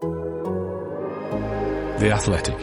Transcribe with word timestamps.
The 0.00 0.10
Athletic. 2.12 2.58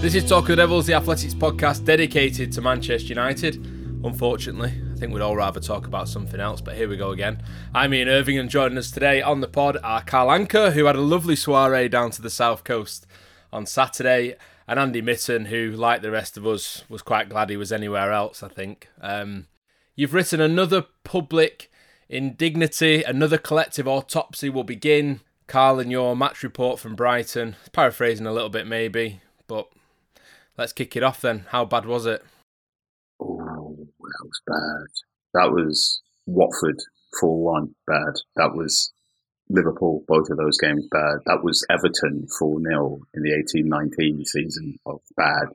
This 0.00 0.14
is 0.14 0.26
Talk 0.26 0.44
of 0.44 0.48
the 0.48 0.56
Devils, 0.56 0.86
the 0.86 0.94
Athletics 0.94 1.34
podcast 1.34 1.84
dedicated 1.84 2.50
to 2.52 2.62
Manchester 2.62 3.08
United. 3.08 3.56
Unfortunately, 4.04 4.72
I 4.92 4.96
think 4.96 5.12
we'd 5.12 5.20
all 5.20 5.36
rather 5.36 5.60
talk 5.60 5.86
about 5.86 6.08
something 6.08 6.40
else, 6.40 6.62
but 6.62 6.76
here 6.76 6.88
we 6.88 6.96
go 6.96 7.10
again. 7.10 7.42
I'm 7.74 7.92
Ian 7.92 8.08
Irving, 8.08 8.38
and 8.38 8.48
joining 8.48 8.78
us 8.78 8.90
today 8.90 9.20
on 9.20 9.42
the 9.42 9.48
pod 9.48 9.76
are 9.84 10.02
Carl 10.02 10.28
Anka, 10.28 10.72
who 10.72 10.86
had 10.86 10.96
a 10.96 11.02
lovely 11.02 11.36
soiree 11.36 11.90
down 11.90 12.10
to 12.12 12.22
the 12.22 12.30
south 12.30 12.64
coast 12.64 13.06
on 13.52 13.66
Saturday, 13.66 14.36
and 14.66 14.78
Andy 14.78 15.02
Mitten, 15.02 15.46
who, 15.46 15.70
like 15.70 16.02
the 16.02 16.10
rest 16.10 16.36
of 16.36 16.46
us, 16.46 16.84
was 16.88 17.02
quite 17.02 17.28
glad 17.28 17.50
he 17.50 17.56
was 17.56 17.72
anywhere 17.72 18.12
else, 18.12 18.42
I 18.42 18.48
think. 18.48 18.88
Um, 19.00 19.46
you've 19.94 20.14
written 20.14 20.40
another 20.40 20.86
public 21.04 21.70
indignity, 22.08 23.02
another 23.02 23.38
collective 23.38 23.86
autopsy 23.86 24.48
will 24.48 24.64
begin. 24.64 25.20
Carl, 25.46 25.78
and 25.78 25.90
your 25.90 26.16
match 26.16 26.42
report 26.42 26.78
from 26.78 26.96
Brighton, 26.96 27.56
paraphrasing 27.72 28.26
a 28.26 28.32
little 28.32 28.48
bit 28.48 28.66
maybe, 28.66 29.20
but 29.46 29.68
let's 30.56 30.72
kick 30.72 30.96
it 30.96 31.02
off 31.02 31.20
then. 31.20 31.44
How 31.50 31.66
bad 31.66 31.84
was 31.84 32.06
it? 32.06 32.24
Oh, 33.20 33.76
well 33.98 34.10
that 34.10 34.24
was 34.24 34.40
bad. 34.46 35.40
That 35.42 35.52
was 35.52 36.00
Watford 36.24 36.78
4 37.20 37.44
1 37.44 37.74
bad. 37.86 38.14
That 38.36 38.54
was 38.54 38.93
Liverpool, 39.48 40.04
both 40.08 40.30
of 40.30 40.36
those 40.36 40.58
games 40.58 40.86
bad. 40.90 41.18
That 41.26 41.44
was 41.44 41.66
Everton 41.70 42.26
4 42.38 42.60
0 42.60 43.00
in 43.14 43.22
the 43.22 43.32
18 43.32 43.68
19 43.68 44.24
season 44.24 44.78
of 44.86 45.00
bad. 45.16 45.48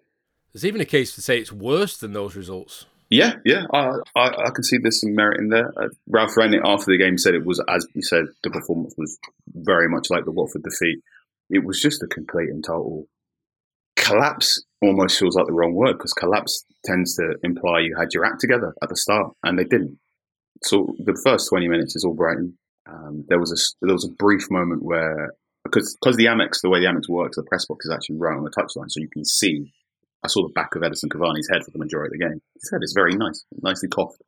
There's 0.53 0.65
even 0.65 0.81
a 0.81 0.85
case 0.85 1.13
to 1.15 1.21
say 1.21 1.37
it's 1.37 1.51
worse 1.51 1.97
than 1.97 2.13
those 2.13 2.35
results. 2.35 2.85
Yeah, 3.09 3.33
yeah, 3.43 3.63
I, 3.73 3.93
I, 4.15 4.27
I 4.27 4.49
can 4.51 4.63
see 4.63 4.77
there's 4.77 5.01
some 5.01 5.15
merit 5.15 5.39
in 5.39 5.49
there. 5.49 5.73
Uh, 5.75 5.87
Ralph 6.07 6.35
Rangnick 6.35 6.61
after 6.63 6.91
the 6.91 6.97
game 6.97 7.17
said 7.17 7.33
it 7.33 7.45
was, 7.45 7.61
as 7.67 7.87
he 7.93 8.03
said, 8.03 8.25
the 8.43 8.51
performance 8.51 8.93
was 8.97 9.17
very 9.47 9.89
much 9.89 10.11
like 10.11 10.25
the 10.25 10.31
Watford 10.31 10.61
defeat. 10.61 10.99
It 11.49 11.65
was 11.65 11.81
just 11.81 12.03
a 12.03 12.07
complete 12.07 12.49
and 12.49 12.63
total 12.63 13.07
collapse. 13.95 14.63
Almost 14.81 15.19
feels 15.19 15.35
like 15.35 15.47
the 15.47 15.53
wrong 15.53 15.73
word 15.73 15.93
because 15.93 16.13
collapse 16.13 16.63
tends 16.85 17.15
to 17.15 17.35
imply 17.43 17.79
you 17.79 17.95
had 17.97 18.13
your 18.13 18.25
act 18.25 18.39
together 18.41 18.75
at 18.81 18.89
the 18.89 18.95
start, 18.95 19.33
and 19.43 19.57
they 19.57 19.63
didn't. 19.63 19.97
So 20.63 20.93
the 20.99 21.19
first 21.23 21.49
20 21.49 21.67
minutes 21.67 21.95
is 21.95 22.05
all 22.05 22.13
Brighton. 22.13 22.57
Um, 22.89 23.25
there 23.27 23.39
was 23.39 23.51
a 23.51 23.85
there 23.85 23.93
was 23.93 24.05
a 24.05 24.11
brief 24.11 24.49
moment 24.49 24.83
where 24.83 25.33
because 25.63 25.95
because 26.01 26.17
the 26.17 26.25
Amex 26.25 26.61
the 26.61 26.69
way 26.69 26.79
the 26.79 26.87
Amex 26.87 27.09
works, 27.09 27.35
the 27.35 27.43
press 27.43 27.65
box 27.65 27.85
is 27.85 27.91
actually 27.91 28.17
right 28.17 28.37
on 28.37 28.43
the 28.43 28.51
touchline, 28.51 28.89
so 28.89 28.99
you 28.99 29.09
can 29.09 29.25
see 29.25 29.71
I 30.23 30.27
saw 30.27 30.43
the 30.43 30.53
back 30.53 30.75
of 30.75 30.81
Edinson 30.81 31.09
Cavani's 31.09 31.49
head 31.49 31.63
for 31.63 31.71
the 31.71 31.79
majority 31.79 32.15
of 32.15 32.19
the 32.19 32.25
game. 32.27 32.41
His 32.55 32.69
head 32.71 32.81
is 32.83 32.93
very 32.93 33.15
nice, 33.15 33.45
nicely 33.61 33.87
coughed. 33.87 34.21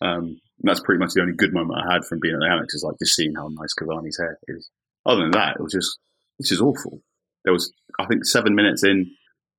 Um, 0.00 0.40
that's 0.60 0.80
pretty 0.80 1.00
much 1.00 1.12
the 1.14 1.22
only 1.22 1.34
good 1.34 1.52
moment 1.52 1.80
I 1.80 1.92
had 1.92 2.04
from 2.04 2.20
being 2.20 2.34
at 2.34 2.40
the 2.40 2.46
Amex 2.46 2.74
is 2.74 2.84
like 2.86 2.98
just 2.98 3.16
seeing 3.16 3.34
how 3.34 3.48
nice 3.48 3.74
Cavani's 3.74 4.18
hair 4.18 4.38
is. 4.48 4.70
Other 5.06 5.22
than 5.22 5.32
that, 5.32 5.56
it 5.58 5.62
was 5.62 5.72
just 5.72 5.98
this 6.38 6.52
is 6.52 6.60
awful. 6.60 7.00
There 7.44 7.52
was 7.52 7.72
I 7.98 8.06
think 8.06 8.24
seven 8.24 8.54
minutes 8.54 8.84
in, 8.84 9.10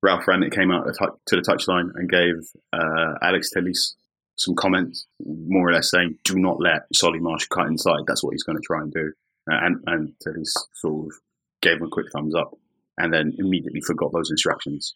Ralph 0.02 0.26
Rangnick 0.26 0.54
came 0.54 0.72
out 0.72 0.86
to 0.86 1.36
the 1.36 1.42
touchline 1.42 1.90
and 1.96 2.10
gave 2.10 2.36
uh, 2.72 3.16
Alex 3.22 3.50
Telles 3.52 3.96
some 4.38 4.56
comments, 4.56 5.08
more 5.26 5.70
or 5.70 5.74
less 5.74 5.92
saying, 5.92 6.18
"Do 6.24 6.36
not 6.36 6.60
let 6.60 6.84
Solly 6.94 7.20
March 7.20 7.48
cut 7.50 7.68
inside." 7.68 8.06
That's 8.08 8.24
what 8.24 8.34
he's 8.34 8.44
going 8.44 8.58
to 8.58 8.66
try 8.66 8.82
and 8.82 8.92
do. 8.92 9.14
Uh, 9.50 9.60
and 9.62 9.84
and 9.88 10.14
Telles 10.22 10.54
sort 10.74 11.08
of 11.08 11.14
gave 11.62 11.78
him 11.78 11.88
a 11.88 11.90
quick 11.90 12.08
thumbs 12.12 12.36
up, 12.36 12.58
and 12.98 13.14
then 13.14 13.34
immediately 13.38 13.82
forgot 13.82 14.12
those 14.12 14.32
instructions 14.32 14.96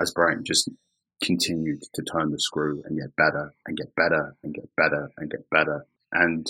as 0.00 0.12
Brighton 0.12 0.44
just 0.44 0.68
continued 1.22 1.82
to 1.94 2.02
turn 2.02 2.30
the 2.30 2.40
screw 2.40 2.82
and 2.86 2.98
get 2.98 3.14
better 3.16 3.52
and 3.66 3.76
get 3.76 3.94
better 3.94 4.34
and 4.42 4.54
get 4.54 4.68
better 4.76 5.10
and 5.18 5.30
get 5.30 5.48
better. 5.50 5.86
And 6.12 6.46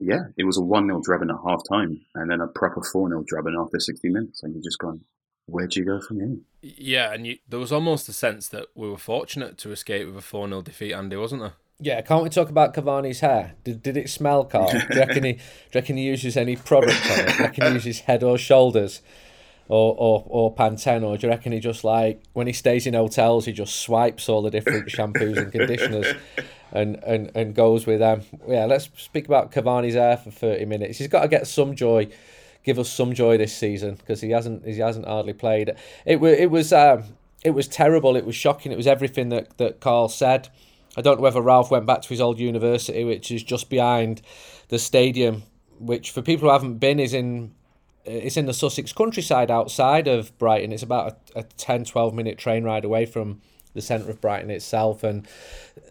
yeah, 0.00 0.24
it 0.36 0.44
was 0.44 0.56
a 0.56 0.62
1 0.62 0.86
0 0.86 1.00
drubbing 1.04 1.30
at 1.30 1.36
half 1.46 1.62
time 1.68 2.00
and 2.14 2.30
then 2.30 2.40
a 2.40 2.48
proper 2.48 2.82
4 2.82 3.08
0 3.08 3.24
drubbing 3.26 3.56
after 3.58 3.78
60 3.78 4.08
minutes. 4.08 4.42
And 4.42 4.54
you're 4.54 4.62
just 4.62 4.78
going, 4.78 5.02
where 5.46 5.66
do 5.66 5.80
you 5.80 5.86
go 5.86 6.00
from 6.00 6.20
here? 6.20 6.36
Yeah, 6.62 7.12
and 7.12 7.26
you, 7.26 7.38
there 7.48 7.58
was 7.58 7.72
almost 7.72 8.08
a 8.08 8.12
sense 8.12 8.48
that 8.48 8.66
we 8.74 8.88
were 8.88 8.98
fortunate 8.98 9.58
to 9.58 9.72
escape 9.72 10.06
with 10.06 10.16
a 10.16 10.22
4 10.22 10.48
0 10.48 10.62
defeat, 10.62 10.92
Andy, 10.92 11.16
wasn't 11.16 11.42
there? 11.42 11.52
Yeah, 11.80 12.00
can't 12.02 12.22
we 12.22 12.30
talk 12.30 12.48
about 12.48 12.72
Cavani's 12.72 13.20
hair? 13.20 13.54
Did, 13.64 13.82
did 13.82 13.96
it 13.96 14.08
smell, 14.08 14.44
Carl? 14.44 14.70
Do 14.70 14.78
you, 14.78 15.00
reckon 15.00 15.24
he, 15.24 15.32
do 15.32 15.38
you 15.38 15.42
reckon 15.74 15.96
he 15.96 16.04
uses 16.04 16.36
any 16.36 16.56
product 16.56 17.04
on 17.10 17.18
it? 17.20 17.28
Do 17.28 17.34
you 17.34 17.44
reckon 17.44 17.66
he 17.66 17.72
uses 17.74 18.00
head 18.00 18.22
or 18.22 18.38
shoulders? 18.38 19.02
or, 19.68 19.94
or, 19.96 20.24
or 20.26 20.54
Pantene, 20.54 21.02
or 21.02 21.16
do 21.16 21.26
you 21.26 21.30
reckon 21.30 21.52
he 21.52 21.60
just 21.60 21.84
like 21.84 22.22
when 22.32 22.46
he 22.46 22.52
stays 22.52 22.86
in 22.86 22.94
hotels, 22.94 23.46
he 23.46 23.52
just 23.52 23.76
swipes 23.76 24.28
all 24.28 24.42
the 24.42 24.50
different 24.50 24.88
shampoos 24.88 25.38
and 25.38 25.52
conditioners, 25.52 26.14
and, 26.72 26.96
and, 27.04 27.30
and 27.34 27.54
goes 27.54 27.86
with 27.86 28.00
them? 28.00 28.22
Yeah, 28.46 28.66
let's 28.66 28.90
speak 28.96 29.26
about 29.26 29.52
Cavani's 29.52 29.94
hair 29.94 30.16
for 30.16 30.30
thirty 30.30 30.64
minutes. 30.64 30.98
He's 30.98 31.08
got 31.08 31.22
to 31.22 31.28
get 31.28 31.46
some 31.46 31.74
joy, 31.74 32.08
give 32.64 32.78
us 32.78 32.90
some 32.90 33.14
joy 33.14 33.36
this 33.36 33.56
season 33.56 33.94
because 33.94 34.20
he 34.20 34.30
hasn't 34.30 34.66
he 34.66 34.78
hasn't 34.78 35.06
hardly 35.06 35.32
played. 35.32 35.74
It 36.04 36.20
was 36.20 36.38
it 36.38 36.50
was 36.50 36.72
um, 36.72 37.04
it 37.44 37.50
was 37.50 37.68
terrible. 37.68 38.16
It 38.16 38.26
was 38.26 38.34
shocking. 38.34 38.72
It 38.72 38.76
was 38.76 38.86
everything 38.86 39.28
that 39.28 39.56
that 39.58 39.80
Carl 39.80 40.08
said. 40.08 40.48
I 40.96 41.02
don't 41.02 41.16
know 41.16 41.22
whether 41.22 41.40
Ralph 41.40 41.70
went 41.70 41.86
back 41.86 42.02
to 42.02 42.08
his 42.08 42.20
old 42.20 42.38
university, 42.38 43.04
which 43.04 43.30
is 43.30 43.42
just 43.42 43.68
behind 43.68 44.22
the 44.68 44.78
stadium, 44.78 45.42
which 45.78 46.10
for 46.10 46.22
people 46.22 46.48
who 46.48 46.52
haven't 46.52 46.78
been 46.78 47.00
is 47.00 47.12
in 47.14 47.52
it's 48.04 48.36
in 48.36 48.46
the 48.46 48.52
Sussex 48.54 48.92
countryside 48.92 49.50
outside 49.50 50.08
of 50.08 50.36
Brighton. 50.38 50.72
It's 50.72 50.82
about 50.82 51.18
a, 51.34 51.40
a 51.40 51.42
10, 51.42 51.84
12 51.86 52.14
minute 52.14 52.38
train 52.38 52.64
ride 52.64 52.84
away 52.84 53.06
from 53.06 53.40
the 53.72 53.80
centre 53.80 54.10
of 54.10 54.20
Brighton 54.20 54.50
itself. 54.50 55.02
And 55.02 55.26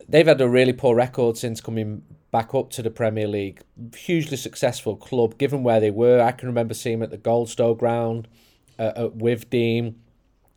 they've 0.08 0.28
had 0.28 0.40
a 0.40 0.48
really 0.48 0.74
poor 0.74 0.96
record 0.96 1.38
since 1.38 1.60
coming 1.60 2.04
back 2.34 2.56
up 2.56 2.72
to 2.72 2.82
the 2.82 2.90
Premier 2.90 3.28
League. 3.28 3.62
Hugely 3.96 4.38
successful 4.38 4.96
club, 4.98 5.38
given 5.38 5.62
where 5.62 5.80
they 5.80 5.92
were. 5.92 6.20
I 6.20 6.32
can 6.32 6.48
remember 6.48 6.74
seeing 6.74 6.98
them 6.98 7.04
at 7.04 7.12
the 7.12 7.18
Goldstone 7.18 7.78
ground 7.78 8.28
uh, 8.80 8.92
at 8.96 9.18
Withdean. 9.20 9.94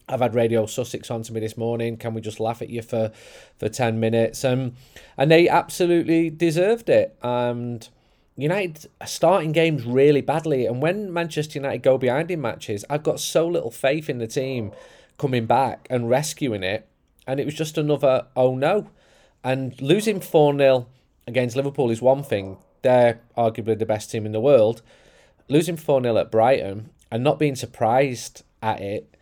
I've 0.08 0.20
had 0.20 0.34
Radio 0.34 0.64
Sussex 0.64 1.10
on 1.10 1.22
to 1.24 1.34
me 1.34 1.40
this 1.40 1.58
morning. 1.58 1.98
Can 1.98 2.14
we 2.14 2.22
just 2.22 2.40
laugh 2.40 2.62
at 2.62 2.70
you 2.70 2.80
for, 2.80 3.12
for 3.58 3.68
10 3.68 4.00
minutes? 4.00 4.42
Um, 4.42 4.72
and 5.18 5.30
they 5.30 5.50
absolutely 5.50 6.30
deserved 6.30 6.88
it. 6.88 7.14
And 7.22 7.86
United 8.36 8.88
are 9.02 9.06
starting 9.06 9.52
games 9.52 9.84
really 9.84 10.22
badly, 10.22 10.64
and 10.64 10.80
when 10.80 11.12
Manchester 11.12 11.58
United 11.58 11.82
go 11.82 11.98
behind 11.98 12.30
in 12.30 12.40
matches, 12.40 12.86
I've 12.88 13.02
got 13.02 13.20
so 13.20 13.46
little 13.46 13.70
faith 13.70 14.08
in 14.08 14.16
the 14.16 14.26
team 14.26 14.72
coming 15.18 15.44
back 15.44 15.86
and 15.90 16.08
rescuing 16.08 16.62
it. 16.62 16.88
And 17.26 17.38
it 17.38 17.44
was 17.44 17.54
just 17.54 17.76
another 17.76 18.28
oh 18.34 18.54
no. 18.54 18.88
And 19.44 19.80
losing 19.82 20.20
4 20.20 20.56
0 20.56 20.86
against 21.26 21.56
Liverpool 21.56 21.90
is 21.90 22.02
one 22.02 22.22
thing. 22.22 22.58
They're 22.82 23.20
arguably 23.36 23.78
the 23.78 23.86
best 23.86 24.10
team 24.10 24.26
in 24.26 24.32
the 24.32 24.40
world. 24.40 24.82
Losing 25.48 25.76
4 25.76 26.02
0 26.02 26.16
at 26.16 26.30
Brighton 26.30 26.90
and 27.10 27.22
not 27.22 27.38
being 27.38 27.56
surprised 27.56 28.42
at 28.62 28.80
it, 28.80 29.14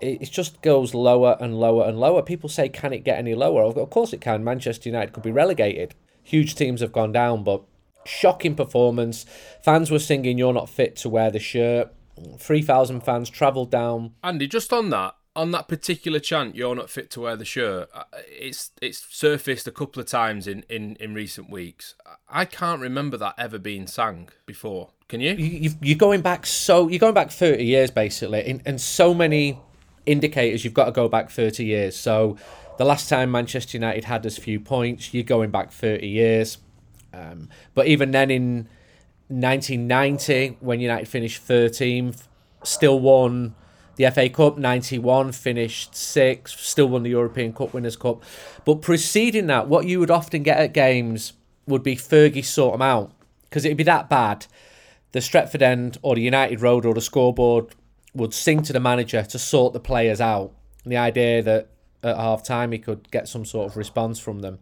it 0.00 0.30
just 0.30 0.62
goes 0.62 0.94
lower 0.94 1.36
and 1.40 1.60
lower 1.60 1.86
and 1.86 1.98
lower. 1.98 2.22
People 2.22 2.48
say, 2.48 2.68
can 2.68 2.92
it 2.92 3.04
get 3.04 3.18
any 3.18 3.34
lower? 3.34 3.62
Of 3.62 3.90
course 3.90 4.12
it 4.12 4.20
can. 4.20 4.42
Manchester 4.42 4.88
United 4.88 5.12
could 5.12 5.22
be 5.22 5.30
relegated. 5.30 5.94
Huge 6.22 6.54
teams 6.54 6.80
have 6.80 6.92
gone 6.92 7.12
down, 7.12 7.44
but 7.44 7.62
Shocking 8.04 8.54
performance. 8.54 9.26
Fans 9.62 9.90
were 9.90 9.98
singing 9.98 10.38
"You're 10.38 10.54
not 10.54 10.70
fit 10.70 10.96
to 10.96 11.08
wear 11.08 11.30
the 11.30 11.38
shirt." 11.38 11.92
Three 12.38 12.62
thousand 12.62 13.02
fans 13.02 13.28
travelled 13.28 13.70
down. 13.70 14.14
Andy, 14.22 14.46
just 14.46 14.72
on 14.72 14.90
that, 14.90 15.14
on 15.36 15.50
that 15.52 15.68
particular 15.68 16.18
chant, 16.18 16.56
"You're 16.56 16.74
not 16.74 16.90
fit 16.90 17.10
to 17.12 17.20
wear 17.20 17.36
the 17.36 17.44
shirt," 17.44 17.88
uh, 17.94 18.04
it's 18.28 18.72
it's 18.80 19.06
surfaced 19.10 19.66
a 19.66 19.70
couple 19.70 20.00
of 20.00 20.06
times 20.06 20.46
in 20.46 20.64
in 20.68 20.96
in 20.96 21.14
recent 21.14 21.50
weeks. 21.50 21.94
I 22.28 22.44
can't 22.44 22.80
remember 22.80 23.16
that 23.18 23.34
ever 23.38 23.58
being 23.58 23.86
sang 23.86 24.30
before. 24.46 24.90
Can 25.08 25.20
you? 25.20 25.34
you 25.34 25.70
you're 25.80 25.98
going 25.98 26.20
back 26.20 26.46
so 26.46 26.88
you're 26.88 26.98
going 26.98 27.14
back 27.14 27.30
thirty 27.30 27.64
years 27.64 27.90
basically, 27.90 28.44
and 28.44 28.62
and 28.66 28.80
so 28.80 29.14
many 29.14 29.58
indicators. 30.06 30.64
You've 30.64 30.74
got 30.74 30.86
to 30.86 30.92
go 30.92 31.08
back 31.08 31.30
thirty 31.30 31.64
years. 31.64 31.96
So 31.96 32.36
the 32.78 32.84
last 32.84 33.08
time 33.08 33.30
Manchester 33.30 33.76
United 33.76 34.04
had 34.04 34.24
as 34.24 34.38
few 34.38 34.58
points, 34.60 35.12
you're 35.14 35.22
going 35.22 35.50
back 35.50 35.70
thirty 35.70 36.08
years 36.08 36.58
um, 37.12 37.48
but 37.74 37.86
even 37.86 38.10
then, 38.10 38.30
in 38.30 38.68
1990, 39.28 40.58
when 40.60 40.80
United 40.80 41.08
finished 41.08 41.46
13th, 41.46 42.26
still 42.62 43.00
won 43.00 43.54
the 44.00 44.10
FA 44.10 44.30
Cup, 44.30 44.56
91, 44.56 45.32
finished 45.32 45.94
sixth, 45.94 46.58
still 46.58 46.88
won 46.88 47.02
the 47.02 47.10
European 47.10 47.52
Cup 47.52 47.74
Winners' 47.74 47.96
Cup. 47.96 48.22
But 48.64 48.80
preceding 48.80 49.46
that, 49.48 49.68
what 49.68 49.84
you 49.84 50.00
would 50.00 50.10
often 50.10 50.42
get 50.42 50.56
at 50.56 50.72
games 50.72 51.34
would 51.66 51.82
be 51.82 51.96
Fergie 51.96 52.42
sort 52.42 52.72
them 52.72 52.82
out 52.82 53.12
because 53.42 53.66
it'd 53.66 53.76
be 53.76 53.84
that 53.84 54.08
bad. 54.08 54.46
The 55.12 55.18
Stretford 55.18 55.60
end 55.60 55.98
or 56.00 56.14
the 56.14 56.22
United 56.22 56.62
Road 56.62 56.86
or 56.86 56.94
the 56.94 57.02
scoreboard 57.02 57.74
would 58.14 58.32
sing 58.32 58.62
to 58.62 58.72
the 58.72 58.80
manager 58.80 59.22
to 59.22 59.38
sort 59.38 59.74
the 59.74 59.80
players 59.80 60.20
out. 60.20 60.52
The 60.86 60.96
idea 60.96 61.42
that 61.42 61.68
at 62.02 62.16
half 62.16 62.42
time 62.42 62.72
he 62.72 62.78
could 62.78 63.10
get 63.10 63.28
some 63.28 63.44
sort 63.44 63.70
of 63.70 63.76
response 63.76 64.18
from 64.18 64.40
them. 64.40 64.60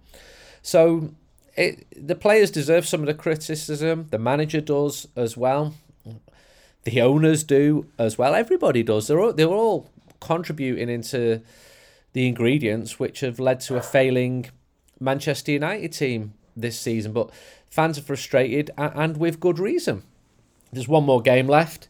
So 0.62 1.14
it, 1.56 1.86
the 1.96 2.16
players 2.16 2.50
deserve 2.50 2.88
some 2.88 3.02
of 3.02 3.06
the 3.06 3.14
criticism. 3.14 4.08
The 4.10 4.18
manager 4.18 4.60
does 4.60 5.06
as 5.14 5.36
well. 5.36 5.74
The 6.88 7.02
owners 7.02 7.44
do 7.44 7.84
as 7.98 8.16
well. 8.16 8.34
Everybody 8.34 8.82
does. 8.82 9.08
They're 9.08 9.20
all, 9.20 9.34
they're 9.34 9.46
all 9.46 9.90
contributing 10.20 10.88
into 10.88 11.42
the 12.14 12.26
ingredients 12.26 12.98
which 12.98 13.20
have 13.20 13.38
led 13.38 13.60
to 13.60 13.76
a 13.76 13.82
failing 13.82 14.48
Manchester 14.98 15.52
United 15.52 15.92
team 15.92 16.32
this 16.56 16.80
season. 16.80 17.12
But 17.12 17.28
fans 17.68 17.98
are 17.98 18.02
frustrated 18.02 18.70
and 18.78 19.18
with 19.18 19.38
good 19.38 19.58
reason. 19.58 20.02
There's 20.72 20.88
one 20.88 21.04
more 21.04 21.20
game 21.20 21.46
left. 21.46 21.88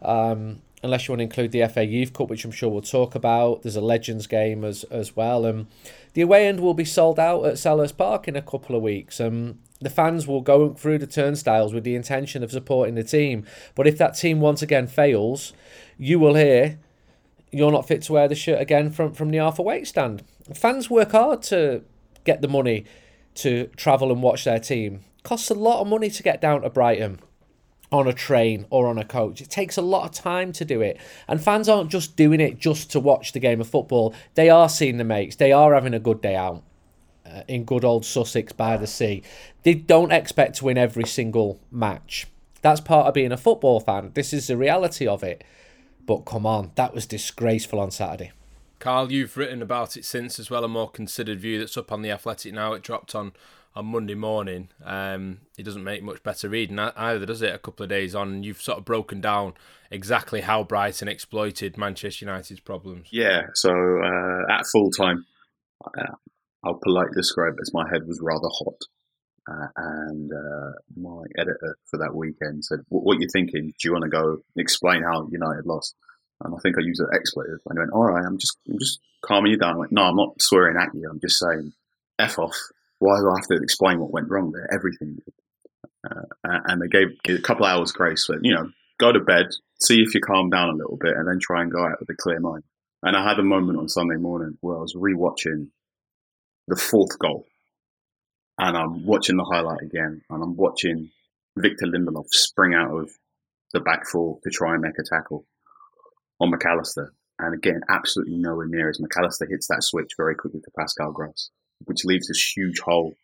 Um, 0.00 0.62
unless 0.86 1.06
you 1.06 1.12
want 1.12 1.18
to 1.18 1.24
include 1.24 1.52
the 1.52 1.66
FA 1.68 1.84
Youth 1.84 2.12
Cup, 2.14 2.30
which 2.30 2.44
I'm 2.44 2.50
sure 2.50 2.70
we'll 2.70 2.80
talk 2.80 3.14
about. 3.14 3.62
There's 3.62 3.76
a 3.76 3.82
Legends 3.82 4.26
game 4.26 4.64
as 4.64 4.84
as 4.84 5.14
well. 5.14 5.44
Um, 5.44 5.68
the 6.14 6.22
away 6.22 6.48
end 6.48 6.60
will 6.60 6.74
be 6.74 6.84
sold 6.84 7.20
out 7.20 7.44
at 7.44 7.54
Selhurst 7.54 7.98
Park 7.98 8.26
in 8.26 8.36
a 8.36 8.42
couple 8.42 8.74
of 8.74 8.82
weeks. 8.82 9.20
Um, 9.20 9.58
the 9.80 9.90
fans 9.90 10.26
will 10.26 10.40
go 10.40 10.72
through 10.72 10.98
the 10.98 11.06
turnstiles 11.06 11.74
with 11.74 11.84
the 11.84 11.94
intention 11.94 12.42
of 12.42 12.50
supporting 12.50 12.94
the 12.94 13.04
team. 13.04 13.44
But 13.74 13.86
if 13.86 13.98
that 13.98 14.16
team 14.16 14.40
once 14.40 14.62
again 14.62 14.86
fails, 14.86 15.52
you 15.98 16.18
will 16.18 16.34
hear 16.34 16.78
you're 17.52 17.72
not 17.72 17.86
fit 17.86 18.02
to 18.02 18.12
wear 18.14 18.28
the 18.28 18.34
shirt 18.34 18.60
again 18.60 18.90
from, 18.90 19.12
from 19.12 19.30
the 19.30 19.38
Arthur 19.38 19.62
Wait 19.62 19.86
stand. 19.86 20.24
Fans 20.54 20.88
work 20.88 21.12
hard 21.12 21.42
to 21.42 21.82
get 22.24 22.40
the 22.40 22.48
money 22.48 22.84
to 23.34 23.66
travel 23.76 24.10
and 24.10 24.22
watch 24.22 24.44
their 24.44 24.58
team. 24.58 25.00
Costs 25.22 25.50
a 25.50 25.54
lot 25.54 25.80
of 25.80 25.88
money 25.88 26.08
to 26.08 26.22
get 26.22 26.40
down 26.40 26.62
to 26.62 26.70
Brighton 26.70 27.20
on 27.92 28.06
a 28.06 28.12
train 28.12 28.66
or 28.70 28.86
on 28.88 28.98
a 28.98 29.04
coach. 29.04 29.40
It 29.40 29.50
takes 29.50 29.76
a 29.76 29.82
lot 29.82 30.04
of 30.04 30.12
time 30.12 30.52
to 30.52 30.64
do 30.64 30.80
it. 30.80 30.98
And 31.28 31.42
fans 31.42 31.68
aren't 31.68 31.90
just 31.90 32.16
doing 32.16 32.40
it 32.40 32.58
just 32.58 32.90
to 32.92 33.00
watch 33.00 33.32
the 33.32 33.40
game 33.40 33.60
of 33.60 33.68
football. 33.68 34.14
They 34.34 34.50
are 34.50 34.68
seeing 34.68 34.98
the 34.98 35.04
mates. 35.04 35.36
They 35.36 35.52
are 35.52 35.74
having 35.74 35.94
a 35.94 36.00
good 36.00 36.20
day 36.20 36.36
out 36.36 36.62
uh, 37.24 37.42
in 37.48 37.64
good 37.64 37.84
old 37.84 38.04
Sussex 38.04 38.52
by 38.52 38.76
the 38.76 38.86
sea. 38.86 39.22
They 39.62 39.74
don't 39.74 40.12
expect 40.12 40.56
to 40.56 40.64
win 40.64 40.78
every 40.78 41.06
single 41.06 41.60
match. 41.70 42.26
That's 42.62 42.80
part 42.80 43.06
of 43.06 43.14
being 43.14 43.32
a 43.32 43.36
football 43.36 43.80
fan. 43.80 44.10
This 44.14 44.32
is 44.32 44.48
the 44.48 44.56
reality 44.56 45.06
of 45.06 45.22
it. 45.22 45.44
But 46.06 46.24
come 46.24 46.46
on, 46.46 46.72
that 46.76 46.94
was 46.94 47.06
disgraceful 47.06 47.80
on 47.80 47.90
Saturday. 47.90 48.32
Carl, 48.78 49.10
you've 49.10 49.36
written 49.36 49.62
about 49.62 49.96
it 49.96 50.04
since 50.04 50.38
as 50.38 50.50
well, 50.50 50.62
a 50.62 50.68
more 50.68 50.90
considered 50.90 51.40
view 51.40 51.58
that's 51.58 51.76
up 51.76 51.90
on 51.90 52.02
the 52.02 52.10
Athletic 52.10 52.52
now. 52.52 52.74
It 52.74 52.82
dropped 52.82 53.14
on 53.14 53.32
on 53.76 53.86
Monday 53.86 54.14
morning. 54.14 54.70
Um, 54.84 55.40
it 55.58 55.64
doesn't 55.64 55.84
make 55.84 56.02
much 56.02 56.22
better 56.22 56.48
reading 56.48 56.78
either, 56.78 57.26
does 57.26 57.42
it? 57.42 57.54
A 57.54 57.58
couple 57.58 57.84
of 57.84 57.90
days 57.90 58.14
on, 58.14 58.42
you've 58.42 58.62
sort 58.62 58.78
of 58.78 58.84
broken 58.86 59.20
down 59.20 59.52
exactly 59.90 60.40
how 60.40 60.64
Brighton 60.64 61.08
exploited 61.08 61.76
Manchester 61.76 62.24
United's 62.24 62.60
problems. 62.60 63.08
Yeah, 63.12 63.42
so 63.54 63.70
uh, 63.70 64.52
at 64.52 64.66
full 64.72 64.90
time, 64.90 65.26
I'll 66.64 66.80
politely 66.82 67.12
describe 67.14 67.52
it 67.54 67.62
as 67.62 67.74
my 67.74 67.86
head 67.92 68.06
was 68.06 68.18
rather 68.22 68.48
hot. 68.48 68.80
Uh, 69.48 69.68
and 69.76 70.32
uh, 70.32 70.72
my 70.96 71.22
editor 71.38 71.76
for 71.88 71.98
that 71.98 72.12
weekend 72.12 72.64
said, 72.64 72.80
"What 72.88 73.16
are 73.16 73.20
you 73.20 73.28
thinking? 73.32 73.66
Do 73.66 73.88
you 73.88 73.92
want 73.92 74.02
to 74.02 74.10
go 74.10 74.38
explain 74.56 75.04
how 75.04 75.28
United 75.30 75.66
lost?" 75.66 75.94
And 76.42 76.52
I 76.52 76.58
think 76.58 76.76
I 76.76 76.82
used 76.82 77.00
an 77.00 77.10
expletive. 77.14 77.60
And 77.66 77.78
I 77.78 77.82
went, 77.82 77.92
"All 77.92 78.06
right, 78.06 78.24
I'm 78.26 78.38
just, 78.38 78.58
I'm 78.68 78.78
just 78.80 78.98
calming 79.24 79.52
you 79.52 79.58
down." 79.58 79.76
I 79.76 79.78
went, 79.78 79.92
"No, 79.92 80.02
I'm 80.02 80.16
not 80.16 80.42
swearing 80.42 80.76
at 80.76 80.92
you. 80.94 81.08
I'm 81.08 81.20
just 81.20 81.38
saying, 81.38 81.72
f 82.18 82.40
off 82.40 82.56
why 82.98 83.18
do 83.18 83.28
I 83.30 83.38
have 83.38 83.48
to 83.48 83.62
explain 83.62 84.00
what 84.00 84.12
went 84.12 84.30
wrong 84.30 84.52
there? 84.52 84.68
Everything. 84.72 85.18
Uh, 86.08 86.22
and 86.44 86.80
they 86.80 86.88
gave 86.88 87.08
a 87.28 87.42
couple 87.42 87.66
hours 87.66 87.92
grace, 87.92 88.26
but 88.28 88.38
you 88.42 88.54
know, 88.54 88.70
go 88.98 89.12
to 89.12 89.20
bed, 89.20 89.46
see 89.80 90.00
if 90.00 90.14
you 90.14 90.20
calm 90.20 90.50
down 90.50 90.70
a 90.70 90.76
little 90.76 90.96
bit, 91.00 91.16
and 91.16 91.28
then 91.28 91.38
try 91.40 91.62
and 91.62 91.72
go 91.72 91.84
out 91.84 92.00
with 92.00 92.08
a 92.10 92.14
clear 92.14 92.40
mind. 92.40 92.62
And 93.02 93.16
I 93.16 93.26
had 93.26 93.38
a 93.38 93.44
moment 93.44 93.78
on 93.78 93.88
Sunday 93.88 94.16
morning 94.16 94.56
where 94.60 94.76
I 94.76 94.80
was 94.80 94.94
rewatching 94.94 95.68
the 96.68 96.76
fourth 96.76 97.18
goal, 97.18 97.46
and 98.58 98.76
I'm 98.76 99.04
watching 99.04 99.36
the 99.36 99.44
highlight 99.44 99.82
again, 99.82 100.22
and 100.30 100.42
I'm 100.42 100.56
watching 100.56 101.10
Victor 101.56 101.86
Lindelof 101.86 102.28
spring 102.30 102.74
out 102.74 102.90
of 102.90 103.10
the 103.72 103.80
back 103.80 104.06
four 104.06 104.38
to 104.44 104.50
try 104.50 104.74
and 104.74 104.82
make 104.82 104.98
a 104.98 105.02
tackle 105.02 105.44
on 106.40 106.50
Mac 106.50 106.64
Allister. 106.64 107.12
And 107.38 107.54
again, 107.54 107.80
absolutely 107.90 108.36
nowhere 108.36 108.66
near 108.66 108.88
as 108.88 109.00
Mac 109.00 109.10
Allister 109.18 109.46
hits 109.46 109.66
that 109.68 109.82
switch 109.82 110.12
very 110.16 110.34
quickly 110.34 110.60
to 110.60 110.70
Pascal 110.78 111.12
Gross 111.12 111.50
which 111.84 112.04
leaves 112.04 112.28
this 112.28 112.52
huge 112.56 112.80
hole 112.80 113.14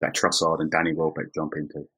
that 0.00 0.14
Trossard 0.14 0.60
and 0.60 0.70
Danny 0.70 0.94
Welbeck 0.94 1.34
jump 1.34 1.54
into. 1.56 1.88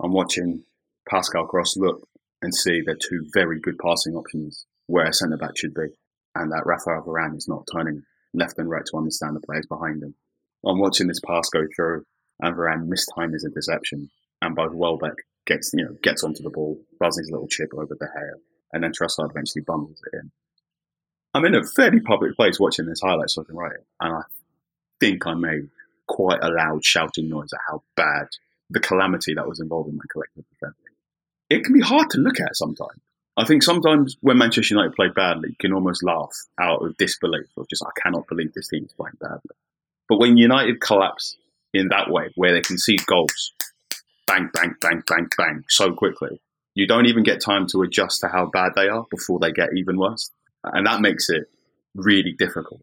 I'm 0.00 0.12
watching 0.12 0.64
Pascal 1.08 1.46
Gross 1.46 1.76
look 1.76 2.06
and 2.42 2.54
see 2.54 2.80
they're 2.80 2.96
two 2.96 3.26
very 3.32 3.60
good 3.60 3.78
passing 3.78 4.14
options 4.14 4.66
where 4.86 5.06
a 5.06 5.12
centre 5.12 5.36
back 5.36 5.56
should 5.56 5.74
be, 5.74 5.88
and 6.34 6.52
that 6.52 6.66
Rafael 6.66 7.02
Varane 7.02 7.36
is 7.36 7.48
not 7.48 7.66
turning 7.72 8.02
left 8.34 8.58
and 8.58 8.68
right 8.68 8.84
to 8.86 8.96
understand 8.96 9.34
the 9.34 9.40
players 9.40 9.66
behind 9.66 10.02
him. 10.02 10.14
I'm 10.64 10.78
watching 10.78 11.06
this 11.06 11.20
pass 11.20 11.48
go 11.48 11.64
through, 11.74 12.04
and 12.40 12.54
Varane 12.54 12.86
mistimed 12.86 13.32
his 13.32 13.44
interception, 13.44 14.10
and 14.42 14.54
both 14.54 14.74
Welbeck 14.74 15.16
gets 15.46 15.72
you 15.72 15.84
know 15.84 15.96
gets 16.02 16.22
onto 16.22 16.42
the 16.42 16.50
ball, 16.50 16.78
buzzing 17.00 17.22
his 17.22 17.30
little 17.30 17.48
chip 17.48 17.70
over 17.74 17.96
the 17.98 18.08
hair, 18.14 18.38
and 18.72 18.82
then 18.84 18.92
Trossard 18.92 19.30
eventually 19.30 19.62
bundles 19.62 20.00
it 20.12 20.16
in. 20.16 20.30
I'm 21.34 21.44
in 21.44 21.54
a 21.54 21.64
fairly 21.64 22.00
public 22.00 22.36
place 22.36 22.60
watching 22.60 22.86
this 22.86 23.00
highlight 23.00 23.30
so 23.30 23.42
I 23.42 23.44
can 23.44 23.56
write 23.56 23.72
it, 23.72 23.86
and 24.00 24.14
I 24.14 24.22
think 25.00 25.26
I 25.26 25.34
made 25.34 25.68
quite 26.06 26.42
a 26.42 26.50
loud 26.50 26.84
shouting 26.84 27.28
noise 27.28 27.52
at 27.52 27.60
how 27.68 27.82
bad 27.96 28.28
the 28.70 28.80
calamity 28.80 29.34
that 29.34 29.48
was 29.48 29.60
involved 29.60 29.88
in 29.88 29.96
my 29.96 30.04
collective 30.10 30.44
defence. 30.50 30.76
It 31.48 31.64
can 31.64 31.74
be 31.74 31.80
hard 31.80 32.10
to 32.10 32.18
look 32.18 32.40
at 32.40 32.56
sometimes. 32.56 33.00
I 33.36 33.44
think 33.44 33.62
sometimes 33.62 34.16
when 34.20 34.38
Manchester 34.38 34.74
United 34.74 34.94
play 34.94 35.08
badly, 35.14 35.50
you 35.50 35.56
can 35.58 35.72
almost 35.72 36.02
laugh 36.02 36.34
out 36.58 36.82
of 36.82 36.96
disbelief 36.96 37.46
or 37.56 37.66
just, 37.68 37.84
I 37.84 38.00
cannot 38.02 38.26
believe 38.26 38.52
this 38.54 38.68
team 38.68 38.84
is 38.84 38.92
playing 38.94 39.18
badly. 39.20 39.54
But 40.08 40.18
when 40.18 40.38
United 40.38 40.80
collapse 40.80 41.36
in 41.74 41.88
that 41.88 42.10
way, 42.10 42.30
where 42.34 42.52
they 42.52 42.62
concede 42.62 43.04
goals, 43.06 43.52
bang, 44.26 44.48
bang, 44.52 44.74
bang, 44.80 45.02
bang, 45.06 45.28
bang, 45.36 45.64
so 45.68 45.92
quickly, 45.92 46.40
you 46.74 46.86
don't 46.86 47.06
even 47.06 47.24
get 47.24 47.42
time 47.42 47.66
to 47.68 47.82
adjust 47.82 48.20
to 48.20 48.28
how 48.28 48.46
bad 48.46 48.72
they 48.74 48.88
are 48.88 49.06
before 49.10 49.38
they 49.38 49.52
get 49.52 49.70
even 49.76 49.98
worse. 49.98 50.30
And 50.64 50.86
that 50.86 51.00
makes 51.00 51.28
it 51.28 51.50
really 51.94 52.32
difficult. 52.32 52.80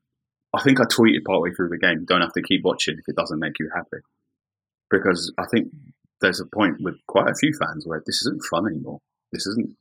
I 0.53 0.61
think 0.61 0.79
I 0.79 0.83
tweeted 0.83 1.23
partway 1.25 1.51
through 1.51 1.69
the 1.69 1.77
game, 1.77 2.05
don't 2.05 2.21
have 2.21 2.33
to 2.33 2.41
keep 2.41 2.63
watching 2.63 2.97
if 2.99 3.07
it 3.07 3.15
doesn't 3.15 3.39
make 3.39 3.59
you 3.59 3.69
happy. 3.73 4.03
Because 4.89 5.33
I 5.37 5.45
think 5.47 5.69
there's 6.21 6.39
a 6.39 6.45
point 6.45 6.77
with 6.79 6.95
quite 7.07 7.29
a 7.29 7.35
few 7.35 7.53
fans 7.53 7.87
where 7.87 8.03
this 8.05 8.21
isn't 8.21 8.43
fun 8.43 8.67
anymore. 8.67 8.99
This 9.31 9.47
isn't. 9.47 9.75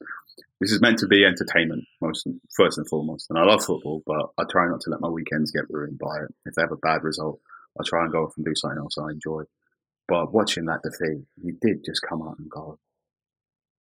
This 0.61 0.73
is 0.73 0.81
meant 0.81 0.99
to 1.01 1.09
be 1.09 1.25
entertainment, 1.25 1.85
most 2.01 2.27
first 2.57 2.79
and 2.79 2.89
foremost. 2.89 3.27
And 3.29 3.39
I 3.39 3.43
love 3.43 3.65
football, 3.65 4.03
but 4.07 4.31
I 4.39 4.45
try 4.49 4.69
not 4.69 4.81
to 4.83 4.91
let 4.91 5.01
my 5.01 5.09
weekends 5.09 5.51
get 5.51 5.69
ruined 5.69 5.99
by 5.99 6.19
it. 6.19 6.35
If 6.47 6.55
they 6.55 6.63
have 6.63 6.73
a 6.73 6.77
bad 6.77 7.03
result, 7.03 7.41
I 7.79 7.83
try 7.85 8.05
and 8.05 8.13
go 8.13 8.25
off 8.25 8.35
and 8.37 8.47
do 8.47 8.55
something 8.55 8.79
else 8.79 8.97
I 8.97 9.11
enjoy. 9.11 9.43
But 10.09 10.33
watching 10.33 10.67
that 10.67 10.83
defeat, 10.83 11.25
you 11.43 11.59
did 11.61 11.85
just 11.85 12.03
come 12.09 12.23
out 12.23 12.39
and 12.39 12.49
go, 12.49 12.79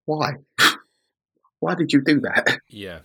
"Why? 0.05 0.35
Why 1.61 1.75
did 1.75 1.93
you 1.93 2.03
do 2.03 2.21
that?" 2.21 2.59
Yeah, 2.69 3.01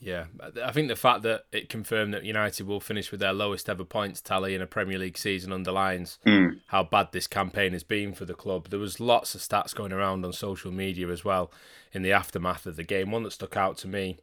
yeah, 0.00 0.26
I 0.62 0.70
think 0.70 0.86
the 0.86 0.94
fact 0.94 1.22
that 1.22 1.46
it 1.50 1.68
confirmed 1.68 2.14
that 2.14 2.24
United 2.24 2.66
will 2.66 2.80
finish 2.80 3.10
with 3.10 3.18
their 3.18 3.32
lowest 3.32 3.68
ever 3.68 3.84
points 3.84 4.20
tally 4.20 4.54
in 4.54 4.62
a 4.62 4.66
Premier 4.66 4.96
League 4.96 5.18
season 5.18 5.52
underlines 5.52 6.18
mm. 6.24 6.60
how 6.68 6.84
bad 6.84 7.08
this 7.10 7.26
campaign 7.26 7.72
has 7.72 7.82
been 7.82 8.12
for 8.12 8.24
the 8.24 8.34
club. 8.34 8.68
There 8.68 8.78
was 8.78 9.00
lots 9.00 9.34
of 9.34 9.40
stats 9.40 9.74
going 9.74 9.92
around 9.92 10.24
on 10.24 10.32
social 10.32 10.70
media 10.70 11.08
as 11.08 11.24
well 11.24 11.50
in 11.92 12.02
the 12.02 12.12
aftermath 12.12 12.64
of 12.64 12.76
the 12.76 12.84
game. 12.84 13.10
One 13.10 13.24
that 13.24 13.32
stuck 13.32 13.56
out 13.56 13.76
to 13.78 13.88
me: 13.88 14.18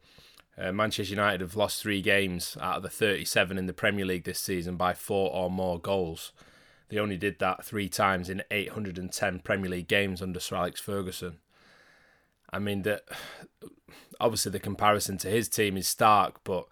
uh, 0.56 0.72
Manchester 0.72 1.10
United 1.10 1.42
have 1.42 1.56
lost 1.56 1.82
three 1.82 2.00
games 2.00 2.56
out 2.58 2.78
of 2.78 2.82
the 2.82 2.88
37 2.88 3.58
in 3.58 3.66
the 3.66 3.74
Premier 3.74 4.06
League 4.06 4.24
this 4.24 4.40
season 4.40 4.76
by 4.76 4.94
four 4.94 5.30
or 5.30 5.50
more 5.50 5.78
goals. 5.78 6.32
They 6.88 6.98
only 6.98 7.18
did 7.18 7.38
that 7.40 7.66
three 7.66 7.90
times 7.90 8.30
in 8.30 8.42
810 8.50 9.40
Premier 9.40 9.70
League 9.70 9.88
games 9.88 10.22
under 10.22 10.40
Sir 10.40 10.56
Alex 10.56 10.80
Ferguson. 10.80 11.36
I 12.50 12.60
mean 12.60 12.82
that 12.82 13.02
obviously 14.20 14.52
the 14.52 14.60
comparison 14.60 15.18
to 15.18 15.28
his 15.28 15.48
team 15.48 15.76
is 15.76 15.88
stark, 15.88 16.40
but 16.44 16.66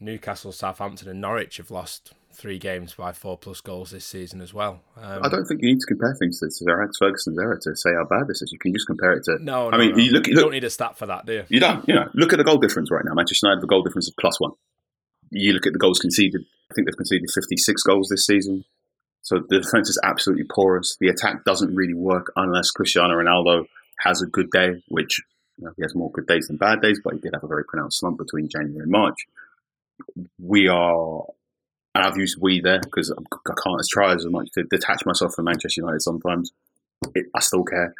Newcastle, 0.00 0.52
Southampton, 0.52 1.08
and 1.08 1.20
Norwich 1.20 1.56
have 1.56 1.70
lost 1.70 2.12
three 2.32 2.58
games 2.58 2.94
by 2.94 3.12
four 3.12 3.36
plus 3.36 3.60
goals 3.60 3.90
this 3.90 4.04
season 4.04 4.40
as 4.40 4.54
well. 4.54 4.80
Um, 4.96 5.20
I 5.24 5.28
don't 5.28 5.44
think 5.44 5.60
you 5.60 5.70
need 5.70 5.80
to 5.80 5.86
compare 5.86 6.14
things 6.18 6.38
to 6.38 6.50
Sir 6.50 6.80
Alex 6.80 6.96
Ferguson's 6.98 7.38
era 7.38 7.58
to 7.62 7.74
say 7.74 7.90
how 7.94 8.04
bad 8.04 8.28
this 8.28 8.42
is. 8.42 8.52
You 8.52 8.58
can 8.58 8.72
just 8.72 8.86
compare 8.86 9.12
it 9.12 9.24
to. 9.24 9.38
No, 9.42 9.70
I 9.70 9.78
mean, 9.78 9.92
no. 9.92 9.98
you 9.98 10.12
look. 10.12 10.26
You 10.26 10.34
look, 10.34 10.44
don't 10.44 10.52
need 10.52 10.64
a 10.64 10.70
stat 10.70 10.96
for 10.96 11.06
that, 11.06 11.26
do 11.26 11.32
you? 11.32 11.44
You 11.48 11.60
don't. 11.60 11.86
You 11.88 11.94
know, 11.94 12.08
look 12.14 12.32
at 12.32 12.36
the 12.36 12.44
goal 12.44 12.58
difference 12.58 12.90
right 12.90 13.04
now. 13.04 13.14
Manchester 13.14 13.46
United 13.46 13.58
have 13.58 13.64
a 13.64 13.66
goal 13.66 13.82
difference 13.82 14.08
of 14.08 14.14
plus 14.20 14.40
one. 14.40 14.52
You 15.30 15.52
look 15.52 15.66
at 15.66 15.72
the 15.72 15.78
goals 15.78 15.98
conceded. 15.98 16.42
I 16.70 16.74
think 16.74 16.86
they've 16.86 16.96
conceded 16.96 17.28
56 17.34 17.82
goals 17.82 18.08
this 18.08 18.24
season. 18.24 18.64
So 19.22 19.40
the 19.48 19.60
defense 19.60 19.90
is 19.90 20.00
absolutely 20.02 20.44
porous. 20.44 20.96
The 21.00 21.08
attack 21.08 21.44
doesn't 21.44 21.74
really 21.74 21.94
work 21.94 22.32
unless 22.36 22.70
Cristiano 22.70 23.14
Ronaldo 23.14 23.66
has 24.00 24.22
a 24.22 24.26
good 24.26 24.50
day, 24.50 24.82
which 24.88 25.20
You 25.58 25.66
know, 25.66 25.72
he 25.76 25.82
has 25.82 25.94
more 25.94 26.10
good 26.10 26.26
days 26.26 26.46
than 26.46 26.56
bad 26.56 26.80
days, 26.80 27.00
but 27.02 27.14
he 27.14 27.20
did 27.20 27.34
have 27.34 27.44
a 27.44 27.48
very 27.48 27.64
pronounced 27.64 27.98
slump 27.98 28.18
between 28.18 28.48
January 28.48 28.82
and 28.82 28.90
March. 28.90 29.26
We 30.38 30.68
are, 30.68 31.24
and 31.94 32.04
I've 32.06 32.16
used 32.16 32.38
we 32.40 32.60
there 32.60 32.80
because 32.80 33.10
I 33.10 33.54
can't 33.62 33.82
try 33.90 34.14
as 34.14 34.24
much 34.26 34.50
to 34.52 34.62
detach 34.62 35.04
myself 35.04 35.34
from 35.34 35.46
Manchester 35.46 35.80
United 35.80 36.02
sometimes. 36.02 36.52
It, 37.14 37.26
I 37.34 37.40
still 37.40 37.64
care. 37.64 37.94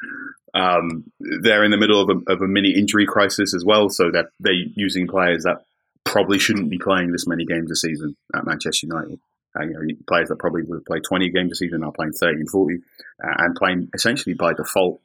Um, 0.55 1.11
they're 1.21 1.65
in 1.65 1.71
the 1.71 1.77
middle 1.77 2.01
of 2.01 2.09
a, 2.09 2.33
of 2.33 2.43
a 2.43 2.49
mini 2.49 2.71
injury 2.71 3.07
crisis 3.07 3.55
as 3.55 3.65
well, 3.65 3.91
so 3.91 4.11
that 4.13 4.27
they're 4.39 4.53
using 4.53 5.09
players 5.09 5.43
that 5.43 5.65
probably 6.05 6.39
shouldn't 6.39 6.71
be 6.71 6.79
playing 6.79 7.13
this 7.13 7.27
many 7.27 7.45
games 7.45 7.71
a 7.71 7.77
season 7.77 8.17
at 8.35 8.47
Manchester 8.47 8.87
United. 8.87 9.19
Uh, 9.59 9.65
you 9.65 9.73
know, 9.73 9.81
players 10.07 10.29
that 10.29 10.39
probably 10.39 10.63
would 10.63 10.77
have 10.77 10.85
played 10.85 11.03
20 11.05 11.31
games 11.31 11.53
a 11.53 11.55
season 11.57 11.83
are 11.83 11.93
playing 11.93 12.13
30 12.13 12.41
and 12.41 12.51
40, 12.51 12.77
uh, 13.23 13.35
and 13.39 13.57
playing 13.57 13.89
essentially 13.95 14.35
by 14.35 14.53
default 14.53 15.01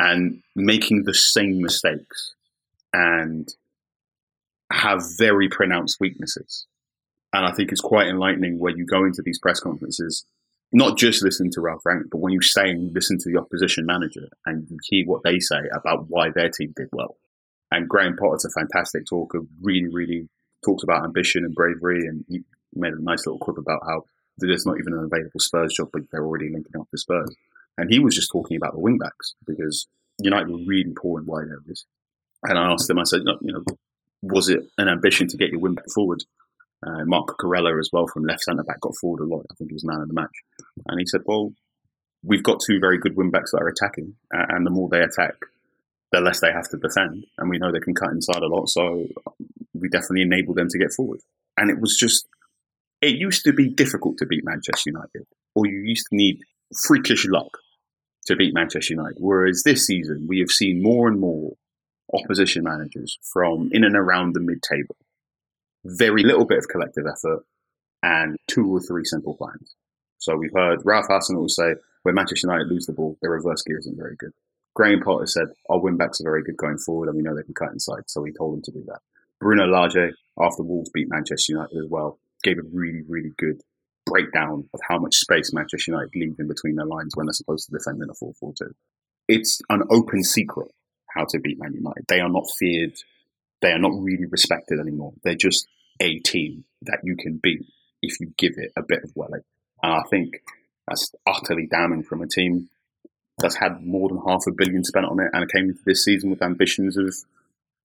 and 0.00 0.42
making 0.54 1.04
the 1.04 1.14
same 1.14 1.60
mistakes 1.60 2.34
and 2.92 3.48
have 4.70 5.02
very 5.18 5.48
pronounced 5.48 5.98
weaknesses. 6.00 6.66
And 7.32 7.44
I 7.44 7.52
think 7.52 7.72
it's 7.72 7.80
quite 7.80 8.08
enlightening 8.08 8.58
when 8.58 8.76
you 8.76 8.86
go 8.86 9.04
into 9.04 9.22
these 9.22 9.38
press 9.38 9.60
conferences, 9.60 10.24
not 10.72 10.96
just 10.96 11.22
listen 11.22 11.50
to 11.52 11.60
Ralph 11.60 11.82
Rangnick, 11.86 12.10
but 12.10 12.18
when 12.18 12.32
you 12.32 12.40
say 12.40 12.70
and 12.70 12.94
listen 12.94 13.18
to 13.18 13.30
the 13.30 13.38
opposition 13.38 13.86
manager 13.86 14.28
and 14.46 14.66
you 14.70 14.78
hear 14.82 15.06
what 15.06 15.22
they 15.22 15.38
say 15.40 15.60
about 15.72 16.06
why 16.08 16.30
their 16.30 16.48
team 16.48 16.72
did 16.76 16.88
well. 16.92 17.16
And 17.70 17.88
Graham 17.88 18.16
Potter's 18.16 18.44
a 18.44 18.50
fantastic 18.50 19.06
talker, 19.06 19.40
really, 19.60 19.88
really 19.88 20.28
talks 20.64 20.84
about 20.84 21.04
ambition 21.04 21.44
and 21.44 21.54
bravery. 21.54 22.06
And 22.06 22.24
he 22.28 22.42
made 22.72 22.92
a 22.92 23.02
nice 23.02 23.26
little 23.26 23.38
quip 23.38 23.58
about 23.58 23.82
how 23.86 24.04
there's 24.38 24.66
not 24.66 24.78
even 24.78 24.92
an 24.92 25.04
available 25.04 25.40
Spurs 25.40 25.74
job, 25.74 25.90
but 25.92 26.02
they're 26.10 26.24
already 26.24 26.50
linking 26.50 26.80
up 26.80 26.88
with 26.90 27.00
Spurs. 27.00 27.34
And 27.76 27.92
he 27.92 27.98
was 27.98 28.14
just 28.14 28.30
talking 28.30 28.56
about 28.56 28.74
the 28.74 28.80
wingbacks 28.80 29.34
because 29.46 29.86
United 30.20 30.50
were 30.50 30.64
really 30.66 30.92
poor 30.96 31.20
in 31.20 31.26
wide 31.26 31.48
areas. 31.48 31.86
And 32.44 32.58
I 32.58 32.70
asked 32.72 32.88
him, 32.88 32.98
I 32.98 33.04
said, 33.04 33.22
you 33.42 33.52
know, 33.52 33.64
was 34.22 34.48
it 34.48 34.60
an 34.78 34.88
ambition 34.88 35.28
to 35.28 35.36
get 35.36 35.50
your 35.50 35.60
wingback 35.60 35.90
forward? 35.92 36.24
Uh, 36.86 37.04
Marc 37.04 37.28
Cucurella 37.28 37.78
as 37.78 37.90
well 37.92 38.06
from 38.06 38.24
left 38.24 38.42
centre 38.42 38.62
back 38.62 38.80
got 38.80 38.94
forward 39.00 39.22
a 39.22 39.26
lot. 39.26 39.46
I 39.50 39.54
think 39.54 39.70
he 39.70 39.74
was 39.74 39.84
man 39.84 40.02
of 40.02 40.08
the 40.08 40.14
match. 40.14 40.42
And 40.86 41.00
he 41.00 41.06
said, 41.06 41.22
well, 41.24 41.52
we've 42.22 42.42
got 42.42 42.60
two 42.64 42.78
very 42.78 42.98
good 42.98 43.16
wingbacks 43.16 43.50
that 43.52 43.62
are 43.62 43.68
attacking, 43.68 44.14
and 44.30 44.66
the 44.66 44.70
more 44.70 44.88
they 44.88 45.00
attack, 45.00 45.34
the 46.12 46.20
less 46.20 46.40
they 46.40 46.52
have 46.52 46.68
to 46.70 46.76
defend. 46.76 47.24
And 47.38 47.48
we 47.48 47.58
know 47.58 47.72
they 47.72 47.80
can 47.80 47.94
cut 47.94 48.10
inside 48.10 48.42
a 48.42 48.46
lot, 48.46 48.68
so 48.68 49.06
we 49.72 49.88
definitely 49.88 50.22
enable 50.22 50.54
them 50.54 50.68
to 50.68 50.78
get 50.78 50.92
forward. 50.92 51.20
And 51.56 51.70
it 51.70 51.80
was 51.80 51.96
just, 51.96 52.26
it 53.00 53.16
used 53.16 53.44
to 53.44 53.52
be 53.52 53.68
difficult 53.68 54.18
to 54.18 54.26
beat 54.26 54.44
Manchester 54.44 54.90
United, 54.90 55.26
or 55.54 55.66
you 55.66 55.78
used 55.78 56.06
to 56.10 56.16
need 56.16 56.40
freakish 56.86 57.26
luck 57.28 57.58
to 58.26 58.36
beat 58.36 58.54
Manchester 58.54 58.94
United. 58.94 59.18
Whereas 59.18 59.62
this 59.64 59.86
season, 59.86 60.26
we 60.28 60.38
have 60.40 60.50
seen 60.50 60.82
more 60.82 61.08
and 61.08 61.20
more 61.20 61.52
opposition 62.12 62.64
managers 62.64 63.18
from 63.32 63.70
in 63.72 63.84
and 63.84 63.96
around 63.96 64.34
the 64.34 64.40
mid 64.40 64.62
table. 64.62 64.96
Very 65.84 66.22
little 66.22 66.46
bit 66.46 66.58
of 66.58 66.68
collective 66.68 67.04
effort 67.06 67.44
and 68.02 68.36
two 68.48 68.74
or 68.74 68.80
three 68.80 69.04
simple 69.04 69.34
plans. 69.34 69.74
So 70.18 70.36
we've 70.36 70.54
heard 70.54 70.80
Ralph 70.84 71.06
Hasenhüttl 71.08 71.50
say 71.50 71.74
when 72.02 72.14
Manchester 72.14 72.46
United 72.46 72.68
lose 72.68 72.86
the 72.86 72.92
ball, 72.92 73.16
their 73.20 73.30
reverse 73.30 73.62
gear 73.62 73.78
isn't 73.78 73.96
very 73.96 74.16
good. 74.16 74.32
Graham 74.74 75.00
Potter 75.00 75.26
said 75.26 75.48
our 75.70 75.78
wingbacks 75.78 76.20
are 76.20 76.24
very 76.24 76.42
good 76.42 76.56
going 76.56 76.78
forward 76.78 77.08
and 77.08 77.16
we 77.16 77.22
know 77.22 77.34
they 77.34 77.42
can 77.42 77.54
cut 77.54 77.72
inside, 77.72 78.04
so 78.06 78.20
we 78.20 78.32
told 78.32 78.54
them 78.54 78.62
to 78.62 78.72
do 78.72 78.84
that. 78.86 79.00
Bruno 79.40 79.66
Lage, 79.66 80.12
after 80.40 80.62
Wolves 80.62 80.90
beat 80.90 81.08
Manchester 81.08 81.52
United 81.52 81.76
as 81.76 81.88
well, 81.88 82.18
gave 82.42 82.58
a 82.58 82.62
really, 82.72 83.02
really 83.08 83.32
good 83.38 83.62
breakdown 84.06 84.68
of 84.74 84.80
how 84.88 84.98
much 84.98 85.16
space 85.16 85.52
Manchester 85.52 85.92
United 85.92 86.14
leave 86.14 86.36
in 86.38 86.48
between 86.48 86.76
their 86.76 86.86
lines 86.86 87.12
when 87.14 87.26
they're 87.26 87.32
supposed 87.32 87.68
to 87.68 87.76
defend 87.76 88.02
in 88.02 88.10
a 88.10 88.14
4 88.14 88.32
4 88.38 88.52
2. 88.58 88.74
It's 89.28 89.60
an 89.70 89.82
open 89.90 90.22
secret 90.22 90.68
how 91.08 91.24
to 91.28 91.38
beat 91.38 91.58
Man 91.58 91.74
United. 91.74 92.04
They 92.08 92.20
are 92.20 92.28
not 92.28 92.44
feared. 92.58 92.94
They 93.62 93.70
are 93.70 93.78
not 93.78 93.92
really 93.94 94.26
respected 94.26 94.80
anymore. 94.80 95.12
They're 95.22 95.34
just 95.34 95.66
a 96.00 96.18
team 96.18 96.64
that 96.82 97.00
you 97.04 97.16
can 97.16 97.38
beat 97.42 97.64
if 98.02 98.20
you 98.20 98.32
give 98.36 98.54
it 98.56 98.72
a 98.76 98.82
bit 98.86 99.04
of 99.04 99.12
welling. 99.14 99.42
And 99.82 99.92
I 99.92 100.02
think 100.10 100.40
that's 100.86 101.12
utterly 101.26 101.66
damning 101.70 102.02
from 102.02 102.22
a 102.22 102.26
team 102.26 102.68
that's 103.38 103.56
had 103.56 103.84
more 103.84 104.08
than 104.08 104.20
half 104.26 104.42
a 104.46 104.52
billion 104.52 104.84
spent 104.84 105.06
on 105.06 105.20
it 105.20 105.30
and 105.32 105.50
came 105.50 105.68
into 105.70 105.80
this 105.84 106.04
season 106.04 106.30
with 106.30 106.42
ambitions 106.42 106.96
of 106.96 107.14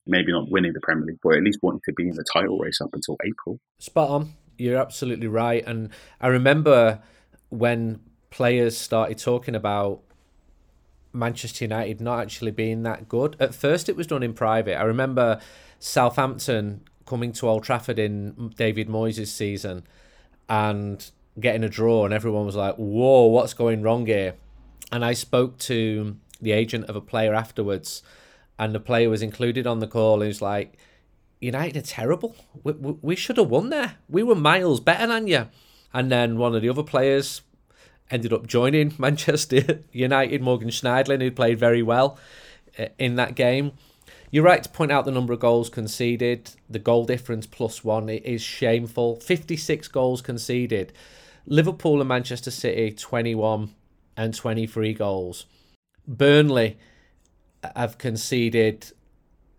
maybe 0.05 0.31
not 0.31 0.49
winning 0.49 0.73
the 0.73 0.79
Premier 0.81 1.05
League, 1.05 1.19
but 1.23 1.35
at 1.35 1.43
least 1.43 1.59
wanting 1.61 1.81
to 1.85 1.93
be 1.93 2.09
in 2.09 2.15
the 2.15 2.25
title 2.33 2.57
race 2.57 2.81
up 2.81 2.93
until 2.93 3.17
April. 3.25 3.59
Spot 3.79 4.09
on. 4.09 4.33
You're 4.59 4.77
absolutely 4.77 5.27
right. 5.27 5.63
And 5.65 5.89
I 6.19 6.27
remember 6.27 7.01
when 7.49 8.01
players 8.29 8.77
started 8.77 9.17
talking 9.17 9.55
about 9.55 10.01
Manchester 11.13 11.65
United 11.65 12.01
not 12.01 12.19
actually 12.19 12.51
being 12.51 12.83
that 12.83 13.07
good. 13.07 13.35
At 13.39 13.55
first, 13.55 13.89
it 13.89 13.95
was 13.95 14.05
done 14.05 14.21
in 14.21 14.33
private. 14.33 14.77
I 14.77 14.83
remember 14.83 15.39
Southampton 15.79 16.81
coming 17.05 17.31
to 17.33 17.47
Old 17.47 17.63
Trafford 17.63 17.97
in 17.97 18.53
David 18.55 18.87
Moyes' 18.87 19.27
season 19.27 19.83
and 20.47 21.09
getting 21.39 21.63
a 21.63 21.69
draw, 21.69 22.05
and 22.05 22.13
everyone 22.13 22.45
was 22.45 22.55
like, 22.55 22.75
"Whoa, 22.75 23.25
what's 23.27 23.53
going 23.53 23.81
wrong 23.81 24.05
here?" 24.05 24.35
And 24.91 25.03
I 25.05 25.13
spoke 25.13 25.57
to 25.59 26.17
the 26.41 26.51
agent 26.51 26.85
of 26.85 26.95
a 26.95 27.01
player 27.01 27.33
afterwards, 27.33 28.03
and 28.59 28.75
the 28.75 28.79
player 28.79 29.09
was 29.09 29.21
included 29.21 29.65
on 29.65 29.79
the 29.79 29.87
call. 29.87 30.21
He 30.21 30.27
was 30.27 30.41
like, 30.41 30.77
"United 31.39 31.77
are 31.77 31.85
terrible. 31.85 32.35
We, 32.63 32.73
we, 32.73 32.95
we 33.01 33.15
should 33.15 33.37
have 33.37 33.49
won 33.49 33.69
there. 33.69 33.95
We 34.07 34.23
were 34.23 34.35
miles 34.35 34.79
better 34.79 35.07
than 35.07 35.27
you." 35.27 35.47
And 35.93 36.11
then 36.11 36.37
one 36.37 36.55
of 36.55 36.61
the 36.61 36.69
other 36.69 36.83
players 36.83 37.41
ended 38.11 38.33
up 38.33 38.47
joining 38.47 38.93
Manchester 38.99 39.81
United, 39.91 40.41
Morgan 40.41 40.69
Schneiderlin, 40.69 41.21
who 41.21 41.31
played 41.31 41.59
very 41.59 41.81
well 41.81 42.17
uh, 42.77 42.87
in 42.97 43.15
that 43.15 43.35
game. 43.35 43.73
You're 44.31 44.43
right 44.43 44.61
to 44.61 44.69
point 44.69 44.91
out 44.91 45.05
the 45.05 45.11
number 45.11 45.33
of 45.33 45.39
goals 45.39 45.69
conceded. 45.69 46.51
The 46.69 46.77
goal 46.79 47.05
difference 47.05 47.47
plus 47.47 47.83
one 47.83 48.09
is 48.09 48.41
shameful. 48.41 49.19
56 49.19 49.87
goals 49.87 50.21
conceded. 50.21 50.93
Liverpool 51.47 51.99
and 51.99 52.07
Manchester 52.07 52.51
City, 52.51 52.91
21 52.91 53.73
and 54.15 54.33
23 54.35 54.93
goals. 54.93 55.47
Burnley 56.07 56.77
have 57.75 57.97
conceded 57.97 58.91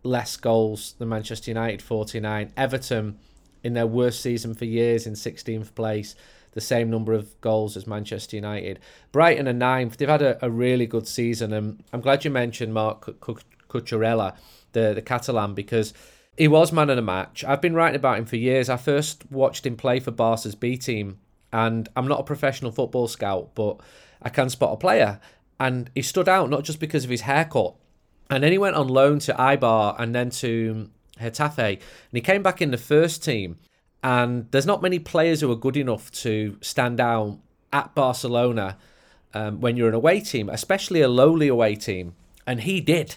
less 0.03 0.37
goals 0.37 0.95
than 0.99 1.09
Manchester 1.09 1.51
United, 1.51 1.83
49. 1.83 2.53
Everton, 2.57 3.19
in 3.63 3.75
their 3.75 3.87
worst 3.87 4.21
season 4.21 4.55
for 4.55 4.65
years, 4.65 5.07
in 5.07 5.15
16th 5.15 5.75
place 5.75 6.15
the 6.53 6.61
same 6.61 6.91
number 6.91 7.13
of 7.13 7.41
goals 7.41 7.77
as 7.77 7.87
Manchester 7.87 8.37
United. 8.37 8.79
Brighton 9.13 9.49
are 9.49 9.53
ninth. 9.53 9.97
They've 9.97 10.09
had 10.09 10.23
a, 10.23 10.45
a 10.45 10.51
really 10.51 10.87
good 10.87 11.07
season, 11.07 11.53
and 11.53 11.83
I'm 11.93 12.01
glad 12.01 12.25
you 12.25 12.31
mentioned 12.31 12.75
Marc 12.75 13.21
Cucurella, 13.21 14.35
the 14.73 14.93
the 14.95 15.03
Catalan, 15.03 15.55
because 15.55 15.95
he 16.37 16.49
was 16.49 16.73
man 16.73 16.91
of 16.91 16.97
the 16.97 17.03
match. 17.03 17.45
I've 17.45 17.61
been 17.61 17.75
writing 17.75 17.97
about 17.97 18.19
him 18.19 18.27
for 18.27 18.37
years. 18.37 18.69
I 18.69 18.77
first 18.77 19.31
watched 19.31 19.67
him 19.67 19.77
play 19.77 20.01
for 20.01 20.11
Barca's 20.11 20.55
B 20.55 20.77
team, 20.77 21.19
and 21.53 21.89
I'm 21.97 22.09
not 22.09 22.21
a 22.21 22.25
professional 22.25 22.73
football 22.73 23.09
scout, 23.09 23.55
but 23.55 23.81
I 24.23 24.29
can 24.29 24.51
spot 24.51 24.73
a 24.73 24.77
player, 24.77 25.21
and 25.59 25.91
he 25.95 26.03
stood 26.03 26.29
out 26.29 26.51
not 26.51 26.65
just 26.65 26.81
because 26.81 27.05
of 27.05 27.11
his 27.11 27.23
haircut. 27.23 27.75
And 28.31 28.43
then 28.43 28.53
he 28.53 28.59
went 28.59 28.77
on 28.77 28.89
loan 28.89 29.19
to 29.21 29.33
Eibar 29.35 29.97
and 29.99 30.15
then 30.15 30.31
to 30.31 30.89
Getafe, 31.19 31.59
and 31.59 31.81
he 32.13 32.21
came 32.21 32.43
back 32.43 32.63
in 32.63 32.71
the 32.71 32.79
first 32.79 33.23
team 33.23 33.59
and 34.03 34.51
there's 34.51 34.67
not 34.67 34.83
many 34.83 34.99
players 34.99 35.41
who 35.41 35.51
are 35.53 35.57
good 35.57 35.77
enough 35.77 36.11
to 36.11 36.57
stand 36.61 37.01
out 37.01 37.39
at 37.73 37.95
Barcelona 37.95 38.79
um, 39.35 39.61
when 39.61 39.77
you're 39.77 39.89
an 39.89 39.95
away 39.95 40.21
team, 40.21 40.49
especially 40.49 41.03
a 41.03 41.09
lowly 41.09 41.49
away 41.49 41.77
team. 41.77 42.15
And 42.47 42.63
he 42.63 42.81
did. 42.81 43.17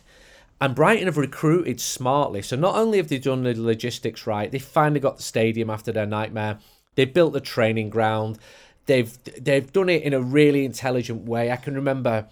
And 0.59 0.75
Brighton 0.75 1.07
have 1.07 1.17
recruited 1.17 1.79
smartly. 1.79 2.41
So 2.41 2.55
not 2.55 2.75
only 2.75 2.97
have 2.97 3.07
they 3.07 3.17
done 3.17 3.43
the 3.43 3.53
logistics 3.59 4.27
right, 4.27 4.51
they 4.51 4.59
finally 4.59 4.99
got 4.99 5.17
the 5.17 5.23
stadium 5.23 5.69
after 5.69 5.91
their 5.91 6.05
nightmare. 6.05 6.59
They 6.95 7.05
built 7.05 7.33
the 7.33 7.41
training 7.41 7.89
ground. 7.89 8.37
They've 8.85 9.17
they've 9.41 9.71
done 9.71 9.89
it 9.89 10.03
in 10.03 10.13
a 10.13 10.21
really 10.21 10.65
intelligent 10.65 11.25
way. 11.25 11.51
I 11.51 11.55
can 11.55 11.73
remember 11.73 12.27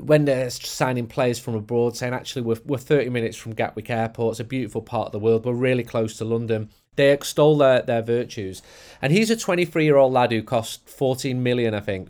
when 0.00 0.24
they're 0.24 0.50
signing 0.50 1.06
players 1.06 1.38
from 1.38 1.54
abroad, 1.54 1.96
saying 1.96 2.14
actually 2.14 2.42
we're, 2.42 2.58
we're 2.64 2.78
30 2.78 3.10
minutes 3.10 3.36
from 3.36 3.54
Gatwick 3.54 3.90
Airport. 3.90 4.34
It's 4.34 4.40
a 4.40 4.44
beautiful 4.44 4.82
part 4.82 5.06
of 5.06 5.12
the 5.12 5.18
world. 5.18 5.44
We're 5.44 5.52
really 5.52 5.84
close 5.84 6.16
to 6.18 6.24
London. 6.24 6.70
They 6.96 7.12
extol 7.12 7.58
their, 7.58 7.82
their 7.82 8.02
virtues. 8.02 8.62
And 9.00 9.12
he's 9.12 9.30
a 9.30 9.36
23 9.36 9.84
year 9.84 9.96
old 9.96 10.12
lad 10.12 10.32
who 10.32 10.42
cost 10.42 10.88
14 10.88 11.42
million, 11.42 11.74
I 11.74 11.80
think. 11.80 12.08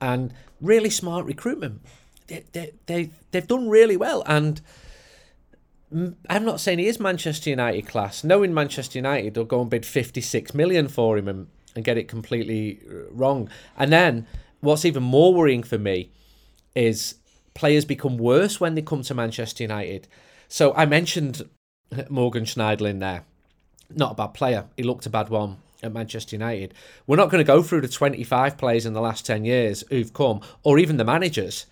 And 0.00 0.32
really 0.60 0.90
smart 0.90 1.26
recruitment. 1.26 1.82
They, 2.26 2.44
they, 2.52 2.72
they, 2.86 3.10
they've 3.30 3.46
done 3.46 3.68
really 3.68 3.96
well. 3.96 4.22
And 4.26 4.60
I'm 5.92 6.44
not 6.44 6.60
saying 6.60 6.78
he 6.78 6.86
is 6.86 6.98
Manchester 6.98 7.50
United 7.50 7.86
class. 7.86 8.24
Knowing 8.24 8.54
Manchester 8.54 8.98
United, 8.98 9.34
they'll 9.34 9.44
go 9.44 9.60
and 9.60 9.70
bid 9.70 9.86
56 9.86 10.54
million 10.54 10.88
for 10.88 11.18
him 11.18 11.28
and, 11.28 11.46
and 11.76 11.84
get 11.84 11.98
it 11.98 12.08
completely 12.08 12.80
wrong. 13.10 13.48
And 13.76 13.92
then 13.92 14.26
what's 14.60 14.84
even 14.84 15.02
more 15.02 15.34
worrying 15.34 15.62
for 15.62 15.78
me 15.78 16.10
is 16.74 17.16
players 17.54 17.84
become 17.84 18.16
worse 18.18 18.60
when 18.60 18.74
they 18.74 18.82
come 18.82 19.02
to 19.02 19.14
Manchester 19.14 19.62
United. 19.62 20.08
So 20.48 20.74
I 20.74 20.86
mentioned 20.86 21.48
Morgan 22.08 22.44
Schneiderlin 22.44 23.00
there 23.00 23.24
not 23.90 24.12
a 24.12 24.14
bad 24.14 24.28
player. 24.28 24.66
He 24.76 24.82
looked 24.82 25.06
a 25.06 25.10
bad 25.10 25.28
one 25.28 25.58
at 25.82 25.92
Manchester 25.92 26.36
United. 26.36 26.74
We're 27.06 27.16
not 27.16 27.30
going 27.30 27.44
to 27.44 27.46
go 27.46 27.62
through 27.62 27.82
the 27.82 27.88
25 27.88 28.56
players 28.56 28.86
in 28.86 28.92
the 28.92 29.00
last 29.00 29.26
10 29.26 29.44
years 29.44 29.84
who've 29.90 30.12
come, 30.12 30.40
or 30.62 30.78
even 30.78 30.96
the 30.96 31.04
managers 31.04 31.66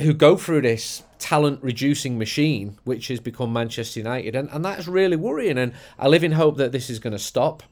who 0.00 0.12
go 0.14 0.36
through 0.36 0.62
this 0.62 1.02
talent 1.18 1.62
reducing 1.62 2.18
machine, 2.18 2.78
which 2.84 3.08
has 3.08 3.20
become 3.20 3.52
Manchester 3.52 4.00
United. 4.00 4.34
And, 4.34 4.48
and 4.50 4.64
that 4.64 4.78
is 4.78 4.88
really 4.88 5.16
worrying. 5.16 5.58
And 5.58 5.72
I 5.98 6.08
live 6.08 6.24
in 6.24 6.32
hope 6.32 6.56
that 6.56 6.72
this 6.72 6.88
is 6.88 6.98
going 6.98 7.12
to 7.12 7.18
stop, 7.18 7.62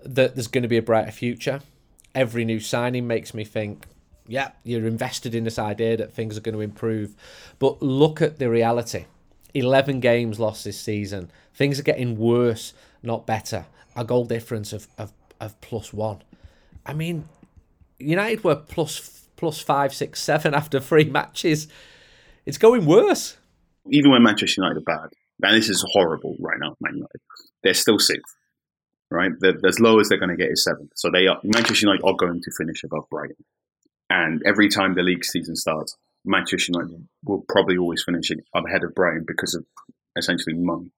that 0.00 0.34
there's 0.34 0.48
going 0.48 0.62
to 0.62 0.68
be 0.68 0.78
a 0.78 0.82
brighter 0.82 1.10
future. 1.10 1.60
Every 2.14 2.44
new 2.44 2.60
signing 2.60 3.06
makes 3.06 3.34
me 3.34 3.44
think, 3.44 3.86
yeah, 4.28 4.50
you're 4.64 4.86
invested 4.86 5.34
in 5.34 5.44
this 5.44 5.58
idea 5.58 5.96
that 5.96 6.12
things 6.12 6.36
are 6.36 6.40
going 6.40 6.54
to 6.54 6.60
improve. 6.60 7.14
But 7.58 7.82
look 7.82 8.20
at 8.22 8.38
the 8.38 8.50
reality 8.50 9.06
11 9.54 10.00
games 10.00 10.38
lost 10.38 10.64
this 10.64 10.78
season. 10.78 11.30
Things 11.54 11.80
are 11.80 11.84
getting 11.84 12.18
worse, 12.18 12.74
not 13.02 13.26
better. 13.26 13.66
A 13.94 14.04
goal 14.04 14.26
difference 14.26 14.74
of, 14.74 14.86
of, 14.98 15.12
of 15.40 15.58
plus 15.62 15.92
one. 15.92 16.22
I 16.84 16.92
mean, 16.92 17.26
United 17.98 18.44
were 18.44 18.56
plus 18.56 19.24
plus 19.36 19.60
five, 19.60 19.94
six, 19.94 20.20
seven 20.20 20.54
after 20.54 20.80
three 20.80 21.04
matches. 21.04 21.68
It's 22.44 22.58
going 22.58 22.86
worse. 22.86 23.36
Even 23.90 24.10
when 24.10 24.22
Manchester 24.22 24.60
United 24.60 24.78
are 24.78 24.80
bad, 24.82 25.10
and 25.42 25.56
this 25.56 25.68
is 25.68 25.84
horrible 25.92 26.36
right 26.40 26.58
now, 26.58 26.76
Man 26.80 26.94
United, 26.94 27.20
they're 27.62 27.74
still 27.74 27.98
sixth. 27.98 28.34
Right, 29.10 29.30
they're, 29.38 29.54
as 29.64 29.78
low 29.78 30.00
as 30.00 30.08
they're 30.08 30.18
going 30.18 30.30
to 30.30 30.36
get 30.36 30.50
is 30.50 30.64
seventh. 30.64 30.90
So 30.96 31.10
they 31.10 31.28
are 31.28 31.38
Manchester 31.44 31.86
United 31.86 32.04
are 32.04 32.14
going 32.14 32.40
to 32.42 32.50
finish 32.58 32.82
above 32.82 33.04
Brighton. 33.08 33.36
And 34.08 34.42
every 34.46 34.68
time 34.68 34.94
the 34.94 35.02
league 35.02 35.24
season 35.24 35.56
starts, 35.56 35.96
Manchester 36.24 36.72
United 36.72 37.08
will 37.24 37.44
probably 37.48 37.76
always 37.76 38.02
finish 38.04 38.30
ahead 38.54 38.84
of 38.84 38.94
Brighton 38.94 39.24
because 39.26 39.54
of 39.54 39.64
essentially 40.16 40.54
money. 40.54 40.90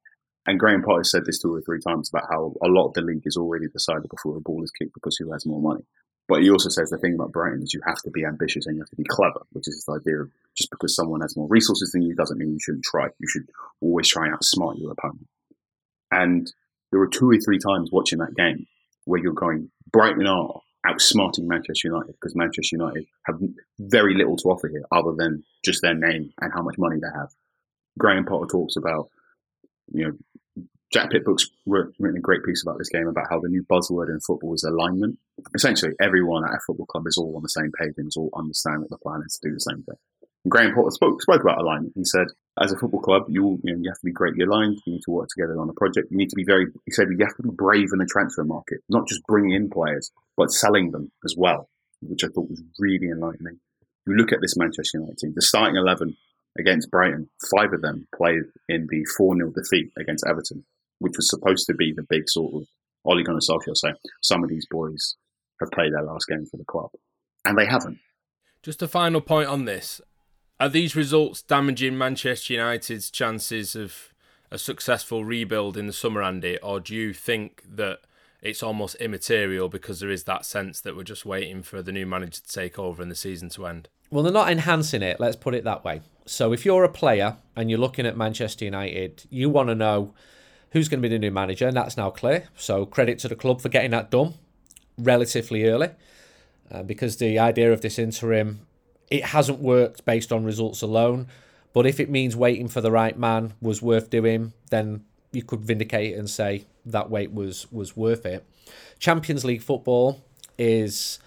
And 0.46 0.58
Graham 0.58 0.82
Potter 0.82 1.04
said 1.04 1.26
this 1.26 1.38
two 1.38 1.54
or 1.54 1.60
three 1.60 1.80
times 1.80 2.08
about 2.08 2.28
how 2.30 2.54
a 2.62 2.68
lot 2.68 2.88
of 2.88 2.94
the 2.94 3.02
league 3.02 3.26
is 3.26 3.36
already 3.36 3.68
decided 3.68 4.08
before 4.08 4.34
the 4.34 4.40
ball 4.40 4.62
is 4.62 4.70
kicked 4.70 4.94
because 4.94 5.16
who 5.16 5.30
has 5.32 5.44
more 5.44 5.60
money. 5.60 5.84
But 6.26 6.42
he 6.42 6.50
also 6.50 6.68
says 6.68 6.90
the 6.90 6.98
thing 6.98 7.14
about 7.14 7.32
Brighton 7.32 7.62
is 7.62 7.72
you 7.72 7.80
have 7.86 8.00
to 8.04 8.10
be 8.10 8.24
ambitious 8.24 8.66
and 8.66 8.76
you 8.76 8.82
have 8.82 8.90
to 8.90 8.96
be 8.96 9.04
clever, 9.04 9.40
which 9.52 9.66
is 9.66 9.76
this 9.76 9.94
idea 9.94 10.20
of 10.20 10.30
just 10.56 10.70
because 10.70 10.94
someone 10.94 11.22
has 11.22 11.36
more 11.36 11.48
resources 11.48 11.92
than 11.92 12.02
you 12.02 12.14
doesn't 12.14 12.38
mean 12.38 12.52
you 12.52 12.60
shouldn't 12.60 12.84
try. 12.84 13.08
You 13.18 13.28
should 13.28 13.48
always 13.80 14.08
try 14.08 14.26
and 14.26 14.34
outsmart 14.34 14.78
your 14.78 14.92
opponent. 14.92 15.26
And 16.10 16.52
there 16.90 17.00
were 17.00 17.08
two 17.08 17.30
or 17.30 17.38
three 17.38 17.58
times 17.58 17.90
watching 17.90 18.18
that 18.18 18.34
game 18.36 18.66
where 19.04 19.20
you're 19.20 19.32
going, 19.32 19.70
Brighton 19.90 20.26
are 20.26 20.60
outsmarting 20.86 21.46
Manchester 21.46 21.88
United 21.88 22.12
because 22.12 22.34
Manchester 22.36 22.76
United 22.76 23.06
have 23.26 23.40
very 23.78 24.14
little 24.14 24.36
to 24.36 24.48
offer 24.48 24.68
here 24.68 24.84
other 24.92 25.12
than 25.16 25.44
just 25.64 25.82
their 25.82 25.94
name 25.94 26.32
and 26.40 26.52
how 26.52 26.62
much 26.62 26.78
money 26.78 26.96
they 27.00 27.18
have. 27.18 27.30
Graham 27.98 28.24
Potter 28.24 28.46
talks 28.50 28.76
about, 28.76 29.08
you 29.92 30.04
know, 30.06 30.64
Jack 30.92 31.10
Pitt-Brooke's 31.10 31.50
written 31.66 32.16
a 32.16 32.20
great 32.20 32.42
piece 32.44 32.62
about 32.62 32.78
this 32.78 32.88
game 32.88 33.08
about 33.08 33.26
how 33.28 33.40
the 33.40 33.48
new 33.48 33.62
buzzword 33.64 34.08
in 34.08 34.20
football 34.20 34.54
is 34.54 34.64
alignment. 34.64 35.18
Essentially, 35.54 35.92
everyone 36.00 36.44
at 36.44 36.54
a 36.54 36.60
football 36.66 36.86
club 36.86 37.06
is 37.06 37.18
all 37.18 37.36
on 37.36 37.42
the 37.42 37.48
same 37.48 37.70
page 37.78 37.92
and 37.98 38.08
is 38.08 38.16
all 38.16 38.30
understand 38.34 38.80
what 38.80 38.90
the 38.90 38.98
plan 38.98 39.22
is 39.26 39.38
to 39.38 39.48
do 39.48 39.54
the 39.54 39.60
same 39.60 39.82
thing. 39.82 39.96
And 40.44 40.50
Graham 40.50 40.74
Potter 40.74 40.90
spoke, 40.90 41.20
spoke 41.20 41.42
about 41.42 41.60
alignment. 41.60 41.92
He 41.94 42.04
said, 42.04 42.28
as 42.58 42.72
a 42.72 42.78
football 42.78 43.02
club, 43.02 43.24
you 43.28 43.60
you, 43.64 43.74
know, 43.74 43.82
you 43.82 43.90
have 43.90 43.98
to 43.98 44.06
be 44.06 44.12
greatly 44.12 44.44
aligned. 44.44 44.78
You 44.86 44.94
need 44.94 45.02
to 45.04 45.10
work 45.10 45.28
together 45.28 45.60
on 45.60 45.68
a 45.68 45.74
project. 45.74 46.08
You 46.10 46.16
need 46.16 46.30
to 46.30 46.36
be 46.36 46.44
very. 46.44 46.66
He 46.86 46.92
said 46.92 47.08
you 47.10 47.18
have 47.20 47.36
to 47.36 47.42
be 47.42 47.50
brave 47.50 47.88
in 47.92 47.98
the 47.98 48.06
transfer 48.06 48.44
market, 48.44 48.80
not 48.88 49.06
just 49.08 49.26
bringing 49.26 49.52
in 49.52 49.68
players, 49.68 50.10
but 50.38 50.50
selling 50.50 50.92
them 50.92 51.12
as 51.24 51.34
well, 51.36 51.68
which 52.00 52.24
I 52.24 52.28
thought 52.28 52.48
was 52.48 52.62
really 52.78 53.08
enlightening. 53.08 53.60
You 54.06 54.14
look 54.14 54.32
at 54.32 54.40
this 54.40 54.56
Manchester 54.56 54.98
United 54.98 55.18
team, 55.18 55.32
the 55.34 55.42
starting 55.42 55.76
eleven 55.76 56.16
against 56.58 56.90
Brighton, 56.90 57.28
five 57.54 57.74
of 57.74 57.82
them 57.82 58.08
played 58.16 58.44
in 58.68 58.86
the 58.88 59.04
four 59.18 59.36
0 59.36 59.52
defeat 59.54 59.92
against 59.98 60.24
Everton 60.26 60.64
which 60.98 61.14
was 61.16 61.28
supposed 61.28 61.66
to 61.66 61.74
be 61.74 61.92
the 61.92 62.06
big 62.08 62.28
sort 62.28 62.54
of 62.54 62.68
Ole 63.04 63.22
Gunnar 63.22 63.40
Solskjaer 63.40 63.76
saying 63.76 63.94
some 64.22 64.42
of 64.42 64.50
these 64.50 64.66
boys 64.70 65.16
have 65.60 65.70
played 65.70 65.92
their 65.92 66.02
last 66.02 66.26
game 66.28 66.46
for 66.46 66.56
the 66.56 66.64
club, 66.64 66.90
and 67.44 67.56
they 67.56 67.66
haven't. 67.66 67.98
Just 68.62 68.82
a 68.82 68.88
final 68.88 69.20
point 69.20 69.48
on 69.48 69.64
this: 69.64 70.00
Are 70.60 70.68
these 70.68 70.96
results 70.96 71.42
damaging 71.42 71.96
Manchester 71.96 72.54
United's 72.54 73.10
chances 73.10 73.74
of 73.74 74.12
a 74.50 74.58
successful 74.58 75.24
rebuild 75.24 75.76
in 75.76 75.86
the 75.86 75.92
summer, 75.92 76.22
Andy, 76.22 76.58
or 76.58 76.80
do 76.80 76.94
you 76.94 77.12
think 77.12 77.62
that? 77.68 78.00
It's 78.40 78.62
almost 78.62 78.94
immaterial 78.96 79.68
because 79.68 80.00
there 80.00 80.10
is 80.10 80.24
that 80.24 80.46
sense 80.46 80.80
that 80.80 80.96
we're 80.96 81.02
just 81.02 81.26
waiting 81.26 81.62
for 81.62 81.82
the 81.82 81.92
new 81.92 82.06
manager 82.06 82.40
to 82.40 82.52
take 82.52 82.78
over 82.78 83.02
and 83.02 83.10
the 83.10 83.16
season 83.16 83.48
to 83.50 83.66
end. 83.66 83.88
Well, 84.10 84.22
they're 84.22 84.32
not 84.32 84.50
enhancing 84.50 85.02
it, 85.02 85.20
let's 85.20 85.36
put 85.36 85.54
it 85.54 85.64
that 85.64 85.84
way. 85.84 86.00
So, 86.24 86.52
if 86.52 86.64
you're 86.64 86.84
a 86.84 86.88
player 86.88 87.36
and 87.56 87.68
you're 87.68 87.78
looking 87.78 88.06
at 88.06 88.16
Manchester 88.16 88.64
United, 88.64 89.24
you 89.30 89.50
want 89.50 89.68
to 89.68 89.74
know 89.74 90.14
who's 90.70 90.88
going 90.88 91.00
to 91.02 91.08
be 91.08 91.14
the 91.14 91.18
new 91.18 91.30
manager, 91.30 91.66
and 91.66 91.76
that's 91.76 91.96
now 91.96 92.10
clear. 92.10 92.48
So 92.56 92.86
credit 92.86 93.18
to 93.20 93.28
the 93.28 93.36
club 93.36 93.60
for 93.60 93.68
getting 93.68 93.90
that 93.92 94.10
done 94.10 94.34
relatively 94.98 95.64
early, 95.64 95.90
uh, 96.70 96.82
because 96.82 97.16
the 97.16 97.38
idea 97.38 97.72
of 97.72 97.80
this 97.80 97.98
interim 97.98 98.66
it 99.10 99.24
hasn't 99.24 99.58
worked 99.58 100.04
based 100.04 100.32
on 100.32 100.44
results 100.44 100.82
alone. 100.82 101.28
But 101.72 101.86
if 101.86 102.00
it 102.00 102.10
means 102.10 102.36
waiting 102.36 102.68
for 102.68 102.80
the 102.80 102.90
right 102.90 103.18
man 103.18 103.54
was 103.60 103.80
worth 103.80 104.10
doing, 104.10 104.52
then 104.70 105.04
you 105.32 105.42
could 105.42 105.60
vindicate 105.60 106.16
and 106.16 106.28
say 106.28 106.66
that 106.92 107.10
wait 107.10 107.32
was 107.32 107.70
was 107.72 107.96
worth 107.96 108.26
it. 108.26 108.44
Champions 108.98 109.44
League 109.44 109.62
football 109.62 110.22
is 110.58 111.18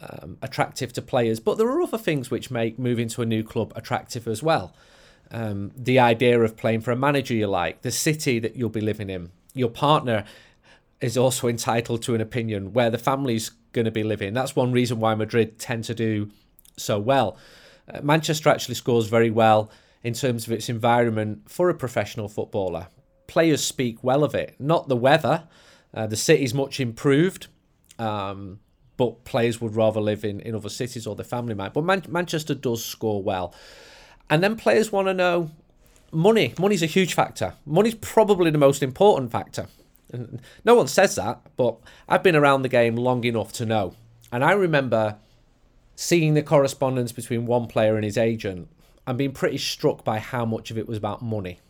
um, 0.00 0.38
attractive 0.42 0.92
to 0.94 1.02
players, 1.02 1.40
but 1.40 1.58
there 1.58 1.68
are 1.68 1.82
other 1.82 1.98
things 1.98 2.30
which 2.30 2.50
make 2.50 2.78
moving 2.78 3.08
to 3.08 3.22
a 3.22 3.26
new 3.26 3.42
club 3.42 3.72
attractive 3.76 4.26
as 4.26 4.42
well 4.42 4.74
um, 5.30 5.72
the 5.76 5.98
idea 5.98 6.40
of 6.40 6.56
playing 6.56 6.80
for 6.80 6.90
a 6.92 6.96
manager 6.96 7.34
you 7.34 7.46
like, 7.46 7.82
the 7.82 7.90
city 7.90 8.38
that 8.38 8.56
you'll 8.56 8.68
be 8.68 8.80
living 8.80 9.10
in. 9.10 9.30
Your 9.54 9.70
partner 9.70 10.24
is 11.00 11.16
also 11.16 11.48
entitled 11.48 12.02
to 12.02 12.14
an 12.14 12.20
opinion 12.20 12.72
where 12.72 12.90
the 12.90 12.98
family's 12.98 13.50
going 13.72 13.84
to 13.84 13.90
be 13.90 14.02
living. 14.02 14.32
That's 14.32 14.56
one 14.56 14.72
reason 14.72 15.00
why 15.00 15.14
Madrid 15.14 15.58
tend 15.58 15.84
to 15.84 15.94
do 15.94 16.30
so 16.76 16.98
well. 16.98 17.36
Uh, 17.92 18.00
Manchester 18.02 18.48
actually 18.50 18.74
scores 18.74 19.08
very 19.08 19.30
well 19.30 19.70
in 20.02 20.14
terms 20.14 20.46
of 20.46 20.52
its 20.52 20.68
environment 20.68 21.50
for 21.50 21.68
a 21.68 21.74
professional 21.74 22.28
footballer. 22.28 22.88
Players 23.28 23.62
speak 23.62 24.02
well 24.02 24.24
of 24.24 24.34
it, 24.34 24.56
not 24.58 24.88
the 24.88 24.96
weather. 24.96 25.44
Uh, 25.94 26.08
the 26.08 26.16
city's 26.16 26.52
much 26.52 26.80
improved, 26.80 27.46
um, 27.98 28.58
but 28.96 29.24
players 29.24 29.60
would 29.60 29.76
rather 29.76 30.00
live 30.00 30.24
in, 30.24 30.40
in 30.40 30.56
other 30.56 30.68
cities 30.68 31.06
or 31.06 31.14
their 31.14 31.24
family 31.24 31.54
might. 31.54 31.72
But 31.72 31.84
Man- 31.84 32.04
Manchester 32.08 32.54
does 32.54 32.84
score 32.84 33.22
well. 33.22 33.54
And 34.28 34.42
then 34.42 34.56
players 34.56 34.90
want 34.90 35.08
to 35.08 35.14
know 35.14 35.50
money. 36.12 36.54
Money's 36.58 36.82
a 36.82 36.86
huge 36.86 37.14
factor. 37.14 37.54
Money's 37.64 37.94
probably 37.94 38.50
the 38.50 38.58
most 38.58 38.82
important 38.82 39.30
factor. 39.30 39.68
And 40.12 40.40
no 40.64 40.74
one 40.74 40.88
says 40.88 41.14
that, 41.14 41.40
but 41.56 41.76
I've 42.08 42.22
been 42.22 42.36
around 42.36 42.62
the 42.62 42.68
game 42.68 42.96
long 42.96 43.24
enough 43.24 43.52
to 43.54 43.66
know. 43.66 43.94
And 44.32 44.44
I 44.44 44.52
remember 44.52 45.16
seeing 45.96 46.34
the 46.34 46.42
correspondence 46.42 47.12
between 47.12 47.46
one 47.46 47.66
player 47.66 47.96
and 47.96 48.04
his 48.04 48.16
agent 48.16 48.68
and 49.06 49.18
being 49.18 49.32
pretty 49.32 49.58
struck 49.58 50.04
by 50.04 50.18
how 50.18 50.44
much 50.44 50.70
of 50.70 50.78
it 50.78 50.86
was 50.86 50.98
about 50.98 51.22
money. 51.22 51.60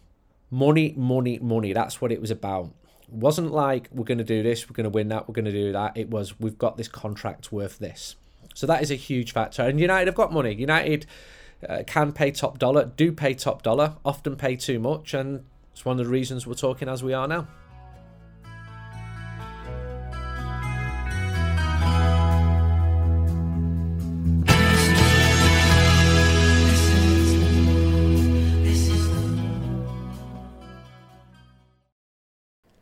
Money, 0.51 0.95
money, 0.97 1.39
money. 1.41 1.73
That's 1.73 2.01
what 2.01 2.13
it 2.13 2.21
was 2.21 2.31
about. 2.31 2.71
It 3.03 3.15
wasn't 3.15 3.53
like 3.53 3.89
we're 3.93 4.05
going 4.05 4.19
to 4.19 4.25
do 4.25 4.43
this, 4.43 4.69
we're 4.69 4.75
going 4.75 4.85
to 4.85 4.91
win 4.91 5.09
that, 5.09 5.29
we're 5.29 5.35
going 5.35 5.45
to 5.45 5.53
do 5.53 5.73
that. 5.73 5.97
It 5.97 6.11
was 6.11 6.39
we've 6.41 6.59
got 6.59 6.77
this 6.77 6.89
contract 6.89 7.53
worth 7.53 7.79
this. 7.79 8.17
So 8.55 8.67
that 8.67 8.83
is 8.83 8.91
a 8.91 8.97
huge 8.97 9.33
factor. 9.33 9.63
And 9.63 9.79
United 9.79 10.09
have 10.09 10.15
got 10.15 10.33
money. 10.33 10.55
United 10.55 11.07
uh, 11.69 11.83
can 11.87 12.13
pay 12.13 12.31
top 12.31 12.59
dollar, 12.59 12.85
do 12.85 13.13
pay 13.13 13.35
top 13.35 13.63
dollar, 13.63 13.97
often 14.05 14.37
pay 14.37 14.57
too 14.57 14.79
much, 14.79 15.15
and 15.15 15.45
it's 15.73 15.85
one 15.85 15.99
of 15.99 16.05
the 16.05 16.11
reasons 16.11 16.47
we're 16.47 16.55
talking 16.55 16.89
as 16.89 17.03
we 17.03 17.13
are 17.13 17.29
now. 17.29 17.47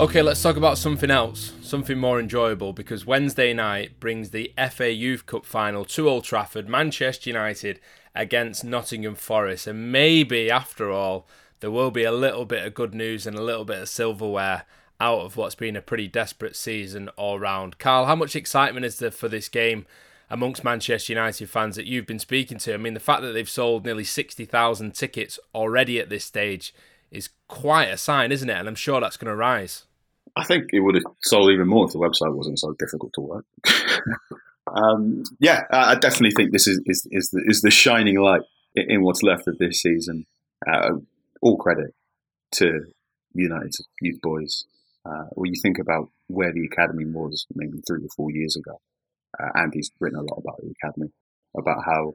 Okay, 0.00 0.22
let's 0.22 0.42
talk 0.42 0.56
about 0.56 0.78
something 0.78 1.10
else, 1.10 1.52
something 1.60 1.98
more 1.98 2.18
enjoyable, 2.18 2.72
because 2.72 3.04
Wednesday 3.04 3.52
night 3.52 4.00
brings 4.00 4.30
the 4.30 4.50
FA 4.70 4.90
Youth 4.90 5.26
Cup 5.26 5.44
final 5.44 5.84
to 5.84 6.08
Old 6.08 6.24
Trafford, 6.24 6.70
Manchester 6.70 7.28
United 7.28 7.80
against 8.14 8.64
Nottingham 8.64 9.14
Forest. 9.14 9.66
And 9.66 9.92
maybe, 9.92 10.50
after 10.50 10.90
all, 10.90 11.28
there 11.60 11.70
will 11.70 11.90
be 11.90 12.04
a 12.04 12.12
little 12.12 12.46
bit 12.46 12.66
of 12.66 12.72
good 12.72 12.94
news 12.94 13.26
and 13.26 13.36
a 13.36 13.42
little 13.42 13.66
bit 13.66 13.82
of 13.82 13.90
silverware 13.90 14.64
out 14.98 15.20
of 15.20 15.36
what's 15.36 15.54
been 15.54 15.76
a 15.76 15.82
pretty 15.82 16.08
desperate 16.08 16.56
season 16.56 17.10
all 17.10 17.38
round. 17.38 17.76
Carl, 17.78 18.06
how 18.06 18.16
much 18.16 18.34
excitement 18.34 18.86
is 18.86 18.98
there 19.00 19.10
for 19.10 19.28
this 19.28 19.50
game 19.50 19.84
amongst 20.30 20.64
Manchester 20.64 21.12
United 21.12 21.50
fans 21.50 21.76
that 21.76 21.84
you've 21.84 22.06
been 22.06 22.18
speaking 22.18 22.56
to? 22.56 22.72
I 22.72 22.78
mean, 22.78 22.94
the 22.94 23.00
fact 23.00 23.20
that 23.20 23.32
they've 23.32 23.46
sold 23.46 23.84
nearly 23.84 24.04
60,000 24.04 24.94
tickets 24.94 25.38
already 25.54 26.00
at 26.00 26.08
this 26.08 26.24
stage 26.24 26.72
is 27.10 27.28
quite 27.48 27.90
a 27.90 27.98
sign, 27.98 28.32
isn't 28.32 28.48
it? 28.48 28.56
And 28.56 28.66
I'm 28.66 28.74
sure 28.74 28.98
that's 28.98 29.18
going 29.18 29.28
to 29.30 29.36
rise. 29.36 29.84
I 30.36 30.44
think 30.44 30.70
it 30.72 30.80
would 30.80 30.94
have 30.94 31.04
sold 31.22 31.50
even 31.50 31.68
more 31.68 31.86
if 31.86 31.92
the 31.92 31.98
website 31.98 32.34
wasn't 32.34 32.58
so 32.58 32.74
difficult 32.78 33.12
to 33.14 33.20
work. 33.20 33.44
um, 34.72 35.24
yeah, 35.38 35.62
I 35.70 35.94
definitely 35.96 36.32
think 36.32 36.52
this 36.52 36.66
is 36.66 36.80
is, 36.86 37.06
is, 37.10 37.30
the, 37.30 37.42
is 37.46 37.60
the 37.62 37.70
shining 37.70 38.18
light 38.18 38.42
in 38.74 39.02
what's 39.02 39.22
left 39.22 39.48
of 39.48 39.58
this 39.58 39.82
season. 39.82 40.26
Uh, 40.66 40.98
all 41.42 41.56
credit 41.56 41.94
to 42.52 42.86
United's 43.34 43.84
youth 44.00 44.20
boys. 44.20 44.64
Uh, 45.04 45.24
when 45.32 45.52
you 45.52 45.60
think 45.60 45.78
about 45.78 46.10
where 46.26 46.52
the 46.52 46.66
academy 46.66 47.06
was 47.06 47.46
maybe 47.54 47.80
three 47.86 48.04
or 48.04 48.08
four 48.14 48.30
years 48.30 48.56
ago, 48.56 48.80
uh, 49.38 49.58
Andy's 49.58 49.90
written 49.98 50.18
a 50.18 50.22
lot 50.22 50.38
about 50.38 50.60
the 50.60 50.74
academy, 50.82 51.10
about 51.56 51.84
how 51.84 52.14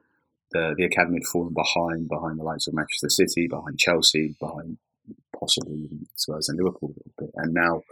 the 0.52 0.74
the 0.76 0.84
academy 0.84 1.18
had 1.18 1.26
fallen 1.26 1.52
behind 1.52 2.08
behind 2.08 2.38
the 2.38 2.44
likes 2.44 2.68
of 2.68 2.74
Manchester 2.74 3.08
City, 3.08 3.48
behind 3.48 3.78
Chelsea, 3.78 4.36
behind 4.38 4.78
possibly 5.38 5.74
even 5.74 6.06
Spurs 6.14 6.48
and 6.48 6.58
Liverpool 6.58 6.90
a 6.90 6.96
little 6.96 7.12
bit. 7.18 7.30
And 7.34 7.54
now 7.54 7.82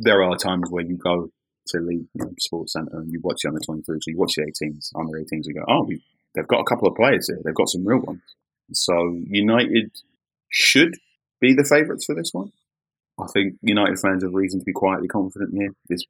there 0.00 0.22
are 0.22 0.36
times 0.36 0.70
where 0.70 0.84
you 0.84 0.96
go 0.96 1.30
to 1.68 1.80
the 1.80 1.94
you 1.94 2.08
know, 2.14 2.32
sports 2.38 2.72
centre 2.72 2.98
and 2.98 3.12
you 3.12 3.20
watch 3.22 3.38
the 3.42 3.48
under 3.48 3.60
23s, 3.60 3.84
so 3.86 3.96
you 4.06 4.18
watch 4.18 4.34
the 4.34 4.42
18s, 4.42 4.90
under 4.94 5.18
18s, 5.18 5.46
you 5.46 5.54
go, 5.54 5.64
oh, 5.68 5.88
they've 6.34 6.48
got 6.48 6.60
a 6.60 6.64
couple 6.64 6.88
of 6.88 6.96
players 6.96 7.28
here. 7.28 7.38
They've 7.44 7.54
got 7.54 7.68
some 7.68 7.86
real 7.86 8.00
ones. 8.00 8.22
So 8.72 9.20
United 9.26 9.90
should 10.48 10.96
be 11.40 11.54
the 11.54 11.64
favourites 11.64 12.04
for 12.04 12.14
this 12.14 12.30
one. 12.32 12.52
I 13.18 13.26
think 13.32 13.54
United 13.62 13.98
fans 13.98 14.22
have 14.22 14.34
reason 14.34 14.60
to 14.60 14.64
be 14.64 14.72
quietly 14.72 15.08
confident 15.08 15.52
here. 15.52 15.70
This 15.88 16.04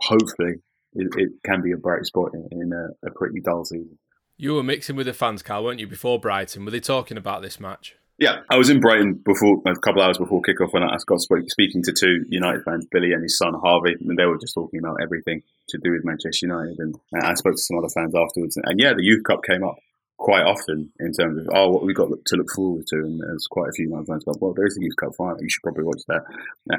hopefully 0.00 0.56
it, 0.94 1.08
it 1.16 1.30
can 1.44 1.62
be 1.62 1.72
a 1.72 1.76
bright 1.76 2.04
spot 2.04 2.32
in, 2.34 2.48
in 2.52 2.72
a, 2.72 3.06
a, 3.06 3.10
pretty 3.10 3.40
dull 3.40 3.64
season. 3.64 3.98
You 4.36 4.54
were 4.54 4.62
mixing 4.62 4.96
with 4.96 5.06
the 5.06 5.12
fans, 5.12 5.42
Carl, 5.42 5.64
weren't 5.64 5.80
you, 5.80 5.86
before 5.86 6.20
Brighton? 6.20 6.64
Were 6.64 6.70
they 6.70 6.80
talking 6.80 7.16
about 7.16 7.42
this 7.42 7.58
match? 7.60 7.96
Yeah, 8.22 8.42
I 8.48 8.56
was 8.56 8.70
in 8.70 8.78
Brighton 8.78 9.14
before 9.14 9.60
a 9.66 9.74
couple 9.80 10.00
hours 10.00 10.16
before 10.16 10.42
kickoff 10.42 10.72
when 10.72 10.84
I 10.84 10.96
got 11.04 11.20
speaking 11.20 11.82
to 11.82 11.92
two 11.92 12.24
United 12.28 12.62
fans, 12.62 12.86
Billy 12.88 13.10
and 13.10 13.20
his 13.20 13.36
son 13.36 13.52
Harvey, 13.52 13.96
and 13.98 14.16
they 14.16 14.26
were 14.26 14.38
just 14.38 14.54
talking 14.54 14.78
about 14.78 14.98
everything 15.02 15.42
to 15.70 15.78
do 15.78 15.90
with 15.90 16.04
Manchester 16.04 16.46
United. 16.46 16.78
And 16.78 16.94
I 17.20 17.34
spoke 17.34 17.56
to 17.56 17.60
some 17.60 17.78
other 17.78 17.88
fans 17.88 18.14
afterwards, 18.14 18.56
and 18.62 18.78
yeah, 18.78 18.92
the 18.94 19.02
Youth 19.02 19.24
Cup 19.24 19.40
came 19.42 19.64
up 19.64 19.74
quite 20.18 20.44
often 20.44 20.92
in 21.00 21.12
terms 21.12 21.40
of 21.40 21.48
oh 21.52 21.70
what 21.70 21.84
we 21.84 21.94
got 21.94 22.10
to 22.24 22.36
look 22.36 22.46
forward 22.54 22.86
to. 22.90 22.98
And 22.98 23.18
there's 23.18 23.48
quite 23.50 23.70
a 23.70 23.72
few 23.72 23.88
United 23.88 24.06
fans 24.06 24.22
go 24.22 24.34
well 24.40 24.54
there's 24.54 24.76
the 24.76 24.84
Youth 24.84 24.94
Cup 25.00 25.16
final. 25.18 25.42
You 25.42 25.50
should 25.50 25.64
probably 25.64 25.82
watch 25.82 26.02
that. 26.06 26.22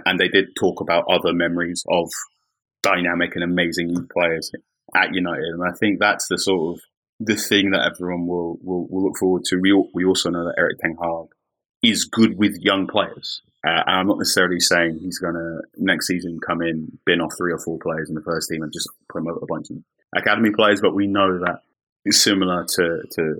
And 0.05 0.17
they 0.17 0.29
did 0.29 0.55
talk 0.57 0.79
about 0.79 1.11
other 1.11 1.33
memories 1.33 1.83
of 1.89 2.09
dynamic 2.83 3.35
and 3.35 3.43
amazing 3.43 3.89
youth 3.89 4.07
players 4.07 4.49
at 4.95 5.13
United. 5.13 5.49
And 5.55 5.63
I 5.67 5.75
think 5.77 5.99
that's 5.99 6.29
the 6.29 6.37
sort 6.37 6.77
of 6.77 6.83
the 7.19 7.35
thing 7.35 7.71
that 7.71 7.85
everyone 7.85 8.27
will 8.27 8.57
will, 8.61 8.87
will 8.87 9.03
look 9.03 9.17
forward 9.17 9.43
to 9.45 9.57
we, 9.57 9.71
we 9.93 10.05
also 10.05 10.29
know 10.29 10.45
that 10.45 10.55
Erik 10.57 10.79
Ten 10.79 10.97
Hag 11.01 11.27
is 11.81 12.05
good 12.05 12.37
with 12.37 12.57
young 12.59 12.87
players 12.87 13.41
uh, 13.65 13.83
and 13.85 13.95
I'm 13.99 14.07
not 14.07 14.17
necessarily 14.17 14.59
saying 14.59 14.99
he's 14.99 15.19
going 15.19 15.35
to 15.35 15.61
next 15.77 16.07
season 16.07 16.39
come 16.45 16.61
in 16.61 16.97
bin 17.05 17.21
off 17.21 17.33
three 17.37 17.53
or 17.53 17.59
four 17.59 17.77
players 17.79 18.09
in 18.09 18.15
the 18.15 18.21
first 18.21 18.49
team 18.49 18.63
and 18.63 18.73
just 18.73 18.89
promote 19.09 19.39
a 19.41 19.45
bunch 19.45 19.69
of 19.69 19.77
academy 20.15 20.51
players 20.51 20.81
but 20.81 20.95
we 20.95 21.07
know 21.07 21.39
that 21.39 21.61
it's 22.05 22.21
similar 22.21 22.65
to, 22.75 23.03
to 23.11 23.39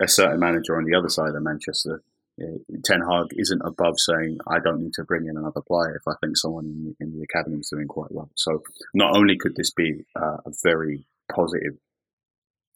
a 0.00 0.08
certain 0.08 0.40
manager 0.40 0.76
on 0.76 0.84
the 0.84 0.96
other 0.96 1.08
side 1.08 1.34
of 1.34 1.42
Manchester. 1.42 2.02
Ten 2.84 3.00
Hag 3.00 3.28
isn't 3.32 3.62
above 3.64 3.98
saying, 3.98 4.38
I 4.46 4.58
don't 4.58 4.82
need 4.82 4.92
to 4.94 5.04
bring 5.04 5.26
in 5.26 5.38
another 5.38 5.62
player 5.62 5.96
if 5.96 6.06
I 6.06 6.12
think 6.20 6.36
someone 6.36 6.66
in, 6.66 6.96
in 7.00 7.16
the 7.16 7.22
academy 7.22 7.58
is 7.58 7.70
doing 7.70 7.88
quite 7.88 8.12
well. 8.12 8.30
So 8.34 8.62
not 8.92 9.16
only 9.16 9.38
could 9.38 9.56
this 9.56 9.70
be 9.70 10.04
uh, 10.14 10.38
a 10.44 10.52
very 10.62 11.06
positive 11.34 11.78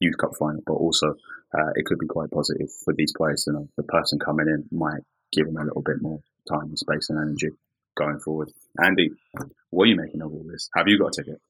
Youth 0.00 0.16
Cup 0.18 0.32
final, 0.38 0.62
but 0.66 0.74
also 0.74 1.14
uh, 1.54 1.70
it 1.76 1.84
could 1.86 1.98
be 1.98 2.06
quite 2.06 2.30
positive 2.30 2.68
for 2.84 2.92
these 2.94 3.12
players 3.16 3.44
to 3.44 3.52
know 3.52 3.68
the 3.76 3.82
person 3.84 4.18
coming 4.18 4.48
in 4.48 4.64
might 4.76 5.02
give 5.32 5.46
them 5.46 5.56
a 5.56 5.64
little 5.64 5.82
bit 5.82 6.00
more 6.00 6.20
time 6.48 6.68
and 6.68 6.78
space 6.78 7.10
and 7.10 7.18
energy 7.18 7.50
going 7.96 8.18
forward. 8.18 8.50
Andy, 8.82 9.10
what 9.70 9.84
are 9.84 9.86
you 9.86 9.96
making 9.96 10.22
of 10.22 10.32
all 10.32 10.44
this? 10.50 10.68
Have 10.74 10.88
you 10.88 10.98
got 10.98 11.18
a 11.18 11.22
ticket? 11.22 11.40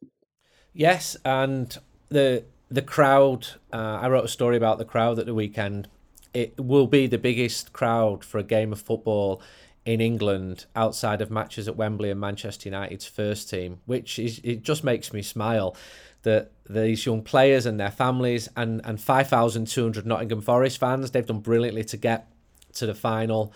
Yes, 0.72 1.16
and 1.24 1.76
the 2.08 2.44
the 2.70 2.82
crowd. 2.82 3.46
Uh, 3.72 3.98
I 4.02 4.08
wrote 4.08 4.24
a 4.24 4.28
story 4.28 4.56
about 4.56 4.78
the 4.78 4.84
crowd 4.84 5.18
at 5.18 5.26
the 5.26 5.34
weekend. 5.34 5.88
It 6.32 6.58
will 6.58 6.86
be 6.86 7.06
the 7.06 7.18
biggest 7.18 7.72
crowd 7.72 8.24
for 8.24 8.38
a 8.38 8.44
game 8.44 8.72
of 8.72 8.80
football 8.80 9.42
in 9.84 10.00
England 10.00 10.66
outside 10.76 11.20
of 11.20 11.30
matches 11.30 11.66
at 11.66 11.76
Wembley 11.76 12.10
and 12.10 12.20
Manchester 12.20 12.68
United's 12.68 13.06
first 13.06 13.50
team, 13.50 13.80
which 13.86 14.18
is 14.18 14.40
it 14.44 14.62
just 14.62 14.84
makes 14.84 15.12
me 15.12 15.22
smile 15.22 15.74
that 16.22 16.52
these 16.72 17.06
young 17.06 17.22
players 17.22 17.66
and 17.66 17.78
their 17.78 17.90
families 17.90 18.48
and 18.56 18.80
and 18.84 19.00
5,200 19.00 20.06
Nottingham 20.06 20.40
Forest 20.40 20.78
fans 20.78 21.10
they've 21.10 21.26
done 21.26 21.40
brilliantly 21.40 21.84
to 21.84 21.96
get 21.96 22.30
to 22.74 22.86
the 22.86 22.94
final. 22.94 23.52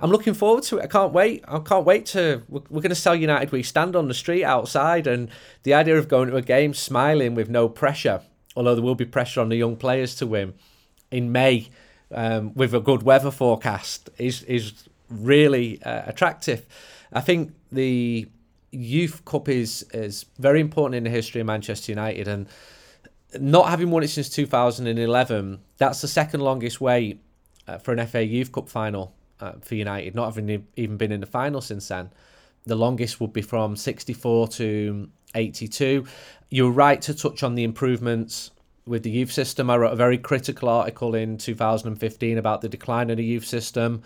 I'm 0.00 0.10
looking 0.10 0.34
forward 0.34 0.64
to 0.64 0.78
it. 0.78 0.84
I 0.84 0.86
can't 0.88 1.12
wait. 1.12 1.44
I 1.46 1.58
can't 1.60 1.84
wait 1.84 2.06
to. 2.06 2.42
We're, 2.48 2.80
going 2.80 2.88
to 2.88 2.96
sell 2.96 3.14
United. 3.14 3.52
We 3.52 3.62
stand 3.62 3.94
on 3.94 4.08
the 4.08 4.14
street 4.14 4.42
outside, 4.42 5.06
and 5.06 5.28
the 5.62 5.74
idea 5.74 5.96
of 5.96 6.08
going 6.08 6.28
to 6.28 6.36
a 6.36 6.42
game 6.42 6.74
smiling 6.74 7.36
with 7.36 7.48
no 7.48 7.68
pressure 7.68 8.22
although 8.56 8.74
there 8.74 8.84
will 8.84 8.94
be 8.94 9.04
pressure 9.04 9.40
on 9.40 9.48
the 9.48 9.56
young 9.56 9.76
players 9.76 10.14
to 10.16 10.26
win 10.26 10.54
in 11.10 11.32
May 11.32 11.68
um, 12.10 12.54
with 12.54 12.74
a 12.74 12.80
good 12.80 13.02
weather 13.02 13.30
forecast 13.30 14.10
is 14.18 14.42
is 14.44 14.88
really 15.08 15.82
uh, 15.82 16.02
attractive. 16.06 16.66
I 17.12 17.20
think 17.20 17.52
the 17.70 18.28
Youth 18.72 19.24
Cup 19.24 19.48
is 19.48 19.86
is 19.94 20.26
very 20.38 20.60
important 20.60 20.96
in 20.96 21.04
the 21.04 21.10
history 21.10 21.40
of 21.40 21.46
Manchester 21.46 21.92
United 21.92 22.26
and 22.26 22.48
not 23.40 23.68
having 23.68 23.90
won 23.90 24.02
it 24.02 24.08
since 24.08 24.28
2011 24.28 25.60
that's 25.78 26.00
the 26.00 26.08
second 26.08 26.40
longest 26.40 26.80
wait 26.80 27.20
uh, 27.68 27.78
for 27.78 27.92
an 27.92 28.06
FA 28.06 28.24
Youth 28.24 28.52
Cup 28.52 28.68
final 28.68 29.14
uh, 29.40 29.52
for 29.60 29.74
United 29.74 30.14
not 30.14 30.26
having 30.34 30.66
even 30.76 30.96
been 30.96 31.12
in 31.12 31.20
the 31.20 31.26
final 31.26 31.60
since 31.60 31.88
then 31.88 32.10
the 32.66 32.74
longest 32.74 33.20
would 33.20 33.32
be 33.32 33.42
from 33.42 33.76
64 33.76 34.48
to 34.48 35.08
82 35.34 36.04
you're 36.50 36.70
right 36.70 37.00
to 37.02 37.14
touch 37.14 37.42
on 37.42 37.54
the 37.54 37.64
improvements 37.64 38.50
with 38.86 39.02
the 39.02 39.10
youth 39.10 39.32
system. 39.32 39.70
I 39.70 39.76
wrote 39.76 39.92
a 39.92 39.96
very 39.96 40.18
critical 40.18 40.68
article 40.68 41.14
in 41.14 41.38
2015 41.38 42.38
about 42.38 42.60
the 42.60 42.68
decline 42.68 43.10
of 43.10 43.16
the 43.16 43.24
youth 43.24 43.44
system. 43.44 44.02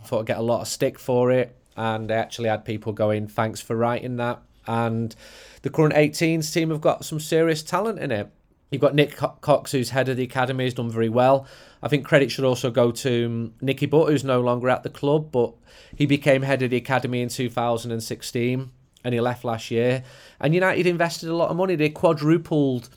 I 0.00 0.06
thought 0.06 0.20
I'd 0.20 0.26
get 0.26 0.38
a 0.38 0.42
lot 0.42 0.60
of 0.60 0.68
stick 0.68 0.98
for 0.98 1.30
it, 1.30 1.54
and 1.76 2.10
I 2.10 2.16
actually 2.16 2.48
had 2.48 2.64
people 2.64 2.92
going, 2.92 3.26
"Thanks 3.26 3.60
for 3.60 3.76
writing 3.76 4.16
that." 4.16 4.40
And 4.66 5.14
the 5.62 5.70
current 5.70 5.94
18s 5.94 6.52
team 6.52 6.70
have 6.70 6.80
got 6.80 7.04
some 7.04 7.20
serious 7.20 7.62
talent 7.62 7.98
in 7.98 8.10
it. 8.10 8.30
You've 8.70 8.80
got 8.80 8.94
Nick 8.94 9.16
Cox, 9.16 9.72
who's 9.72 9.90
head 9.90 10.08
of 10.08 10.16
the 10.16 10.24
academy, 10.24 10.64
has 10.64 10.74
done 10.74 10.90
very 10.90 11.08
well. 11.08 11.46
I 11.82 11.88
think 11.88 12.04
credit 12.04 12.30
should 12.30 12.44
also 12.44 12.70
go 12.70 12.90
to 12.90 13.26
um, 13.26 13.54
Nicky 13.60 13.86
Butt, 13.86 14.08
who's 14.08 14.24
no 14.24 14.40
longer 14.40 14.68
at 14.68 14.82
the 14.82 14.90
club, 14.90 15.30
but 15.30 15.52
he 15.94 16.06
became 16.06 16.42
head 16.42 16.62
of 16.62 16.70
the 16.70 16.76
academy 16.76 17.22
in 17.22 17.28
2016 17.28 18.70
and 19.04 19.14
he 19.14 19.20
left 19.20 19.44
last 19.44 19.70
year. 19.70 20.02
And 20.40 20.54
United 20.54 20.86
invested 20.86 21.28
a 21.28 21.36
lot 21.36 21.50
of 21.50 21.56
money. 21.56 21.76
They 21.76 21.90
quadrupled 21.90 22.88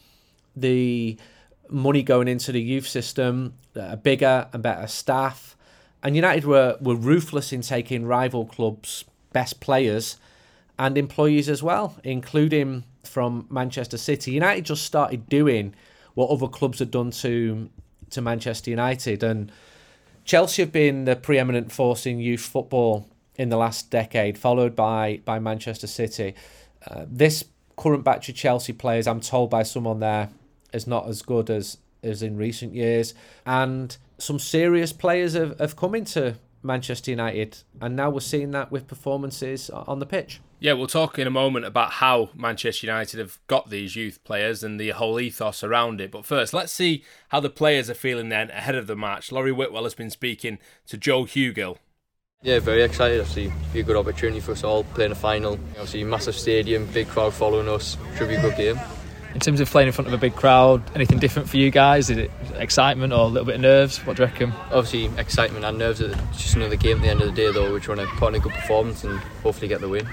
the 0.56 1.18
money 1.70 2.02
going 2.02 2.30
into 2.30 2.54
the 2.54 2.62
youth 2.62 2.88
system, 2.88 3.54
a 3.76 3.98
bigger 3.98 4.48
and 4.54 4.63
better 4.63 4.88
staff. 4.88 5.57
And 6.04 6.16
United 6.16 6.46
were, 6.46 6.78
were 6.80 6.96
ruthless 6.96 7.52
in 7.52 7.62
taking 7.62 8.06
rival 8.06 8.46
clubs' 8.46 9.04
best 9.34 9.60
players 9.60 10.18
and 10.80 10.98
employees 10.98 11.50
as 11.50 11.64
well, 11.64 11.96
including 12.04 12.84
from 13.04 13.48
Manchester 13.50 13.98
City. 13.98 14.32
United 14.32 14.66
just 14.66 14.84
started 14.84 15.28
doing 15.28 15.74
what 16.14 16.30
other 16.30 16.48
clubs 16.48 16.80
had 16.80 16.92
done 16.92 17.12
to 17.12 17.70
to 18.10 18.22
Manchester 18.22 18.70
United. 18.70 19.22
And 19.22 19.52
Chelsea 20.24 20.62
have 20.62 20.72
been 20.72 21.06
the 21.06 21.16
preeminent 21.16 21.72
force 21.72 22.06
in 22.06 22.20
youth 22.20 22.42
football 22.42 23.08
in 23.36 23.50
the 23.50 23.58
last 23.58 23.90
decade, 23.90 24.38
followed 24.38 24.76
by 24.76 25.22
by 25.26 25.40
Manchester 25.40 25.88
City. 25.88 26.36
Uh, 26.90 27.06
this 27.08 27.44
current 27.76 28.04
batch 28.04 28.30
of 28.30 28.36
Chelsea 28.36 28.74
players, 28.74 29.08
I'm 29.08 29.20
told 29.20 29.50
by 29.50 29.64
someone 29.64 30.00
there, 30.00 30.30
is 30.74 30.88
not 30.88 31.08
as 31.08 31.22
good 31.22 31.50
as 31.50 31.78
as 32.04 32.22
in 32.22 32.38
recent 32.38 32.74
years, 32.74 33.14
and 33.46 33.98
some 34.18 34.40
serious 34.40 34.94
players 34.94 35.34
have, 35.34 35.60
have 35.60 35.76
come 35.76 35.96
into 35.96 36.36
Manchester 36.64 37.12
United, 37.12 37.60
and 37.82 37.96
now 37.96 38.10
we're 38.10 38.20
seeing 38.20 38.52
that 38.52 38.72
with 38.72 38.88
performances 38.88 39.70
on 39.70 40.00
the 40.00 40.06
pitch. 40.06 40.42
Yeah, 40.60 40.74
we'll 40.74 40.88
talk 40.88 41.20
in 41.20 41.28
a 41.28 41.32
moment 41.32 41.66
about 41.66 41.92
how 41.94 42.30
Manchester 42.36 42.88
United 42.88 43.20
have 43.20 43.40
got 43.46 43.70
these 43.70 43.96
youth 43.96 44.24
players 44.24 44.64
and 44.64 44.80
the 44.80 44.90
whole 44.90 45.20
ethos 45.20 45.64
around 45.64 46.02
it. 46.02 46.10
But 46.12 46.26
first, 46.26 46.52
let's 46.52 46.74
see 46.74 47.04
how 47.30 47.40
the 47.40 47.50
players 47.50 47.92
are 47.92 47.96
feeling 47.96 48.30
then 48.30 48.50
ahead 48.50 48.74
of 48.74 48.88
the 48.88 48.96
match. 48.96 49.32
Laurie 49.32 49.52
Whitwell 49.52 49.84
has 49.84 49.94
been 49.94 50.10
speaking 50.10 50.58
to 50.88 50.98
Joe 50.98 51.26
Hugill 51.26 51.78
Yeah, 52.42 52.58
very 52.60 52.82
excited. 52.82 53.20
Obviously, 53.20 53.54
be 53.72 53.82
a 53.82 53.84
good 53.84 53.98
opportunity 53.98 54.40
for 54.40 54.54
us 54.54 54.64
all 54.64 54.84
playing 54.84 55.12
a 55.12 55.16
final. 55.16 55.54
Obviously, 55.72 56.04
massive 56.04 56.36
stadium, 56.36 56.88
big 56.88 57.08
crowd 57.08 57.36
following 57.36 57.70
us. 57.70 57.96
Should 58.18 58.30
be 58.30 58.36
a 58.36 58.42
good 58.42 58.58
game. 58.58 58.80
In 59.38 59.41
terms 59.41 59.60
of 59.60 59.69
playing 59.69 59.86
in 59.86 59.93
front 59.93 60.08
of 60.08 60.13
a 60.15 60.17
big 60.17 60.36
crowd, 60.36 60.82
anything 60.95 61.19
different 61.19 61.47
for 61.47 61.58
you 61.58 61.69
guys? 61.69 62.10
Is 62.10 62.17
it 62.17 62.32
excitement 62.56 63.13
or 63.13 63.19
a 63.19 63.28
little 63.28 63.45
bit 63.45 63.54
of 63.54 63.62
nerves? 63.62 64.00
What 64.00 64.17
do 64.17 64.23
you 64.23 64.30
reckon? 64.30 64.52
Obviously, 64.71 65.06
excitement 65.19 65.63
and 65.63 65.78
nerves. 65.78 66.02
It's 66.02 66.41
just 66.41 66.56
another 66.56 66.76
game 66.76 66.97
at 66.97 67.04
the 67.04 67.10
end 67.10 67.21
of 67.21 67.28
the 67.28 67.34
day, 67.34 67.52
though. 67.52 67.71
We're 67.71 67.80
trying 67.80 68.00
to 68.00 68.08
put 68.08 68.30
in 68.30 68.36
a 68.36 68.39
good 68.39 68.54
performance 68.54 69.04
and 69.04 69.19
hopefully 69.43 69.67
get 69.67 69.80
the 69.80 69.89
win. 69.89 70.10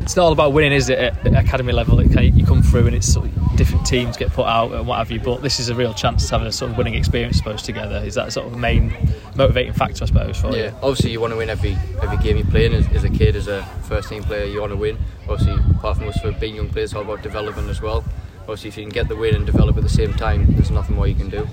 It's 0.00 0.14
not 0.14 0.24
all 0.26 0.32
about 0.32 0.52
winning, 0.52 0.72
is 0.72 0.90
it? 0.90 0.98
At 0.98 1.26
academy 1.34 1.72
level, 1.72 2.00
it 2.00 2.34
you 2.34 2.44
come 2.44 2.62
through 2.62 2.86
and 2.86 2.94
it's 2.94 3.10
sort 3.10 3.28
of 3.28 3.56
different 3.56 3.86
teams 3.86 4.18
get 4.18 4.30
put 4.30 4.44
out 4.44 4.72
and 4.72 4.86
what 4.86 4.98
have 4.98 5.10
you. 5.10 5.20
But 5.20 5.40
this 5.40 5.58
is 5.58 5.70
a 5.70 5.74
real 5.74 5.94
chance 5.94 6.28
to 6.28 6.38
have 6.38 6.46
a 6.46 6.52
sort 6.52 6.72
of 6.72 6.76
winning 6.76 6.96
experience, 6.96 7.36
I 7.36 7.38
suppose, 7.38 7.62
together. 7.62 7.96
Is 8.04 8.14
that 8.16 8.30
sort 8.30 8.44
of 8.44 8.52
the 8.52 8.58
main 8.58 8.94
motivating 9.36 9.72
factor, 9.72 10.04
I 10.04 10.06
suppose, 10.06 10.38
for 10.38 10.54
yeah, 10.54 10.66
you? 10.66 10.76
obviously 10.82 11.12
you 11.12 11.20
want 11.20 11.32
to 11.32 11.38
win 11.38 11.48
every 11.48 11.78
every 12.02 12.18
game 12.18 12.36
you 12.36 12.44
play 12.44 12.66
in. 12.66 12.74
As, 12.74 12.86
as 12.88 13.04
a 13.04 13.08
kid, 13.08 13.36
as 13.36 13.48
a 13.48 13.64
first 13.88 14.10
team 14.10 14.22
player, 14.22 14.44
you 14.44 14.60
want 14.60 14.72
to 14.72 14.76
win. 14.76 14.98
Obviously, 15.26 15.54
apart 15.70 15.96
from 15.96 16.08
us 16.08 16.20
for 16.20 16.30
being 16.32 16.56
young 16.56 16.68
players, 16.68 16.90
it's 16.90 16.94
all 16.94 17.02
about 17.02 17.22
development 17.22 17.70
as 17.70 17.80
well. 17.80 18.04
Obviously, 18.50 18.68
if 18.70 18.76
you 18.78 18.82
can 18.82 18.90
get 18.90 19.06
the 19.06 19.14
win 19.14 19.36
and 19.36 19.46
develop 19.46 19.76
at 19.76 19.84
the 19.84 19.88
same 19.88 20.12
time, 20.14 20.44
there's 20.54 20.72
nothing 20.72 20.96
more 20.96 21.06
you 21.06 21.14
can 21.14 21.30
do. 21.30 21.46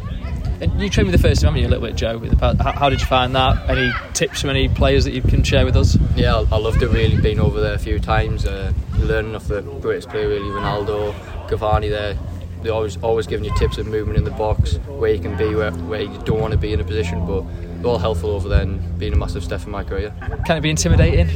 And 0.59 0.81
you 0.81 0.89
trained 0.89 1.11
with 1.11 1.21
the 1.21 1.27
first 1.27 1.41
team, 1.41 1.49
haven't 1.49 1.61
you, 1.61 1.67
a 1.67 1.69
little 1.69 1.85
bit, 1.85 1.95
Joe? 1.95 2.17
How, 2.39 2.71
how 2.71 2.89
did 2.89 2.99
you 2.99 3.05
find 3.05 3.35
that? 3.35 3.69
Any 3.69 3.91
tips 4.13 4.41
from 4.41 4.49
any 4.49 4.67
players 4.67 5.05
that 5.05 5.11
you 5.11 5.21
can 5.21 5.43
share 5.43 5.63
with 5.63 5.77
us? 5.77 5.95
Yeah, 6.15 6.37
I, 6.37 6.55
I 6.55 6.57
loved 6.57 6.81
it 6.81 6.87
really, 6.87 7.21
being 7.21 7.39
over 7.39 7.61
there 7.61 7.75
a 7.75 7.77
few 7.77 7.99
times, 7.99 8.47
uh, 8.47 8.73
learning 8.97 9.35
off 9.35 9.47
the 9.47 9.61
greatest 9.61 10.09
player 10.09 10.27
really, 10.27 10.49
Ronaldo, 10.49 11.13
Cavani 11.47 11.91
there. 11.91 12.17
They're 12.63 12.73
always, 12.73 12.97
always 13.03 13.27
giving 13.27 13.45
you 13.45 13.55
tips 13.59 13.77
of 13.77 13.85
movement 13.85 14.17
in 14.17 14.23
the 14.23 14.31
box, 14.31 14.77
where 14.87 15.13
you 15.13 15.21
can 15.21 15.37
be, 15.37 15.53
where, 15.53 15.71
where 15.71 16.01
you 16.01 16.17
don't 16.25 16.39
want 16.39 16.53
to 16.53 16.57
be 16.57 16.73
in 16.73 16.81
a 16.81 16.83
position, 16.83 17.27
but 17.27 17.43
all 17.83 17.97
helpful 17.97 18.31
over 18.31 18.49
there 18.49 18.61
and 18.61 18.99
being 18.99 19.13
a 19.13 19.17
massive 19.17 19.43
step 19.43 19.63
in 19.63 19.71
my 19.71 19.83
career. 19.83 20.13
Can 20.45 20.57
it 20.57 20.61
be 20.61 20.69
intimidating? 20.69 21.27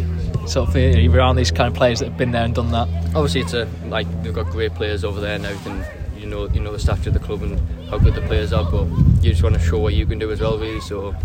Sort 0.48 0.70
of, 0.70 0.76
you're 0.76 1.14
around 1.14 1.36
these 1.36 1.52
kind 1.52 1.68
of 1.68 1.76
players 1.76 2.00
that 2.00 2.10
have 2.10 2.18
been 2.18 2.32
there 2.32 2.44
and 2.44 2.56
done 2.56 2.72
that? 2.72 2.88
Obviously, 3.16 3.42
it's 3.42 3.54
a, 3.54 3.68
like, 3.86 4.08
they've 4.24 4.34
got 4.34 4.48
great 4.48 4.74
players 4.74 5.04
over 5.04 5.20
there 5.22 5.38
now 5.38 5.50
and 5.50 5.58
everything 5.58 6.02
you 6.22 6.28
know 6.28 6.48
you 6.50 6.60
know 6.60 6.72
the 6.72 6.80
stature 6.80 7.10
of 7.10 7.14
the 7.14 7.20
club 7.20 7.42
and 7.42 7.60
how 7.90 7.98
good 7.98 8.14
the 8.14 8.22
players 8.22 8.54
are, 8.54 8.64
but 8.70 8.86
you 9.24 9.32
just 9.32 9.44
want 9.44 9.56
to 9.56 9.62
show 9.62 9.80
what 9.80 9.94
you 9.94 10.06
can 10.06 10.20
do 10.20 10.32
as 10.32 10.40
well, 10.40 10.58
really. 10.58 10.80
So 10.80 11.16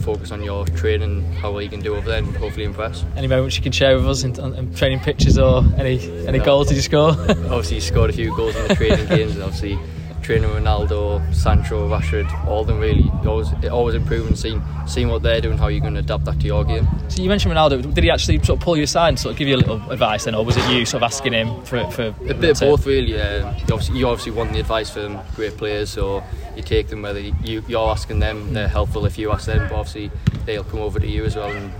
focus 0.00 0.30
on 0.30 0.42
your 0.42 0.66
training, 0.66 1.22
how 1.34 1.52
well 1.52 1.62
you 1.62 1.68
can 1.68 1.80
do 1.80 1.94
over 1.94 2.08
there, 2.08 2.18
and 2.18 2.36
hopefully 2.36 2.64
impress. 2.64 3.04
Any 3.16 3.28
moments 3.28 3.56
you 3.56 3.62
can 3.62 3.72
share 3.72 3.96
with 3.96 4.06
us 4.08 4.24
in, 4.24 4.38
in 4.54 4.74
training 4.74 5.00
pictures 5.00 5.38
or 5.38 5.64
any 5.76 6.00
any 6.26 6.38
no. 6.38 6.44
goals 6.44 6.68
did 6.68 6.76
you 6.76 6.82
score? 6.82 7.10
obviously, 7.10 7.76
you 7.76 7.80
scored 7.80 8.10
a 8.10 8.12
few 8.12 8.34
goals 8.36 8.56
in 8.56 8.68
the 8.68 8.74
training 8.74 9.06
games, 9.08 9.34
and 9.34 9.44
obviously 9.44 9.78
training 10.26 10.50
Ronaldo, 10.50 11.22
Sancho, 11.32 11.88
Rashford, 11.88 12.28
all 12.48 12.62
of 12.62 12.66
them 12.66 12.80
really 12.80 13.08
always 13.24 13.48
always 13.70 13.94
improving, 13.94 14.34
seeing 14.34 14.60
seeing 14.84 15.08
what 15.08 15.22
they're 15.22 15.40
doing, 15.40 15.56
how 15.56 15.68
you're 15.68 15.80
going 15.80 15.94
to 15.94 16.00
adapt 16.00 16.24
that 16.24 16.40
to 16.40 16.46
your 16.46 16.64
game. 16.64 16.86
So 17.08 17.22
you 17.22 17.28
mentioned 17.28 17.54
Ronaldo. 17.54 17.94
Did 17.94 18.02
he 18.02 18.10
actually 18.10 18.38
sort 18.42 18.58
of 18.58 18.60
pull 18.60 18.76
you 18.76 18.82
aside 18.82 19.10
and 19.10 19.18
sort 19.20 19.34
of 19.34 19.38
give 19.38 19.46
you 19.46 19.54
a 19.54 19.58
little 19.58 19.80
advice 19.90 20.24
then, 20.24 20.34
or 20.34 20.44
was 20.44 20.56
it 20.56 20.68
you 20.68 20.84
sort 20.84 21.04
of 21.04 21.06
asking 21.06 21.32
him 21.32 21.62
for, 21.64 21.88
for 21.92 22.06
a 22.28 22.34
bit 22.34 22.50
of 22.50 22.60
both 22.60 22.86
really? 22.86 23.20
Uh, 23.20 23.52
you, 23.52 23.62
obviously, 23.72 23.98
you 23.98 24.08
obviously 24.08 24.32
want 24.32 24.52
the 24.52 24.58
advice 24.58 24.90
from 24.90 25.20
great 25.36 25.56
players, 25.56 25.90
so 25.90 26.24
you 26.56 26.62
take 26.62 26.88
them 26.88 27.02
whether 27.02 27.20
you, 27.20 27.62
you're 27.68 27.88
asking 27.88 28.18
them, 28.18 28.52
they're 28.52 28.66
helpful 28.66 29.06
if 29.06 29.16
you 29.16 29.30
ask 29.30 29.46
them, 29.46 29.68
but 29.68 29.76
obviously 29.76 30.10
they'll 30.44 30.64
come 30.64 30.80
over 30.80 30.98
to 30.98 31.06
you 31.06 31.24
as 31.24 31.36
well 31.36 31.52
and 31.52 31.72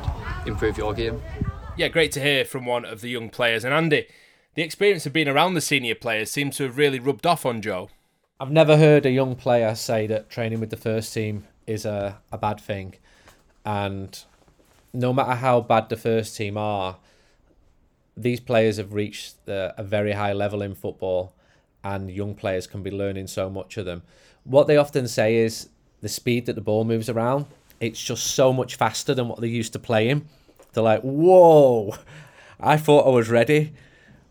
improve 0.46 0.78
your 0.78 0.94
game. 0.94 1.20
Yeah, 1.76 1.88
great 1.88 2.12
to 2.12 2.20
hear 2.20 2.44
from 2.44 2.64
one 2.64 2.85
of 2.85 3.00
the 3.00 3.09
young 3.09 3.28
players. 3.28 3.64
And 3.64 3.74
Andy, 3.74 4.06
the 4.54 4.62
experience 4.62 5.04
of 5.04 5.12
being 5.12 5.28
around 5.28 5.54
the 5.54 5.61
senior 5.61 5.96
players 5.96 6.30
seems 6.30 6.56
to 6.59 6.62
have 6.62 6.78
really 6.78 7.00
rubbed 7.00 7.26
off 7.26 7.44
on 7.44 7.61
Joe. 7.61 7.90
I've 8.38 8.51
never 8.51 8.77
heard 8.77 9.07
a 9.07 9.11
young 9.11 9.35
player 9.35 9.75
say 9.75 10.07
that 10.09 10.29
training 10.29 10.61
with 10.61 10.68
the 10.68 10.77
first 10.77 11.14
team 11.14 11.46
is 11.66 11.87
a, 11.87 12.18
a 12.31 12.37
bad 12.37 12.61
thing. 12.61 12.96
And 13.64 14.18
no 14.92 15.14
matter 15.14 15.37
how 15.37 15.62
bad 15.62 15.88
the 15.88 15.96
first 15.96 16.37
team 16.37 16.59
are, 16.59 16.99
these 18.14 18.40
players 18.40 18.77
have 18.77 18.92
reached 18.92 19.46
the, 19.46 19.75
a 19.79 19.83
very 19.83 20.12
high 20.12 20.35
level 20.35 20.61
in 20.61 20.75
football, 20.75 21.33
and 21.83 22.11
young 22.11 22.35
players 22.35 22.66
can 22.66 22.83
be 22.83 22.90
learning 22.90 23.29
so 23.29 23.49
much 23.49 23.79
of 23.79 23.87
them. 23.87 24.03
What 24.44 24.66
they 24.66 24.77
often 24.77 25.09
say 25.09 25.37
is 25.37 25.70
the 26.03 26.09
speed 26.09 26.44
that 26.44 26.57
the 26.57 26.61
ball 26.61 26.85
moves 26.85 27.09
around, 27.09 27.46
it's 27.81 28.03
just 28.03 28.27
so 28.27 28.53
much 28.53 28.77
faster 28.77 29.14
than 29.14 29.29
what 29.29 29.40
they 29.40 29.49
used 29.49 29.72
to 29.72 29.79
play 29.79 30.11
in. 30.11 30.29
They're 30.75 30.85
like, 30.85 31.01
whoa, 31.01 31.94
I 32.61 32.77
thought 32.77 33.07
I 33.07 33.11
was 33.11 33.31
ready 33.31 33.72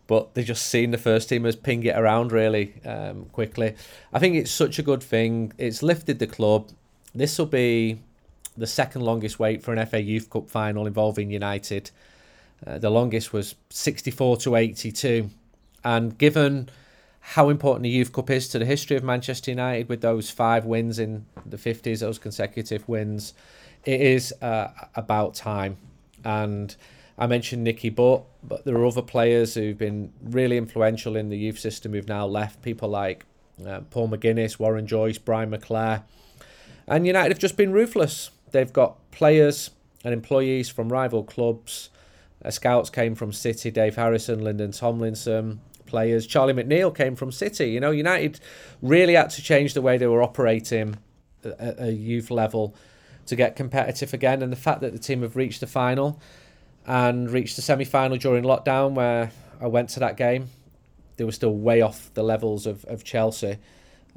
but 0.06 0.34
they 0.34 0.42
just 0.42 0.66
seen 0.66 0.90
the 0.90 0.98
first 0.98 1.30
teamers 1.30 1.60
ping 1.60 1.82
it 1.84 1.96
around 1.96 2.32
really 2.32 2.74
um, 2.84 3.26
quickly. 3.26 3.74
I 4.12 4.18
think 4.18 4.36
it's 4.36 4.50
such 4.50 4.78
a 4.78 4.82
good 4.82 5.02
thing. 5.02 5.52
It's 5.58 5.82
lifted 5.82 6.18
the 6.18 6.26
club. 6.26 6.70
This 7.14 7.38
will 7.38 7.46
be 7.46 7.98
the 8.56 8.66
second 8.66 9.02
longest 9.02 9.38
wait 9.38 9.62
for 9.62 9.72
an 9.72 9.84
FA 9.86 10.00
Youth 10.00 10.30
Cup 10.30 10.48
final 10.48 10.86
involving 10.86 11.30
United. 11.30 11.90
Uh, 12.66 12.78
the 12.78 12.90
longest 12.90 13.32
was 13.32 13.54
64 13.70 14.38
to 14.38 14.56
82. 14.56 15.30
And 15.84 16.16
given 16.16 16.68
how 17.20 17.48
important 17.48 17.82
the 17.82 17.90
Youth 17.90 18.12
Cup 18.12 18.30
is 18.30 18.48
to 18.48 18.58
the 18.58 18.64
history 18.64 18.96
of 18.96 19.02
Manchester 19.02 19.50
United 19.50 19.88
with 19.88 20.00
those 20.00 20.30
five 20.30 20.64
wins 20.64 20.98
in 20.98 21.26
the 21.44 21.56
50s, 21.56 22.00
those 22.00 22.18
consecutive 22.18 22.88
wins, 22.88 23.34
it 23.84 24.00
is 24.00 24.32
uh, 24.40 24.68
about 24.94 25.34
time. 25.34 25.76
And 26.24 26.74
I 27.18 27.26
mentioned 27.26 27.64
Nicky 27.64 27.88
Butt, 27.88 28.24
but 28.42 28.64
there 28.64 28.76
are 28.76 28.86
other 28.86 29.02
players 29.02 29.54
who've 29.54 29.78
been 29.78 30.12
really 30.22 30.58
influential 30.58 31.16
in 31.16 31.30
the 31.30 31.38
youth 31.38 31.58
system 31.58 31.92
who've 31.92 32.08
now 32.08 32.26
left. 32.26 32.62
People 32.62 32.90
like 32.90 33.24
uh, 33.66 33.80
Paul 33.90 34.08
McGuinness, 34.08 34.58
Warren 34.58 34.86
Joyce, 34.86 35.18
Brian 35.18 35.50
McClair. 35.50 36.02
And 36.86 37.06
United 37.06 37.32
have 37.32 37.38
just 37.38 37.56
been 37.56 37.72
ruthless. 37.72 38.30
They've 38.50 38.72
got 38.72 39.10
players 39.10 39.70
and 40.04 40.12
employees 40.12 40.68
from 40.68 40.92
rival 40.92 41.24
clubs. 41.24 41.88
Uh, 42.44 42.50
scouts 42.50 42.90
came 42.90 43.14
from 43.14 43.32
City, 43.32 43.70
Dave 43.70 43.96
Harrison, 43.96 44.44
Lyndon 44.44 44.72
Tomlinson. 44.72 45.60
Players, 45.86 46.26
Charlie 46.26 46.52
McNeill 46.52 46.94
came 46.94 47.16
from 47.16 47.32
City. 47.32 47.70
You 47.70 47.80
know, 47.80 47.92
United 47.92 48.40
really 48.82 49.14
had 49.14 49.30
to 49.30 49.42
change 49.42 49.72
the 49.72 49.80
way 49.80 49.96
they 49.96 50.06
were 50.06 50.22
operating 50.22 50.96
at 51.44 51.80
a 51.80 51.92
youth 51.92 52.30
level 52.30 52.74
to 53.26 53.36
get 53.36 53.56
competitive 53.56 54.12
again. 54.12 54.42
And 54.42 54.52
the 54.52 54.56
fact 54.56 54.80
that 54.82 54.92
the 54.92 54.98
team 54.98 55.22
have 55.22 55.36
reached 55.36 55.60
the 55.60 55.66
final 55.66 56.20
and 56.86 57.30
reached 57.30 57.56
the 57.56 57.62
semi 57.62 57.84
final 57.84 58.16
during 58.16 58.44
lockdown 58.44 58.94
where 58.94 59.32
I 59.60 59.66
went 59.66 59.90
to 59.90 60.00
that 60.00 60.16
game. 60.16 60.48
They 61.16 61.24
were 61.24 61.32
still 61.32 61.54
way 61.54 61.80
off 61.80 62.12
the 62.14 62.22
levels 62.22 62.66
of, 62.66 62.84
of 62.84 63.04
Chelsea. 63.04 63.58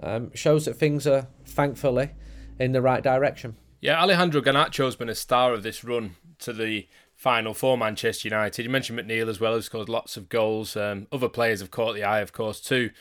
Um, 0.02 0.32
shows 0.34 0.66
that 0.66 0.76
things 0.76 1.06
are 1.08 1.28
thankfully 1.46 2.12
in 2.58 2.72
the 2.72 2.82
right 2.82 3.04
direction. 3.04 3.56
Yeah, 3.82 4.02
Alejandro 4.02 4.42
Garnacho 4.42 4.86
has 4.86 4.96
been 4.96 5.10
a 5.10 5.16
star 5.16 5.54
of 5.54 5.64
this 5.64 5.84
run 5.84 6.16
to 6.40 6.54
the 6.54 6.88
final 7.16 7.54
for 7.54 7.78
Manchester 7.78 8.28
United. 8.28 8.64
You 8.64 8.70
mentioned 8.70 9.00
McNeill 9.00 9.28
as 9.28 9.40
well, 9.40 9.56
who's 9.56 9.66
scored 9.66 9.90
lots 9.90 10.16
of 10.16 10.30
goals. 10.30 10.78
Um, 10.78 11.08
other 11.12 11.28
players 11.28 11.60
have 11.60 11.72
caught 11.72 11.96
the 11.96 12.04
eye, 12.04 12.20
of 12.20 12.32
course, 12.32 12.62
too, 12.62 12.92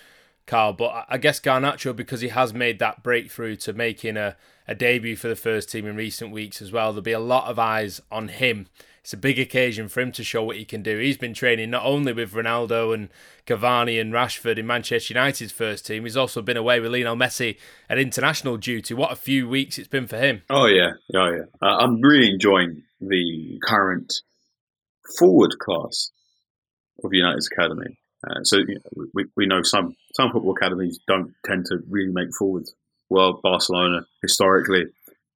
Carl. 0.47 0.73
But 0.73 1.07
I 1.09 1.19
guess 1.19 1.41
Garnacho, 1.41 1.95
because 1.95 2.21
he 2.21 2.29
has 2.29 2.53
made 2.53 2.79
that 2.81 3.03
breakthrough 3.03 3.55
to 3.57 3.73
making 3.73 4.17
a, 4.17 4.37
a 4.67 4.75
debut 4.75 5.15
for 5.15 5.29
the 5.29 5.37
first 5.37 5.71
team 5.71 5.87
in 5.87 5.95
recent 5.95 6.33
weeks 6.33 6.61
as 6.61 6.73
well, 6.73 6.93
there'll 6.93 7.03
be 7.03 7.13
a 7.13 7.21
lot 7.21 7.49
of 7.49 7.61
eyes 7.61 8.01
on 8.11 8.29
him 8.29 8.67
it's 9.09 9.15
a 9.15 9.17
big 9.17 9.39
occasion 9.39 9.89
for 9.89 10.03
him 10.03 10.13
to 10.13 10.23
show 10.23 10.43
what 10.43 10.57
he 10.57 10.67
can 10.67 10.83
do. 10.83 10.99
He's 10.99 11.17
been 11.17 11.33
training 11.33 11.71
not 11.71 11.83
only 11.87 12.13
with 12.13 12.35
Ronaldo 12.35 12.93
and 12.93 13.09
Cavani 13.47 13.99
and 13.99 14.13
Rashford 14.13 14.59
in 14.59 14.67
Manchester 14.67 15.15
United's 15.15 15.51
first 15.51 15.87
team, 15.87 16.03
he's 16.03 16.15
also 16.15 16.43
been 16.43 16.59
away 16.59 16.79
with 16.79 16.93
Lionel 16.93 17.17
Messi 17.17 17.57
at 17.89 17.97
international 17.97 18.59
duty. 18.59 18.93
What 18.93 19.11
a 19.11 19.17
few 19.17 19.49
weeks 19.49 19.79
it's 19.79 19.89
been 19.89 20.07
for 20.07 20.19
him. 20.19 20.43
Oh, 20.51 20.67
yeah. 20.67 20.91
Oh, 21.15 21.31
yeah. 21.31 21.45
Uh, 21.63 21.77
I'm 21.79 22.03
really 22.03 22.29
enjoying 22.29 22.83
the 23.01 23.59
current 23.65 24.13
forward 25.19 25.59
class 25.59 26.11
of 27.03 27.09
United's 27.11 27.49
academy. 27.51 27.99
Uh, 28.29 28.43
so 28.43 28.59
you 28.59 28.75
know, 28.75 29.07
we, 29.15 29.25
we 29.39 29.47
know 29.47 29.63
some, 29.63 29.97
some 30.17 30.31
football 30.33 30.55
academies 30.55 31.01
don't 31.09 31.33
tend 31.47 31.65
to 31.71 31.79
really 31.89 32.13
make 32.13 32.29
forwards. 32.39 32.75
Well, 33.09 33.41
Barcelona 33.43 34.03
historically 34.21 34.85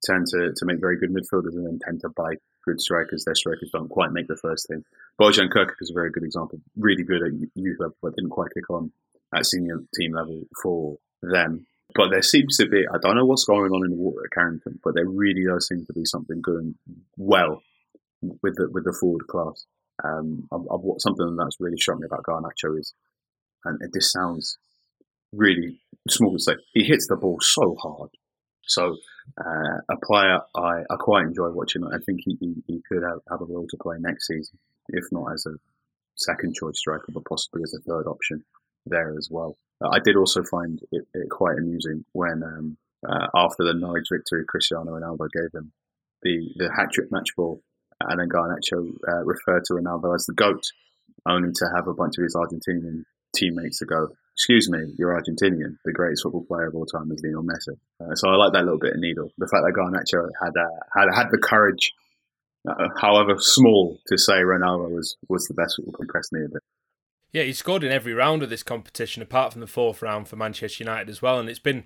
tend 0.03 0.27
to, 0.27 0.53
to 0.55 0.65
make 0.67 0.79
very 0.79 0.99
good 0.99 1.09
midfielders 1.09 1.55
and 1.55 1.65
then 1.65 1.79
tend 1.83 2.01
to 2.01 2.09
buy 2.09 2.35
good 2.65 2.81
strikers. 2.81 3.23
Their 3.25 3.35
strikers 3.35 3.69
don't 3.71 3.89
quite 3.89 4.11
make 4.11 4.27
the 4.27 4.37
first 4.37 4.67
team. 4.67 4.85
Bojan 5.19 5.49
Krkic 5.49 5.75
is 5.81 5.91
a 5.91 5.93
very 5.93 6.11
good 6.11 6.23
example. 6.23 6.59
Really 6.77 7.03
good 7.03 7.21
at 7.21 7.33
youth 7.55 7.77
level, 7.79 7.95
but 8.01 8.15
didn't 8.15 8.31
quite 8.31 8.53
kick 8.53 8.69
on 8.69 8.91
at 9.35 9.45
senior 9.45 9.79
team 9.97 10.13
level 10.13 10.43
for 10.61 10.97
them. 11.21 11.65
But 11.95 12.09
there 12.09 12.21
seems 12.21 12.57
to 12.57 12.67
be, 12.67 12.85
I 12.87 12.97
don't 13.01 13.15
know 13.15 13.25
what's 13.25 13.45
going 13.45 13.71
on 13.71 13.85
in 13.85 13.91
the 13.91 14.01
water 14.01 14.25
at 14.25 14.31
Carrington, 14.31 14.79
but 14.83 14.95
there 14.95 15.07
really 15.07 15.43
does 15.45 15.67
seem 15.67 15.85
to 15.85 15.93
be 15.93 16.05
something 16.05 16.41
going 16.41 16.75
well 17.17 17.61
with 18.41 18.55
the 18.55 18.69
with 18.71 18.85
the 18.85 18.97
forward 18.99 19.27
class. 19.27 19.65
Um, 20.03 20.47
I've, 20.51 20.65
I've, 20.71 20.81
something 20.99 21.35
that's 21.35 21.59
really 21.59 21.77
struck 21.77 21.99
me 21.99 22.07
about 22.07 22.23
Garnacho 22.23 22.79
is, 22.79 22.93
and 23.65 23.79
this 23.93 24.11
sounds 24.11 24.57
really 25.31 25.79
small 26.09 26.33
to 26.33 26.39
say, 26.39 26.53
he 26.73 26.83
hits 26.83 27.07
the 27.07 27.15
ball 27.15 27.37
so 27.41 27.75
hard. 27.81 28.09
So 28.65 28.97
uh, 29.37 29.77
a 29.89 29.97
player 30.03 30.39
I, 30.55 30.83
I 30.89 30.95
quite 30.99 31.25
enjoy 31.25 31.49
watching. 31.49 31.83
I 31.85 31.97
think 32.05 32.21
he, 32.23 32.37
he, 32.39 32.55
he 32.67 32.81
could 32.87 33.03
have, 33.03 33.19
have, 33.29 33.41
a 33.41 33.45
role 33.45 33.67
to 33.69 33.77
play 33.77 33.97
next 33.99 34.27
season, 34.27 34.57
if 34.89 35.05
not 35.11 35.33
as 35.33 35.45
a 35.45 35.55
second 36.15 36.55
choice 36.55 36.77
striker, 36.77 37.07
but 37.09 37.25
possibly 37.25 37.61
as 37.63 37.73
a 37.73 37.81
third 37.81 38.07
option 38.07 38.43
there 38.85 39.15
as 39.17 39.29
well. 39.31 39.57
Uh, 39.83 39.89
I 39.89 39.99
did 39.99 40.15
also 40.15 40.43
find 40.43 40.79
it, 40.91 41.07
it 41.13 41.29
quite 41.29 41.57
amusing 41.57 42.05
when 42.13 42.43
um, 42.43 42.77
uh, 43.07 43.27
after 43.35 43.63
the 43.63 43.73
Norwich 43.73 44.07
victory, 44.11 44.43
Cristiano 44.47 44.91
Ronaldo 44.91 45.27
gave 45.31 45.53
him 45.53 45.71
the, 46.21 46.49
the 46.57 46.71
hat 46.71 46.91
trick 46.91 47.11
match 47.11 47.29
ball 47.35 47.61
and 48.01 48.19
then 48.19 48.29
Garnacho 48.29 48.93
uh, 49.07 49.23
referred 49.23 49.65
to 49.65 49.73
Ronaldo 49.73 50.15
as 50.15 50.25
the 50.25 50.33
goat, 50.33 50.63
only 51.25 51.51
to 51.53 51.65
have 51.75 51.87
a 51.87 51.93
bunch 51.93 52.17
of 52.17 52.23
his 52.23 52.35
Argentinian 52.35 53.03
teammates 53.35 53.79
to 53.79 53.85
go, 53.85 54.09
"Excuse 54.35 54.69
me, 54.69 54.93
you're 54.97 55.19
Argentinian. 55.19 55.77
The 55.85 55.93
greatest 55.93 56.23
football 56.23 56.45
player 56.45 56.67
of 56.67 56.75
all 56.75 56.85
time 56.85 57.11
is 57.11 57.21
Lionel 57.23 57.43
Messi." 57.43 57.77
Uh, 57.99 58.15
so 58.15 58.29
I 58.29 58.35
like 58.35 58.53
that 58.53 58.63
little 58.63 58.79
bit 58.79 58.93
of 58.93 58.99
needle. 58.99 59.31
The 59.37 59.47
fact 59.47 59.63
that 59.65 59.73
Garnacho 59.73 60.29
had 60.41 60.57
uh, 60.57 60.79
had 60.95 61.13
had 61.15 61.31
the 61.31 61.37
courage, 61.37 61.93
uh, 62.67 62.89
however 62.99 63.35
small, 63.37 63.99
to 64.07 64.17
say 64.17 64.41
Ronaldo 64.41 64.89
was 64.89 65.17
was 65.29 65.47
the 65.47 65.53
best 65.53 65.75
football 65.75 65.95
a 65.99 66.49
bit. 66.49 66.63
Yeah, 67.31 67.43
he 67.43 67.53
scored 67.53 67.83
in 67.83 67.91
every 67.91 68.13
round 68.13 68.43
of 68.43 68.51
this 68.51 68.61
competition, 68.61 69.23
apart 69.23 69.51
from 69.51 69.61
the 69.61 69.67
fourth 69.67 70.03
round 70.03 70.27
for 70.27 70.35
Manchester 70.35 70.83
United 70.83 71.09
as 71.09 71.21
well. 71.21 71.39
And 71.39 71.49
it's 71.49 71.57
been 71.57 71.85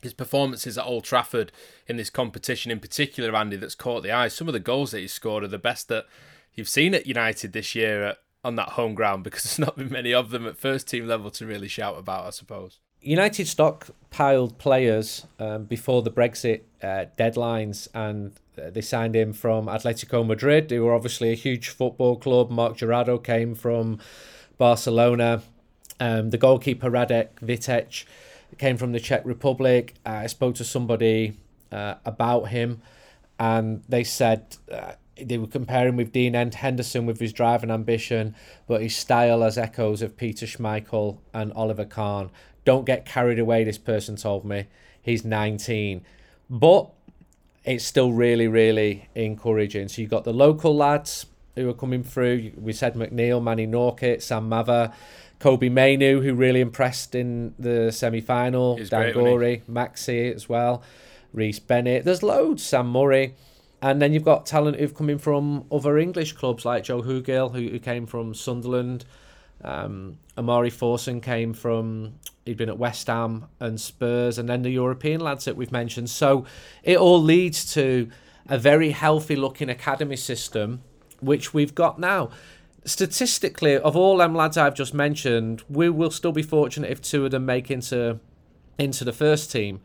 his 0.00 0.14
performances 0.14 0.78
at 0.78 0.86
Old 0.86 1.04
Trafford 1.04 1.52
in 1.86 1.96
this 1.96 2.10
competition, 2.10 2.70
in 2.70 2.80
particular, 2.80 3.36
Andy, 3.36 3.56
that's 3.56 3.74
caught 3.74 4.02
the 4.02 4.12
eye. 4.12 4.28
Some 4.28 4.48
of 4.48 4.54
the 4.54 4.60
goals 4.60 4.92
that 4.92 5.00
he 5.00 5.08
scored 5.08 5.44
are 5.44 5.48
the 5.48 5.58
best 5.58 5.88
that 5.88 6.06
you've 6.54 6.68
seen 6.68 6.94
at 6.94 7.06
United 7.06 7.52
this 7.52 7.74
year 7.74 8.04
at, 8.04 8.18
on 8.44 8.56
that 8.56 8.70
home 8.70 8.94
ground 8.94 9.24
because 9.24 9.42
there's 9.56 9.58
not 9.58 9.76
been 9.76 9.90
many 9.90 10.12
of 10.12 10.30
them 10.30 10.46
at 10.46 10.56
first 10.56 10.88
team 10.88 11.06
level 11.06 11.30
to 11.32 11.46
really 11.46 11.68
shout 11.68 11.98
about, 11.98 12.26
I 12.26 12.30
suppose. 12.30 12.78
United 13.00 13.46
stockpiled 13.46 14.58
players 14.58 15.26
um, 15.38 15.64
before 15.64 16.02
the 16.02 16.10
Brexit 16.10 16.62
uh, 16.82 17.06
deadlines 17.16 17.86
and 17.94 18.32
uh, 18.60 18.70
they 18.70 18.80
signed 18.80 19.14
him 19.14 19.32
from 19.32 19.66
Atletico 19.66 20.26
Madrid, 20.26 20.70
who 20.70 20.84
were 20.84 20.94
obviously 20.94 21.30
a 21.30 21.34
huge 21.36 21.68
football 21.68 22.16
club. 22.16 22.50
Marc 22.50 22.76
Jurado 22.76 23.22
came 23.22 23.54
from 23.54 24.00
Barcelona. 24.56 25.42
Um, 26.00 26.30
the 26.30 26.38
goalkeeper 26.38 26.90
Radek 26.90 27.34
Vitek 27.36 28.04
came 28.58 28.76
from 28.76 28.92
the 28.92 29.00
Czech 29.00 29.24
Republic. 29.24 29.94
Uh, 30.04 30.10
I 30.10 30.26
spoke 30.26 30.56
to 30.56 30.64
somebody 30.64 31.36
uh, 31.70 31.94
about 32.04 32.48
him, 32.48 32.82
and 33.38 33.82
they 33.88 34.04
said 34.04 34.56
uh, 34.72 34.92
they 35.22 35.38
were 35.38 35.46
comparing 35.46 35.96
with 35.96 36.12
Dean 36.12 36.34
Henderson 36.34 37.06
with 37.06 37.20
his 37.20 37.32
drive 37.32 37.62
and 37.62 37.72
ambition, 37.72 38.34
but 38.66 38.82
his 38.82 38.96
style 38.96 39.42
has 39.42 39.58
echoes 39.58 40.02
of 40.02 40.16
Peter 40.16 40.46
Schmeichel 40.46 41.18
and 41.32 41.52
Oliver 41.52 41.84
Kahn. 41.84 42.30
Don't 42.64 42.84
get 42.84 43.06
carried 43.06 43.38
away, 43.38 43.64
this 43.64 43.78
person 43.78 44.16
told 44.16 44.44
me. 44.44 44.66
He's 45.00 45.24
19. 45.24 46.04
But 46.50 46.90
it's 47.64 47.84
still 47.84 48.12
really, 48.12 48.48
really 48.48 49.08
encouraging. 49.14 49.88
So 49.88 50.00
you've 50.00 50.10
got 50.10 50.24
the 50.24 50.32
local 50.32 50.74
lads 50.74 51.26
who 51.54 51.68
are 51.68 51.74
coming 51.74 52.02
through. 52.02 52.52
We 52.56 52.72
said 52.72 52.94
McNeill, 52.94 53.42
Manni 53.42 53.66
Norkett, 53.66 54.22
Sam 54.22 54.48
Mather, 54.48 54.92
Kobbie 55.38 55.68
Mainoo, 55.68 56.20
who 56.20 56.34
really 56.34 56.60
impressed 56.60 57.14
in 57.14 57.54
the 57.58 57.92
semi 57.92 58.20
final, 58.20 58.76
Dan 58.76 59.12
Gorey, 59.12 59.62
Maxi 59.70 60.34
as 60.34 60.48
well, 60.48 60.82
Rhys 61.32 61.58
Bennett. 61.58 62.04
There's 62.04 62.22
loads, 62.22 62.62
Sam 62.62 62.90
Murray. 62.90 63.34
And 63.80 64.02
then 64.02 64.12
you've 64.12 64.24
got 64.24 64.46
talent 64.46 64.78
who've 64.78 64.94
come 64.94 65.08
in 65.08 65.18
from 65.18 65.66
other 65.70 65.98
English 65.98 66.32
clubs 66.32 66.64
like 66.64 66.84
Joe 66.84 67.02
Hugill, 67.02 67.52
who, 67.52 67.68
who 67.68 67.78
came 67.78 68.06
from 68.06 68.34
Sunderland. 68.34 69.04
Um, 69.62 70.18
Omari 70.36 70.70
Forson 70.70 71.22
came 71.22 71.52
from, 71.52 72.14
he'd 72.44 72.56
been 72.56 72.68
at 72.68 72.78
West 72.78 73.06
Ham 73.06 73.46
and 73.60 73.80
Spurs, 73.80 74.38
and 74.38 74.48
then 74.48 74.62
the 74.62 74.70
European 74.70 75.20
lads 75.20 75.44
that 75.44 75.56
we've 75.56 75.72
mentioned. 75.72 76.10
So 76.10 76.44
it 76.82 76.98
all 76.98 77.22
leads 77.22 77.72
to 77.74 78.10
a 78.48 78.58
very 78.58 78.90
healthy 78.90 79.36
looking 79.36 79.68
academy 79.68 80.16
system, 80.16 80.82
which 81.20 81.54
we've 81.54 81.74
got 81.74 81.98
now 81.98 82.30
statistically, 82.88 83.76
of 83.76 83.96
all 83.96 84.16
them 84.16 84.34
lads 84.34 84.56
I've 84.56 84.74
just 84.74 84.94
mentioned, 84.94 85.62
we 85.68 85.90
will 85.90 86.10
still 86.10 86.32
be 86.32 86.42
fortunate 86.42 86.90
if 86.90 87.02
two 87.02 87.24
of 87.24 87.30
them 87.30 87.46
make 87.46 87.70
into 87.70 88.18
into 88.78 89.04
the 89.04 89.12
first 89.12 89.50
team. 89.50 89.80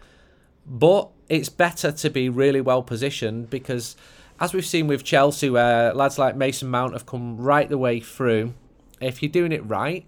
But 0.66 1.10
it's 1.34 1.50
better 1.50 1.92
to 1.92 2.10
be 2.12 2.30
really 2.30 2.62
well 2.62 2.84
positioned 2.84 3.50
because, 3.50 3.96
as 4.40 4.54
we've 4.54 4.66
seen 4.66 4.86
with 4.86 5.04
Chelsea, 5.04 5.50
where 5.50 5.92
lads 5.92 6.20
like 6.20 6.36
Mason 6.36 6.70
Mount 6.70 6.94
have 6.94 7.08
come 7.08 7.38
right 7.38 7.68
the 7.68 7.78
way 7.78 8.00
through, 8.00 8.54
if 9.02 9.24
you're 9.24 9.32
doing 9.32 9.52
it 9.52 9.66
right, 9.66 10.08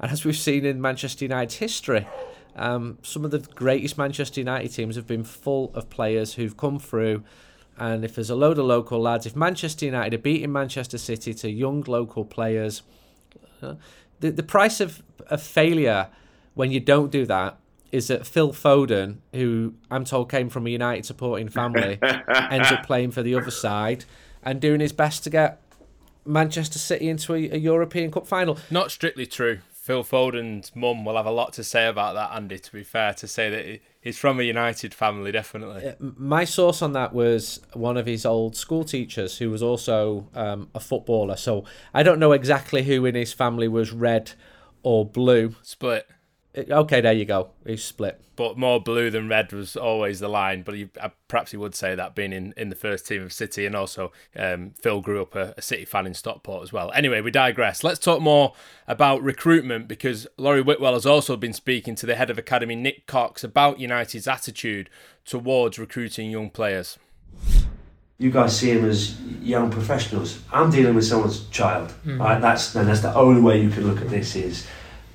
and 0.00 0.10
as 0.10 0.24
we've 0.24 0.36
seen 0.36 0.64
in 0.64 0.80
Manchester 0.80 1.26
United's 1.26 1.56
history, 1.56 2.08
um, 2.56 2.98
some 3.02 3.24
of 3.24 3.30
the 3.30 3.38
greatest 3.38 3.96
Manchester 3.96 4.40
United 4.40 4.68
teams 4.72 4.96
have 4.96 5.06
been 5.06 5.22
full 5.22 5.70
of 5.74 5.90
players 5.90 6.34
who've 6.34 6.56
come 6.56 6.80
through. 6.80 7.22
And 7.78 8.04
if 8.04 8.16
there's 8.16 8.30
a 8.30 8.36
load 8.36 8.58
of 8.58 8.64
local 8.64 9.00
lads, 9.00 9.26
if 9.26 9.36
Manchester 9.36 9.86
United 9.86 10.14
are 10.14 10.22
beating 10.22 10.52
Manchester 10.52 10.98
City 10.98 11.34
to 11.34 11.48
young 11.48 11.82
local 11.82 12.24
players, 12.24 12.82
uh, 13.62 13.74
the 14.18 14.32
the 14.32 14.42
price 14.42 14.80
of, 14.80 15.04
of 15.28 15.40
failure 15.40 16.08
when 16.54 16.72
you 16.72 16.80
don't 16.80 17.12
do 17.12 17.26
that 17.26 17.58
is 17.94 18.08
that 18.08 18.26
Phil 18.26 18.52
Foden, 18.52 19.18
who 19.32 19.74
I'm 19.88 20.04
told 20.04 20.28
came 20.28 20.48
from 20.48 20.66
a 20.66 20.70
United 20.70 21.06
supporting 21.06 21.48
family, 21.48 22.00
ends 22.02 22.72
up 22.72 22.84
playing 22.84 23.12
for 23.12 23.22
the 23.22 23.36
other 23.36 23.52
side 23.52 24.04
and 24.42 24.60
doing 24.60 24.80
his 24.80 24.92
best 24.92 25.22
to 25.24 25.30
get 25.30 25.60
Manchester 26.26 26.80
City 26.80 27.08
into 27.08 27.34
a, 27.34 27.50
a 27.50 27.56
European 27.56 28.10
Cup 28.10 28.26
final. 28.26 28.58
Not 28.68 28.90
strictly 28.90 29.26
true. 29.26 29.60
Phil 29.70 30.02
Foden's 30.02 30.74
mum 30.74 31.04
will 31.04 31.16
have 31.16 31.26
a 31.26 31.30
lot 31.30 31.52
to 31.52 31.62
say 31.62 31.86
about 31.86 32.14
that, 32.14 32.34
Andy, 32.34 32.58
to 32.58 32.72
be 32.72 32.82
fair, 32.82 33.14
to 33.14 33.28
say 33.28 33.48
that 33.50 33.80
he's 34.00 34.18
from 34.18 34.40
a 34.40 34.42
United 34.42 34.92
family, 34.92 35.30
definitely. 35.30 35.92
My 36.00 36.44
source 36.44 36.82
on 36.82 36.94
that 36.94 37.12
was 37.12 37.60
one 37.74 37.96
of 37.96 38.06
his 38.06 38.26
old 38.26 38.56
school 38.56 38.82
teachers 38.82 39.38
who 39.38 39.50
was 39.50 39.62
also 39.62 40.26
um, 40.34 40.68
a 40.74 40.80
footballer. 40.80 41.36
So 41.36 41.64
I 41.92 42.02
don't 42.02 42.18
know 42.18 42.32
exactly 42.32 42.82
who 42.82 43.04
in 43.04 43.14
his 43.14 43.32
family 43.32 43.68
was 43.68 43.92
red 43.92 44.32
or 44.82 45.06
blue. 45.06 45.54
Split. 45.62 46.08
Okay, 46.56 47.00
there 47.00 47.12
you 47.12 47.24
go. 47.24 47.50
He's 47.66 47.82
split. 47.82 48.20
But 48.36 48.56
more 48.56 48.80
blue 48.80 49.10
than 49.10 49.28
red 49.28 49.52
was 49.52 49.76
always 49.76 50.20
the 50.20 50.28
line. 50.28 50.62
But 50.62 50.76
he, 50.76 50.88
uh, 51.00 51.08
perhaps 51.26 51.50
he 51.50 51.56
would 51.56 51.74
say 51.74 51.96
that 51.96 52.14
being 52.14 52.32
in, 52.32 52.54
in 52.56 52.68
the 52.68 52.76
first 52.76 53.08
team 53.08 53.22
of 53.22 53.32
City, 53.32 53.66
and 53.66 53.74
also 53.74 54.12
um, 54.36 54.72
Phil 54.80 55.00
grew 55.00 55.22
up 55.22 55.34
a, 55.34 55.54
a, 55.56 55.62
City 55.62 55.84
fan 55.84 56.06
in 56.06 56.14
Stockport 56.14 56.62
as 56.62 56.72
well. 56.72 56.92
Anyway, 56.94 57.20
we 57.20 57.32
digress. 57.32 57.82
Let's 57.82 57.98
talk 57.98 58.20
more 58.20 58.54
about 58.86 59.20
recruitment 59.22 59.88
because 59.88 60.28
Laurie 60.36 60.62
Whitwell 60.62 60.94
has 60.94 61.06
also 61.06 61.36
been 61.36 61.52
speaking 61.52 61.96
to 61.96 62.06
the 62.06 62.14
head 62.14 62.30
of 62.30 62.38
academy 62.38 62.76
Nick 62.76 63.06
Cox 63.06 63.42
about 63.42 63.80
United's 63.80 64.28
attitude 64.28 64.90
towards 65.24 65.78
recruiting 65.78 66.30
young 66.30 66.50
players. 66.50 66.98
You 68.18 68.30
guys 68.30 68.56
see 68.56 68.70
him 68.70 68.84
as 68.84 69.20
young 69.42 69.70
professionals. 69.70 70.40
I'm 70.52 70.70
dealing 70.70 70.94
with 70.94 71.04
someone's 71.04 71.48
child. 71.48 71.92
Mm. 72.06 72.20
Right? 72.20 72.40
That's 72.40 72.76
and 72.76 72.88
that's 72.88 73.00
the 73.00 73.12
only 73.14 73.40
way 73.40 73.60
you 73.60 73.70
can 73.70 73.88
look 73.88 74.00
at 74.00 74.08
this 74.08 74.36
is 74.36 74.68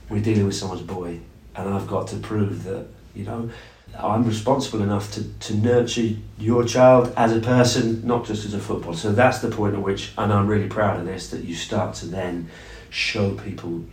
we're 0.09 0.21
dealing 0.21 0.45
with 0.45 0.55
someone's 0.55 0.81
boy 0.81 1.21
and 1.59 1.73
I've 1.73 1.87
got 1.87 2.07
to 2.09 2.17
prove 2.17 2.63
that 2.63 2.87
you 3.15 3.25
know 3.25 3.49
I'm 3.97 4.25
responsible 4.25 4.81
enough 4.81 5.11
to, 5.13 5.23
to 5.23 5.55
nurture 5.55 6.09
your 6.37 6.63
child 6.63 7.13
as 7.17 7.35
a 7.35 7.39
person, 7.39 8.05
not 8.05 8.25
just 8.25 8.45
as 8.45 8.53
a 8.53 8.59
footballer. 8.59 8.95
So 8.95 9.11
that's 9.11 9.39
the 9.39 9.49
point 9.49 9.73
at 9.75 9.81
which, 9.81 10.13
and 10.17 10.31
I'm 10.31 10.47
really 10.47 10.67
proud 10.67 10.99
of 10.99 11.05
this, 11.05 11.29
that 11.31 11.43
you 11.43 11.55
start 11.55 11.95
to 11.95 12.05
then 12.05 12.49
show 12.89 13.35
people 13.35 13.85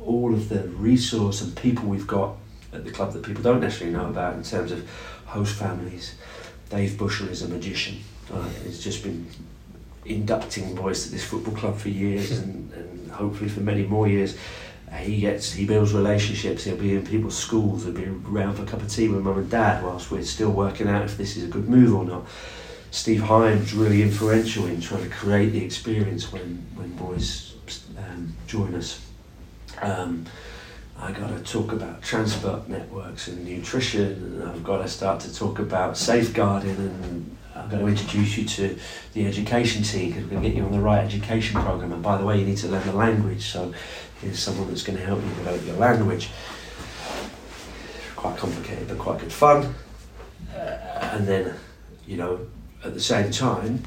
all 0.00 0.34
of 0.34 0.48
the 0.48 0.64
resource 0.68 1.40
and 1.40 1.54
people 1.56 1.88
we've 1.88 2.06
got 2.06 2.36
at 2.72 2.84
the 2.84 2.90
club 2.90 3.12
that 3.12 3.22
people 3.22 3.42
don't 3.42 3.60
necessarily 3.60 3.96
know 3.96 4.08
about 4.08 4.34
in 4.34 4.42
terms 4.42 4.72
of 4.72 4.88
host 5.26 5.54
families. 5.54 6.14
Dave 6.68 6.98
Bushell 6.98 7.28
is 7.28 7.42
a 7.42 7.48
magician. 7.48 7.98
Uh, 8.32 8.48
he's 8.64 8.82
just 8.82 9.02
been 9.02 9.26
inducting 10.04 10.74
boys 10.74 11.04
to 11.04 11.12
this 11.12 11.24
football 11.24 11.54
club 11.54 11.78
for 11.78 11.88
years 11.88 12.38
and, 12.38 12.72
and 12.72 13.10
hopefully 13.12 13.48
for 13.48 13.60
many 13.60 13.84
more 13.84 14.08
years 14.08 14.36
he 14.98 15.20
gets 15.20 15.52
he 15.52 15.64
builds 15.64 15.92
relationships. 15.94 16.64
He'll 16.64 16.76
be 16.76 16.94
in 16.94 17.06
people's 17.06 17.36
schools. 17.36 17.84
He'll 17.84 17.94
be 17.94 18.06
around 18.06 18.56
for 18.56 18.62
a 18.62 18.66
cup 18.66 18.82
of 18.82 18.88
tea 18.88 19.08
with 19.08 19.22
mum 19.22 19.38
and 19.38 19.50
dad 19.50 19.82
whilst 19.82 20.10
we're 20.10 20.22
still 20.22 20.50
working 20.50 20.88
out 20.88 21.04
if 21.04 21.16
this 21.16 21.36
is 21.36 21.44
a 21.44 21.48
good 21.48 21.68
move 21.68 21.94
or 21.94 22.04
not. 22.04 22.26
Steve 22.90 23.22
Himes 23.22 23.78
really 23.78 24.02
influential 24.02 24.66
in 24.66 24.80
trying 24.80 25.02
to 25.02 25.08
create 25.08 25.50
the 25.50 25.64
experience 25.64 26.30
when 26.30 26.66
when 26.74 26.90
boys 26.96 27.54
um, 27.96 28.34
join 28.46 28.74
us. 28.74 29.00
Um, 29.80 30.26
I 30.98 31.10
got 31.10 31.30
to 31.30 31.42
talk 31.42 31.72
about 31.72 32.02
transport 32.02 32.68
networks 32.68 33.26
and 33.28 33.44
nutrition, 33.44 34.12
and 34.12 34.42
I've 34.44 34.62
got 34.62 34.82
to 34.82 34.88
start 34.88 35.20
to 35.20 35.34
talk 35.34 35.58
about 35.58 35.96
safeguarding, 35.96 36.76
and 36.76 37.36
I'm 37.56 37.68
going 37.68 37.82
to 37.82 37.88
introduce 37.88 38.38
you 38.38 38.44
to 38.44 38.78
the 39.14 39.26
education 39.26 39.82
team 39.82 40.10
because 40.10 40.24
we're 40.24 40.30
going 40.30 40.42
to 40.42 40.48
get 40.50 40.56
you 40.56 40.64
on 40.64 40.72
the 40.72 40.80
right 40.80 41.04
education 41.04 41.60
program. 41.60 41.92
And 41.92 42.02
by 42.02 42.18
the 42.18 42.24
way, 42.24 42.38
you 42.38 42.46
need 42.46 42.58
to 42.58 42.68
learn 42.68 42.86
the 42.86 42.92
language, 42.92 43.50
so 43.50 43.72
is 44.22 44.38
someone 44.38 44.68
that's 44.68 44.82
going 44.82 44.98
to 44.98 45.04
help 45.04 45.22
you 45.22 45.28
develop 45.30 45.66
your 45.66 45.76
language. 45.76 46.30
Quite 48.16 48.36
complicated, 48.36 48.88
but 48.88 48.98
quite 48.98 49.20
good 49.20 49.32
fun. 49.32 49.74
Uh, 50.54 50.58
and 50.58 51.26
then, 51.26 51.54
you 52.06 52.16
know, 52.16 52.46
at 52.84 52.94
the 52.94 53.00
same 53.00 53.30
time, 53.30 53.82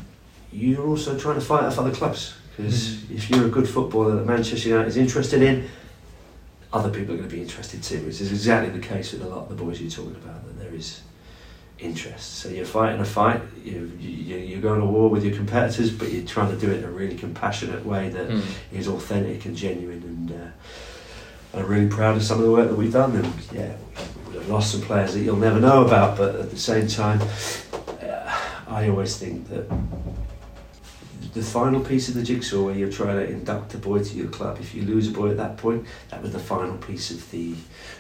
you're 0.52 0.86
also 0.86 1.18
trying 1.18 1.36
to 1.36 1.42
fight 1.42 1.64
off 1.64 1.80
other 1.80 1.92
clubs. 1.92 2.36
Because 2.56 2.96
mm. 2.96 3.16
if 3.16 3.30
you're 3.30 3.46
a 3.46 3.50
good 3.50 3.68
footballer 3.68 4.16
that 4.16 4.26
Manchester 4.26 4.70
United 4.70 4.88
is 4.88 4.98
interested 4.98 5.42
in, 5.42 5.68
other 6.72 6.90
people 6.90 7.14
are 7.14 7.18
going 7.18 7.30
to 7.30 7.36
be 7.36 7.42
interested 7.42 7.82
too, 7.82 8.00
which 8.06 8.22
is 8.22 8.32
exactly 8.32 8.70
the 8.78 8.86
case 8.86 9.14
with 9.14 9.22
a 9.22 9.28
lot 9.28 9.44
of 9.44 9.50
the 9.50 9.56
boys 9.56 9.82
you're 9.82 9.90
talking 9.90 10.16
about. 10.16 10.46
That 10.46 10.60
there 10.60 10.74
is 10.74 11.02
interest. 11.80 12.36
So 12.36 12.50
you're 12.50 12.66
fighting 12.66 13.02
a 13.02 13.06
fight. 13.06 13.42
You, 13.64 13.92
you 14.00 14.38
you're 14.38 14.62
going 14.62 14.80
to 14.80 14.86
war 14.86 15.10
with 15.10 15.24
your 15.26 15.36
competitors, 15.36 15.92
but 15.92 16.12
you're 16.12 16.26
trying 16.26 16.52
to 16.52 16.58
do 16.58 16.72
it 16.72 16.80
in 16.80 16.84
a 16.86 16.92
really 16.92 17.16
compassionate 17.16 17.86
way 17.86 18.10
that 18.10 18.30
mm. 18.30 18.44
is 18.72 18.88
authentic 18.88 19.46
and 19.46 19.56
genuine. 19.56 20.04
And 20.04 20.32
uh, 20.32 21.58
I'm 21.58 21.66
really 21.68 21.88
proud 21.88 22.16
of 22.16 22.24
some 22.24 22.40
of 22.40 22.46
the 22.46 22.52
work 22.52 22.70
that 22.70 22.76
we've 22.76 22.94
done. 22.94 23.16
And 23.16 23.34
yeah, 23.52 23.76
we've 24.30 24.48
lost 24.50 24.72
some 24.72 24.82
players 24.82 25.14
that 25.14 25.22
you'll 25.22 25.36
never 25.36 25.60
know 25.60 25.86
about, 25.86 26.18
but 26.18 26.36
at 26.36 26.50
the 26.50 26.58
same 26.58 26.88
time, 26.88 27.22
uh, 28.02 28.40
I 28.68 28.90
always 28.90 29.18
think 29.18 29.50
that 29.50 29.70
the 31.34 31.42
final 31.42 31.82
piece 31.82 32.08
of 32.08 32.16
the 32.16 32.24
jigsaw 32.24 32.64
where 32.64 32.76
you're 32.76 32.92
trying 32.92 33.18
to 33.18 33.30
induct 33.30 33.74
a 33.74 33.78
boy 33.78 34.02
to 34.02 34.16
your 34.16 34.30
club. 34.30 34.58
If 34.62 34.74
you 34.74 34.84
lose 34.84 35.10
a 35.10 35.12
boy 35.12 35.32
at 35.32 35.38
that 35.38 35.58
point, 35.58 35.86
that 36.10 36.22
was 36.22 36.32
the 36.32 36.40
final 36.40 36.78
piece 36.78 37.12
of 37.12 37.30
the 37.32 37.56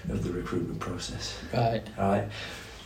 of 0.10 0.24
the 0.24 0.32
recruitment 0.32 0.80
process. 0.80 1.38
Right. 1.54 1.84
Right. 1.98 2.30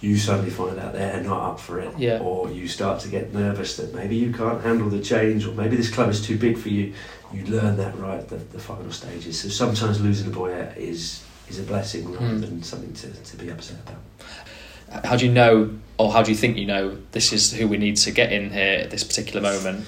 You 0.01 0.15
suddenly 0.17 0.49
find 0.49 0.79
out 0.79 0.93
they're 0.93 1.21
not 1.21 1.51
up 1.51 1.59
for 1.59 1.79
it, 1.79 1.93
Yeah. 1.97 2.19
or 2.19 2.49
you 2.49 2.67
start 2.69 3.01
to 3.01 3.09
get 3.09 3.33
nervous 3.33 3.75
that 3.77 3.93
maybe 3.93 4.15
you 4.15 4.31
can't 4.31 4.63
handle 4.63 4.89
the 4.89 5.01
change, 5.01 5.45
or 5.45 5.51
maybe 5.53 5.75
this 5.75 5.89
club 5.91 6.09
is 6.09 6.25
too 6.25 6.37
big 6.37 6.57
for 6.57 6.69
you. 6.69 6.93
You 7.33 7.45
learn 7.47 7.75
that 7.77 7.97
right 7.99 8.19
at 8.19 8.29
the, 8.29 8.37
the 8.37 8.59
final 8.59 8.91
stages. 8.91 9.41
So 9.41 9.49
sometimes 9.49 9.99
losing 10.01 10.27
a 10.27 10.33
boy 10.33 10.51
is 10.77 11.23
is 11.49 11.59
a 11.59 11.63
blessing 11.63 12.11
rather 12.11 12.25
Mm. 12.35 12.41
than 12.41 12.63
something 12.63 12.93
to, 12.93 13.07
to 13.11 13.35
be 13.37 13.49
upset 13.49 13.77
about. 13.85 15.05
How 15.05 15.15
do 15.17 15.25
you 15.25 15.31
know, 15.31 15.71
or 15.97 16.11
how 16.13 16.21
do 16.23 16.29
you 16.31 16.37
think 16.37 16.57
you 16.57 16.65
know, 16.67 16.95
this 17.11 17.33
is 17.33 17.51
who 17.53 17.67
we 17.67 17.77
need 17.77 17.97
to 17.97 18.11
get 18.11 18.31
in 18.31 18.51
here 18.51 18.79
at 18.83 18.91
this 18.91 19.03
particular 19.03 19.41
moment? 19.41 19.85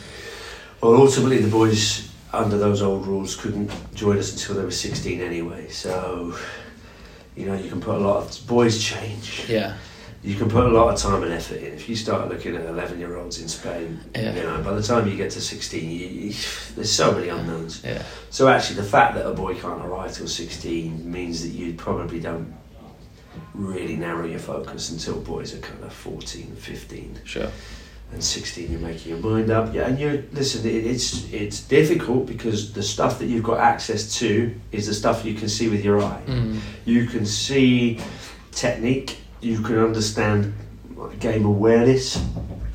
Well, 0.81 0.95
ultimately, 0.95 1.37
the 1.37 1.49
boys 1.51 2.09
under 2.33 2.57
those 2.57 2.81
old 2.81 3.05
rules 3.05 3.35
couldn't 3.35 3.69
join 3.93 4.17
us 4.17 4.31
until 4.33 4.55
they 4.55 4.63
were 4.65 4.71
16 4.71 5.21
anyway. 5.21 5.69
So, 5.69 6.35
you 7.35 7.45
know, 7.45 7.53
you 7.55 7.69
can 7.69 7.79
put 7.79 7.95
a 7.95 7.99
lot 7.99 8.17
of 8.23 8.47
boys 8.47 8.81
change. 8.83 9.45
Yeah. 9.47 9.75
You 10.23 10.35
can 10.35 10.49
put 10.49 10.65
a 10.65 10.69
lot 10.69 10.93
of 10.93 10.99
time 10.99 11.23
and 11.23 11.33
effort 11.33 11.57
in. 11.57 11.73
If 11.73 11.89
you 11.89 11.95
start 11.95 12.29
looking 12.29 12.55
at 12.55 12.65
11 12.65 12.99
year 12.99 13.17
olds 13.17 13.41
in 13.41 13.47
Spain, 13.47 13.99
Yeah. 14.13 14.35
you 14.35 14.43
know, 14.43 14.61
by 14.61 14.73
the 14.73 14.83
time 14.83 15.07
you 15.07 15.17
get 15.17 15.31
to 15.31 15.41
16, 15.41 15.89
you, 15.89 16.07
you, 16.07 16.33
there's 16.75 16.91
so 16.91 17.11
many 17.11 17.29
unknowns. 17.29 17.83
Yeah. 17.83 18.03
So, 18.29 18.47
actually, 18.47 18.75
the 18.75 18.83
fact 18.87 19.15
that 19.15 19.25
a 19.27 19.33
boy 19.33 19.55
can't 19.55 19.83
arrive 19.83 20.13
till 20.13 20.27
16 20.27 21.11
means 21.11 21.41
that 21.41 21.49
you 21.49 21.73
probably 21.73 22.19
don't 22.19 22.53
really 23.55 23.95
narrow 23.95 24.25
your 24.25 24.39
focus 24.39 24.91
until 24.91 25.19
boys 25.21 25.55
are 25.55 25.59
kind 25.59 25.83
of 25.83 25.91
14, 25.93 26.55
15 26.55 27.19
Sure. 27.23 27.49
and 28.13 28.23
16 28.23 28.69
you're 28.71 28.79
making 28.79 29.09
your 29.13 29.19
mind 29.21 29.49
up 29.49 29.73
yeah 29.73 29.87
and 29.87 29.97
you 29.97 30.27
listen 30.33 30.65
it, 30.69 30.85
it's 30.85 31.31
it's 31.31 31.61
difficult 31.61 32.25
because 32.25 32.73
the 32.73 32.83
stuff 32.83 33.19
that 33.19 33.27
you've 33.27 33.43
got 33.43 33.57
access 33.59 34.17
to 34.19 34.53
is 34.73 34.87
the 34.87 34.93
stuff 34.93 35.23
you 35.23 35.33
can 35.33 35.47
see 35.47 35.69
with 35.69 35.83
your 35.83 36.01
eye 36.03 36.21
Mm. 36.27 36.59
you 36.85 37.05
can 37.07 37.25
see 37.25 37.99
technique 38.51 39.17
you 39.41 39.59
can 39.61 39.77
understand 39.79 40.53
game 41.19 41.45
awareness 41.45 42.23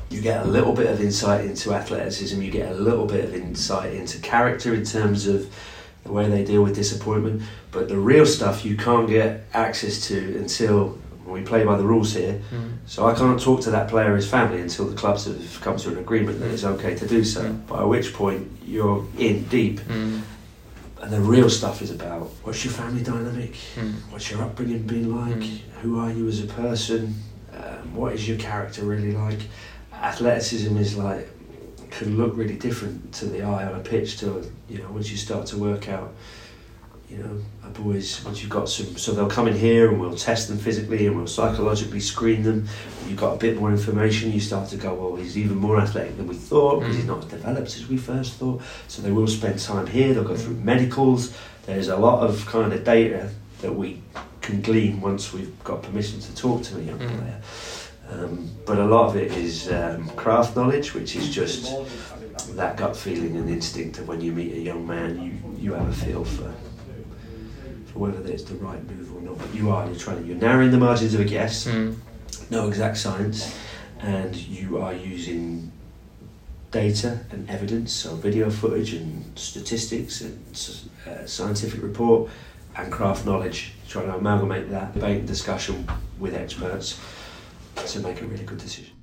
you 0.09 0.21
get 0.21 0.45
a 0.45 0.47
little 0.49 0.73
bit 0.73 0.87
of 0.87 1.01
insight 1.01 1.45
into 1.45 1.73
athleticism 1.73 2.41
you 2.41 2.51
get 2.51 2.71
a 2.71 2.75
little 2.75 3.05
bit 3.05 3.25
of 3.25 3.33
insight 3.33 3.93
into 3.93 4.19
character 4.19 4.73
in 4.73 4.83
terms 4.83 5.27
of 5.27 5.53
the 6.03 6.11
way 6.11 6.29
they 6.29 6.43
deal 6.43 6.61
with 6.63 6.75
disappointment 6.75 7.41
but 7.71 7.87
the 7.87 7.97
real 7.97 8.25
stuff 8.25 8.65
you 8.65 8.75
can't 8.75 9.07
get 9.09 9.45
access 9.53 10.07
to 10.07 10.37
until 10.37 10.97
we 11.25 11.41
play 11.41 11.63
by 11.65 11.75
the 11.77 11.83
rules 11.83 12.13
here 12.13 12.41
Mm. 12.53 12.77
so 12.85 13.05
I 13.05 13.13
can't 13.13 13.39
talk 13.41 13.59
to 13.61 13.71
that 13.71 13.89
player 13.89 14.13
or 14.13 14.15
his 14.15 14.29
family 14.29 14.61
until 14.61 14.85
the 14.85 14.95
clubs 14.95 15.25
have 15.25 15.59
come 15.61 15.75
to 15.77 15.89
an 15.89 15.97
agreement 15.97 16.39
that 16.39 16.51
it's 16.51 16.63
okay 16.63 16.95
to 16.95 17.05
do 17.05 17.23
so. 17.25 17.51
By 17.67 17.83
which 17.83 18.13
point 18.13 18.49
you're 18.65 19.05
in 19.17 19.43
deep, 19.49 19.81
Mm. 19.81 20.21
And 21.01 21.11
the 21.11 21.19
real 21.19 21.49
stuff 21.49 21.81
is 21.81 21.91
about 21.91 22.23
what's 22.43 22.63
your 22.65 22.73
family 22.73 23.03
dynamic, 23.03 23.53
Mm. 23.75 23.93
what's 24.11 24.29
your 24.31 24.41
upbringing 24.43 24.83
been 24.87 25.15
like, 25.15 25.43
who 25.81 25.99
are 25.99 26.11
you 26.11 26.27
as 26.27 26.39
a 26.43 26.47
person, 26.47 27.15
um, 27.53 27.93
what 27.95 28.13
is 28.13 28.27
your 28.27 28.37
character 28.37 28.83
really 28.83 29.11
like. 29.13 29.39
Athleticism 29.93 30.75
is 30.77 30.95
like 30.97 31.29
can 31.89 32.17
look 32.17 32.35
really 32.35 32.55
different 32.57 33.13
to 33.13 33.25
the 33.25 33.41
eye 33.41 33.65
on 33.65 33.73
a 33.79 33.83
pitch 33.83 34.19
to 34.19 34.27
you 34.69 34.77
know 34.79 34.91
once 34.91 35.09
you 35.09 35.17
start 35.17 35.45
to 35.47 35.57
work 35.57 35.87
out 35.89 36.13
you 37.09 37.17
know, 37.17 37.69
boys, 37.69 38.23
once 38.25 38.41
you've 38.41 38.49
got 38.49 38.67
some, 38.67 38.97
so 38.97 39.13
they'll 39.13 39.29
come 39.29 39.47
in 39.47 39.55
here 39.55 39.89
and 39.89 39.99
we'll 39.99 40.15
test 40.15 40.49
them 40.49 40.57
physically 40.57 41.07
and 41.07 41.15
we'll 41.15 41.27
psychologically 41.27 42.01
screen 42.01 42.43
them. 42.43 42.67
When 42.99 43.09
you've 43.09 43.19
got 43.19 43.33
a 43.33 43.37
bit 43.37 43.57
more 43.57 43.71
information, 43.71 44.31
you 44.31 44.41
start 44.41 44.69
to 44.69 44.77
go, 44.77 44.93
well, 44.93 45.15
he's 45.15 45.37
even 45.37 45.57
more 45.57 45.79
athletic 45.79 46.17
than 46.17 46.27
we 46.27 46.35
thought 46.35 46.81
because 46.81 46.95
he's 46.95 47.05
not 47.05 47.19
as 47.19 47.25
developed 47.25 47.75
as 47.75 47.87
we 47.87 47.97
first 47.97 48.33
thought. 48.33 48.61
So 48.87 49.01
they 49.01 49.11
will 49.11 49.27
spend 49.27 49.59
time 49.59 49.87
here, 49.87 50.13
they'll 50.13 50.23
go 50.23 50.35
through 50.35 50.55
medicals. 50.55 51.37
There's 51.65 51.87
a 51.87 51.97
lot 51.97 52.27
of 52.27 52.45
kind 52.45 52.73
of 52.73 52.83
data 52.83 53.29
that 53.61 53.73
we 53.73 54.01
can 54.41 54.61
glean 54.61 54.99
once 54.99 55.33
we've 55.33 55.63
got 55.63 55.83
permission 55.83 56.19
to 56.19 56.35
talk 56.35 56.63
to 56.63 56.77
a 56.77 56.81
young 56.81 56.99
player. 56.99 57.41
Um, 58.09 58.49
but 58.65 58.79
a 58.79 58.85
lot 58.85 59.09
of 59.09 59.17
it 59.17 59.31
is 59.33 59.71
um, 59.71 60.09
craft 60.09 60.55
knowledge, 60.55 60.93
which 60.93 61.15
is 61.15 61.29
just 61.29 61.73
that 62.55 62.77
gut 62.77 62.95
feeling 62.95 63.35
and 63.35 63.49
instinct 63.49 63.97
of 63.99 64.07
when 64.07 64.21
you 64.21 64.31
meet 64.31 64.53
a 64.53 64.59
young 64.59 64.87
man, 64.87 65.21
you, 65.21 65.55
you 65.57 65.73
have 65.73 65.87
a 65.87 65.93
feel 65.93 66.23
for 66.23 66.53
whether 67.97 68.25
it's 68.31 68.43
the 68.43 68.55
right 68.55 68.83
move 68.89 69.15
or 69.15 69.21
not. 69.21 69.37
But 69.37 69.53
you 69.53 69.69
are, 69.71 69.85
you're 69.85 69.95
trying 69.95 70.21
to, 70.21 70.27
you're 70.27 70.37
narrowing 70.37 70.71
the 70.71 70.77
margins 70.77 71.13
of 71.13 71.19
a 71.21 71.25
guess, 71.25 71.65
Mm. 71.67 71.95
no 72.49 72.67
exact 72.67 72.97
science, 72.97 73.57
and 73.99 74.35
you 74.35 74.77
are 74.77 74.93
using 74.93 75.71
data 76.71 77.19
and 77.31 77.49
evidence, 77.49 77.93
so 77.93 78.15
video 78.15 78.49
footage 78.49 78.93
and 78.93 79.37
statistics 79.37 80.21
and 80.21 80.43
uh, 81.07 81.25
scientific 81.25 81.81
report 81.81 82.29
and 82.75 82.91
craft 82.91 83.25
knowledge, 83.25 83.73
trying 83.87 84.05
to 84.07 84.15
amalgamate 84.15 84.69
that 84.69 84.93
debate 84.93 85.19
and 85.19 85.27
discussion 85.27 85.87
with 86.19 86.35
experts 86.35 86.99
to 87.87 87.99
make 88.01 88.21
a 88.21 88.25
really 88.25 88.43
good 88.43 88.57
decision. 88.57 88.93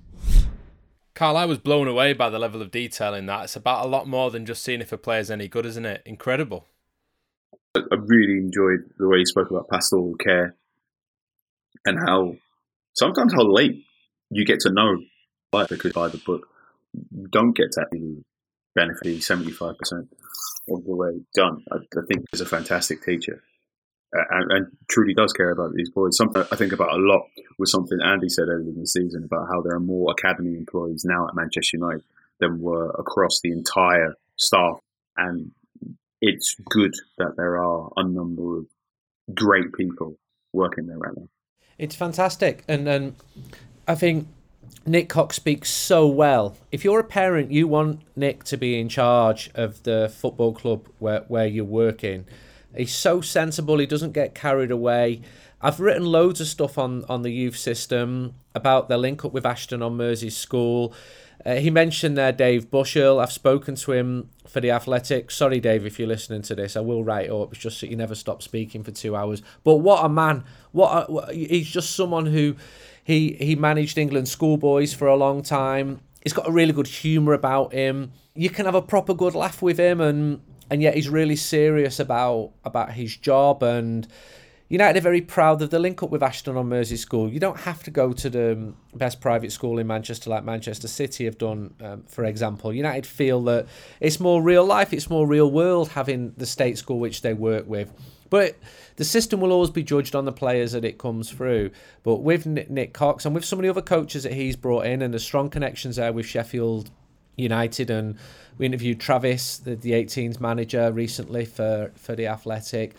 Carl, 1.14 1.36
I 1.36 1.44
was 1.44 1.58
blown 1.58 1.86
away 1.86 2.12
by 2.12 2.28
the 2.28 2.38
level 2.40 2.60
of 2.60 2.70
detail 2.70 3.14
in 3.14 3.26
that. 3.26 3.44
It's 3.44 3.56
about 3.56 3.84
a 3.84 3.88
lot 3.88 4.08
more 4.08 4.30
than 4.32 4.44
just 4.44 4.62
seeing 4.64 4.80
if 4.80 4.92
a 4.92 4.98
player's 4.98 5.30
any 5.30 5.46
good, 5.48 5.64
isn't 5.64 5.86
it? 5.86 6.02
Incredible. 6.04 6.66
I 7.76 7.96
really 7.96 8.38
enjoyed 8.38 8.90
the 8.98 9.08
way 9.08 9.18
he 9.18 9.24
spoke 9.24 9.50
about 9.50 9.68
pastoral 9.68 10.14
care 10.14 10.54
and 11.84 11.98
how 11.98 12.36
sometimes 12.94 13.32
how 13.34 13.42
late 13.42 13.84
you 14.30 14.44
get 14.44 14.60
to 14.60 14.70
know 14.70 14.98
life 15.52 15.68
because 15.68 15.92
by 15.92 16.08
the 16.08 16.18
book 16.18 16.46
you 16.92 17.26
don't 17.28 17.56
get 17.56 17.72
to 17.72 17.82
actually 17.82 18.24
benefit 18.74 19.22
seventy 19.22 19.50
five 19.50 19.76
percent 19.78 20.08
of 20.70 20.84
the 20.84 20.94
way 20.94 21.20
done. 21.34 21.64
I, 21.72 21.76
I 21.76 22.02
think 22.08 22.24
he's 22.30 22.40
a 22.40 22.46
fantastic 22.46 23.02
teacher. 23.02 23.42
And, 24.12 24.52
and 24.52 24.66
truly 24.88 25.12
does 25.12 25.32
care 25.32 25.50
about 25.50 25.74
these 25.74 25.90
boys. 25.90 26.16
Something 26.16 26.44
I 26.52 26.54
think 26.54 26.72
about 26.72 26.92
a 26.92 26.96
lot 26.96 27.26
was 27.58 27.72
something 27.72 27.98
Andy 28.00 28.28
said 28.28 28.46
earlier 28.48 28.68
in 28.68 28.78
the 28.78 28.86
season 28.86 29.24
about 29.24 29.48
how 29.52 29.60
there 29.60 29.74
are 29.74 29.80
more 29.80 30.12
academy 30.12 30.56
employees 30.56 31.04
now 31.04 31.26
at 31.26 31.34
Manchester 31.34 31.78
United 31.78 32.04
than 32.38 32.60
were 32.60 32.90
across 32.90 33.40
the 33.42 33.50
entire 33.50 34.14
staff, 34.36 34.78
and 35.16 35.50
it's 36.20 36.56
good 36.70 36.94
that 37.18 37.36
there 37.36 37.58
are 37.58 37.90
a 37.96 38.04
number 38.04 38.58
of 38.58 38.66
great 39.34 39.72
people 39.72 40.16
working 40.52 40.86
there 40.86 40.98
right 40.98 41.16
now. 41.16 41.28
It's 41.78 41.96
fantastic, 41.96 42.64
and 42.68 42.88
and 42.88 43.16
I 43.88 43.94
think 43.94 44.28
Nick 44.86 45.08
Cox 45.08 45.36
speaks 45.36 45.70
so 45.70 46.06
well. 46.06 46.56
If 46.70 46.84
you're 46.84 47.00
a 47.00 47.04
parent, 47.04 47.50
you 47.50 47.66
want 47.66 48.00
Nick 48.16 48.44
to 48.44 48.56
be 48.56 48.78
in 48.78 48.88
charge 48.88 49.50
of 49.54 49.82
the 49.82 50.12
football 50.14 50.52
club 50.54 50.88
where 50.98 51.24
where 51.28 51.46
you're 51.46 51.64
working. 51.64 52.26
He's 52.76 52.94
so 52.94 53.20
sensible. 53.20 53.78
He 53.78 53.86
doesn't 53.86 54.12
get 54.12 54.34
carried 54.34 54.70
away. 54.70 55.22
I've 55.60 55.80
written 55.80 56.04
loads 56.04 56.40
of 56.40 56.46
stuff 56.46 56.76
on 56.78 57.04
on 57.08 57.22
the 57.22 57.30
youth 57.30 57.56
system 57.56 58.34
about 58.54 58.88
their 58.88 58.98
link 58.98 59.24
up 59.24 59.32
with 59.32 59.46
Ashton 59.46 59.82
on 59.82 59.96
Mersey's 59.96 60.36
school. 60.36 60.94
Uh, 61.44 61.56
he 61.56 61.70
mentioned 61.70 62.16
there 62.16 62.32
Dave 62.32 62.70
Bushell. 62.70 63.20
I've 63.20 63.32
spoken 63.32 63.74
to 63.76 63.92
him 63.92 64.30
for 64.46 64.60
the 64.60 64.70
Athletics. 64.70 65.36
Sorry, 65.36 65.60
Dave, 65.60 65.84
if 65.84 65.98
you're 65.98 66.08
listening 66.08 66.42
to 66.42 66.54
this, 66.54 66.76
I 66.76 66.80
will 66.80 67.04
write 67.04 67.30
up. 67.30 67.52
It's 67.52 67.62
just 67.62 67.80
that 67.80 67.90
you 67.90 67.96
never 67.96 68.14
stop 68.14 68.42
speaking 68.42 68.82
for 68.82 68.90
two 68.90 69.14
hours. 69.14 69.42
But 69.62 69.76
what 69.76 70.04
a 70.04 70.08
man! 70.08 70.44
What, 70.72 71.06
a, 71.08 71.32
he's 71.34 71.68
just 71.68 71.94
someone 71.94 72.26
who 72.26 72.56
he 73.02 73.34
he 73.34 73.56
managed 73.56 73.98
England 73.98 74.28
schoolboys 74.28 74.94
for 74.94 75.06
a 75.06 75.16
long 75.16 75.42
time. 75.42 76.00
He's 76.22 76.32
got 76.32 76.48
a 76.48 76.52
really 76.52 76.72
good 76.72 76.86
humour 76.86 77.34
about 77.34 77.72
him. 77.72 78.12
You 78.34 78.50
can 78.50 78.64
have 78.64 78.74
a 78.74 78.82
proper 78.82 79.14
good 79.14 79.34
laugh 79.34 79.60
with 79.60 79.78
him, 79.78 80.00
and 80.00 80.40
and 80.70 80.82
yet 80.82 80.94
he's 80.94 81.08
really 81.08 81.36
serious 81.36 82.00
about 82.00 82.52
about 82.64 82.92
his 82.92 83.16
job 83.16 83.62
and. 83.62 84.08
United 84.74 84.98
are 84.98 85.02
very 85.02 85.20
proud 85.20 85.62
of 85.62 85.70
the 85.70 85.78
link 85.78 86.02
up 86.02 86.10
with 86.10 86.20
Ashton 86.20 86.56
on 86.56 86.68
Mersey 86.68 86.96
School. 86.96 87.32
You 87.32 87.38
don't 87.38 87.60
have 87.60 87.84
to 87.84 87.92
go 87.92 88.12
to 88.12 88.28
the 88.28 88.72
best 88.92 89.20
private 89.20 89.52
school 89.52 89.78
in 89.78 89.86
Manchester 89.86 90.30
like 90.30 90.42
Manchester 90.42 90.88
City 90.88 91.26
have 91.26 91.38
done, 91.38 91.74
um, 91.80 92.02
for 92.08 92.24
example. 92.24 92.72
United 92.72 93.06
feel 93.06 93.40
that 93.44 93.68
it's 94.00 94.18
more 94.18 94.42
real 94.42 94.64
life, 94.64 94.92
it's 94.92 95.08
more 95.08 95.28
real 95.28 95.48
world 95.48 95.90
having 95.90 96.32
the 96.36 96.44
state 96.44 96.76
school 96.76 96.98
which 96.98 97.22
they 97.22 97.34
work 97.34 97.68
with. 97.68 97.92
But 98.30 98.56
the 98.96 99.04
system 99.04 99.38
will 99.38 99.52
always 99.52 99.70
be 99.70 99.84
judged 99.84 100.16
on 100.16 100.24
the 100.24 100.32
players 100.32 100.72
that 100.72 100.84
it 100.84 100.98
comes 100.98 101.30
through. 101.30 101.70
But 102.02 102.16
with 102.16 102.44
Nick 102.44 102.68
Nick 102.68 102.92
Cox 102.92 103.24
and 103.24 103.32
with 103.32 103.44
some 103.44 103.60
of 103.60 103.62
the 103.62 103.68
other 103.68 103.80
coaches 103.80 104.24
that 104.24 104.32
he's 104.32 104.56
brought 104.56 104.86
in 104.86 105.02
and 105.02 105.14
the 105.14 105.20
strong 105.20 105.50
connections 105.50 105.96
there 105.96 106.12
with 106.12 106.26
Sheffield 106.26 106.90
United 107.36 107.90
and 107.90 108.18
we 108.58 108.66
interviewed 108.66 109.00
Travis, 109.00 109.58
the, 109.58 109.76
the 109.76 109.92
18s 109.92 110.40
manager, 110.40 110.92
recently 110.92 111.44
for, 111.44 111.92
for 111.96 112.14
the 112.14 112.26
Athletic. 112.26 112.94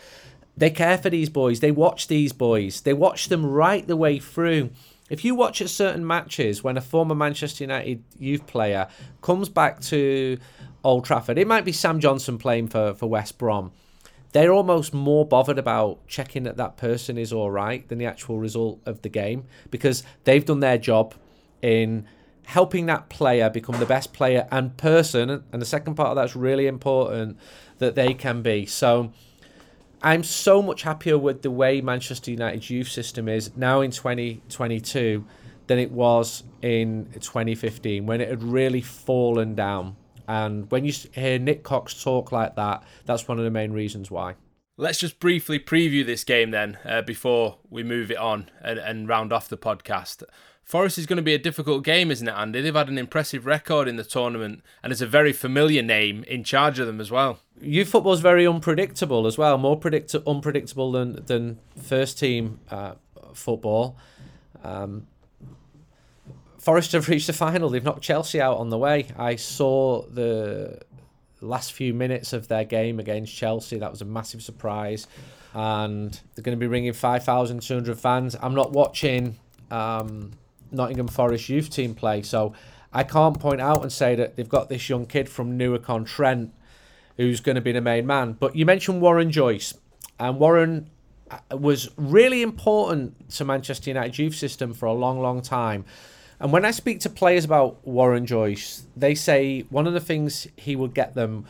They 0.58 0.70
care 0.70 0.98
for 0.98 1.10
these 1.10 1.30
boys. 1.30 1.60
They 1.60 1.72
watch 1.72 2.08
these 2.08 2.32
boys. 2.32 2.82
They 2.82 2.94
watch 2.94 3.28
them 3.28 3.46
right 3.46 3.86
the 3.86 3.98
way 3.98 4.20
through. 4.20 4.72
If 5.10 5.24
you 5.24 5.36
watch 5.36 5.62
at 5.62 5.70
certain 5.70 6.06
matches 6.06 6.64
when 6.64 6.78
a 6.78 6.82
former 6.82 7.14
Manchester 7.14 7.64
United 7.64 8.04
youth 8.18 8.48
player 8.48 8.88
comes 9.22 9.50
back 9.50 9.82
to 9.82 10.38
Old 10.84 11.06
Trafford, 11.06 11.38
it 11.38 11.48
might 11.48 11.66
be 11.66 11.72
Sam 11.72 12.00
Johnstone 12.00 12.38
playing 12.38 12.70
for, 12.70 12.94
for 12.96 13.08
West 13.08 13.38
Brom. 13.38 13.72
They're 14.32 14.52
almost 14.52 14.94
more 14.94 15.26
bothered 15.26 15.60
about 15.60 16.06
checking 16.08 16.44
that 16.44 16.58
that 16.58 16.76
person 16.76 17.18
is 17.18 17.32
all 17.32 17.52
right 17.52 17.88
than 17.88 18.00
the 18.00 18.06
actual 18.06 18.40
result 18.40 18.82
of 18.86 19.02
the 19.02 19.10
game 19.10 19.46
because 19.70 20.04
they've 20.24 20.44
done 20.44 20.60
their 20.60 20.78
job 20.78 21.14
in 21.62 22.06
helping 22.46 22.86
that 22.88 23.10
player 23.10 23.50
become 23.50 23.80
the 23.80 23.86
best 23.86 24.12
player 24.12 24.48
and 24.52 24.76
person. 24.78 25.30
And 25.30 25.62
the 25.62 25.66
second 25.66 25.96
part 25.96 26.10
of 26.10 26.16
that's 26.16 26.36
really 26.36 26.68
important 26.68 27.38
that 27.78 27.96
they 27.96 28.14
can 28.14 28.42
be. 28.42 28.66
So 28.66 29.14
I'm 30.06 30.24
so 30.24 30.62
much 30.62 30.84
happier 30.84 31.18
with 31.18 31.42
the 31.42 31.50
way 31.50 31.82
Manchester 31.82 32.30
United's 32.30 32.70
youth 32.70 32.90
system 32.90 33.28
is 33.28 33.58
now 33.58 33.82
in 33.82 33.90
2022 33.90 35.26
than 35.66 35.80
it 35.80 35.92
was 35.92 36.44
in 36.62 37.10
2015 37.14 38.06
when 38.06 38.22
it 38.22 38.30
had 38.30 38.44
really 38.44 38.82
fallen 38.82 39.56
down. 39.56 39.96
And 40.28 40.70
when 40.70 40.86
you 40.86 40.94
hear 41.12 41.40
Nick 41.40 41.64
Cox 41.64 42.04
talk 42.04 42.32
like 42.32 42.56
that, 42.56 42.84
that's 43.06 43.28
one 43.28 43.40
of 43.40 43.46
the 43.46 43.50
main 43.50 43.72
reasons 43.72 44.12
why. 44.12 44.36
Let's 44.78 44.98
just 45.00 45.20
briefly 45.22 45.58
preview 45.58 46.06
this 46.06 46.26
game 46.26 46.52
then 46.52 46.78
uh, 46.84 47.02
before 47.02 47.60
we 47.70 47.82
move 47.82 48.12
it 48.12 48.18
on 48.18 48.50
and, 48.62 48.78
and 48.78 49.08
round 49.08 49.32
off 49.32 49.48
the 49.48 49.58
podcast. 49.58 50.24
Forest 50.66 50.98
is 50.98 51.06
going 51.06 51.18
to 51.18 51.24
be 51.24 51.34
a 51.34 51.40
difficult 51.40 51.84
game, 51.84 52.12
isn't 52.12 52.28
it, 52.28 52.32
Andy? 52.34 52.60
They've 52.60 52.76
had 52.76 52.90
an 52.90 52.98
impressive 52.98 53.46
record 53.46 53.88
in 53.88 53.96
the 53.96 54.04
tournament, 54.04 54.64
and 54.84 54.92
it's 54.92 55.02
a 55.02 55.08
very 55.08 55.32
familiar 55.32 55.82
name 55.82 56.24
in 56.24 56.44
charge 56.44 56.80
of 56.80 56.88
them 56.88 57.00
as 57.00 57.10
well. 57.10 57.40
Youth 57.62 57.88
football 57.90 58.14
is 58.14 58.20
very 58.20 58.46
unpredictable 58.46 59.28
as 59.28 59.38
well, 59.38 59.58
more 59.58 59.78
predict- 59.80 60.16
unpredictable 60.28 60.92
than 60.92 61.24
than 61.26 61.60
first 61.82 62.20
team 62.20 62.60
uh, 62.70 62.96
football. 63.34 63.96
Um, 64.64 65.08
Forest 66.58 66.94
have 66.94 67.08
reached 67.10 67.28
the 67.28 67.34
final. 67.34 67.70
They've 67.70 67.84
knocked 67.84 68.02
Chelsea 68.02 68.42
out 68.42 68.58
on 68.58 68.72
the 68.72 68.78
way. 68.78 69.08
I 69.16 69.36
saw 69.36 70.02
the 70.08 70.82
last 71.42 71.74
few 71.74 71.94
minutes 71.94 72.34
of 72.34 72.48
their 72.48 72.64
game 72.64 73.00
against 73.00 73.36
Chelsea. 73.36 73.78
That 73.78 73.92
was 73.92 74.02
a 74.02 74.06
massive 74.06 74.42
surprise. 74.42 75.08
And 75.54 76.20
they're 76.36 76.44
going 76.44 76.58
to 76.58 76.60
be 76.60 76.68
ringing 76.68 76.94
5,200 76.94 78.00
fans. 78.00 78.36
I'm 78.42 78.56
not 78.56 78.72
watching 78.72 79.38
um, 79.72 80.32
Nottingham 80.72 81.08
Forest 81.08 81.50
youth 81.50 81.70
team 81.70 81.96
play, 81.96 82.22
so 82.22 82.54
I 82.92 83.04
can't 83.04 83.40
point 83.40 83.62
out 83.62 83.82
and 83.82 83.92
say 83.92 84.16
that 84.16 84.36
they've 84.36 84.50
got 84.50 84.70
this 84.70 84.90
young 84.90 85.06
kid 85.06 85.30
from 85.30 85.58
Newark 85.58 85.90
on 85.90 86.06
Trent 86.06 86.54
who's 87.18 87.40
going 87.40 87.56
to 87.56 87.62
be 87.62 87.72
the 87.72 87.82
main 87.82 88.06
man. 88.06 88.34
But 88.34 88.56
you 88.56 88.66
mentioned 88.66 89.02
Warren 89.02 89.32
Joyce, 89.32 89.74
and 90.20 90.40
Warren 90.40 90.90
uh, 91.30 91.58
was 91.58 91.90
really 91.98 92.42
important 92.42 93.30
to 93.32 93.46
Manchester 93.46 93.90
United 93.90 94.18
youth 94.18 94.36
system 94.36 94.74
for 94.74 94.86
a 94.86 94.94
long, 94.94 95.22
long 95.22 95.42
time. 95.42 95.86
And 96.40 96.52
when 96.52 96.66
I 96.66 96.72
speak 96.72 97.00
to 97.02 97.10
players 97.10 97.46
about 97.46 97.86
Warren 97.88 98.26
Joyce, 98.26 98.84
they 98.96 99.16
say 99.16 99.62
one 99.70 99.88
of 99.88 99.94
the 99.94 100.02
things 100.02 100.48
he 100.58 100.76
would 100.76 100.94
get 100.94 101.14
them, 101.14 101.46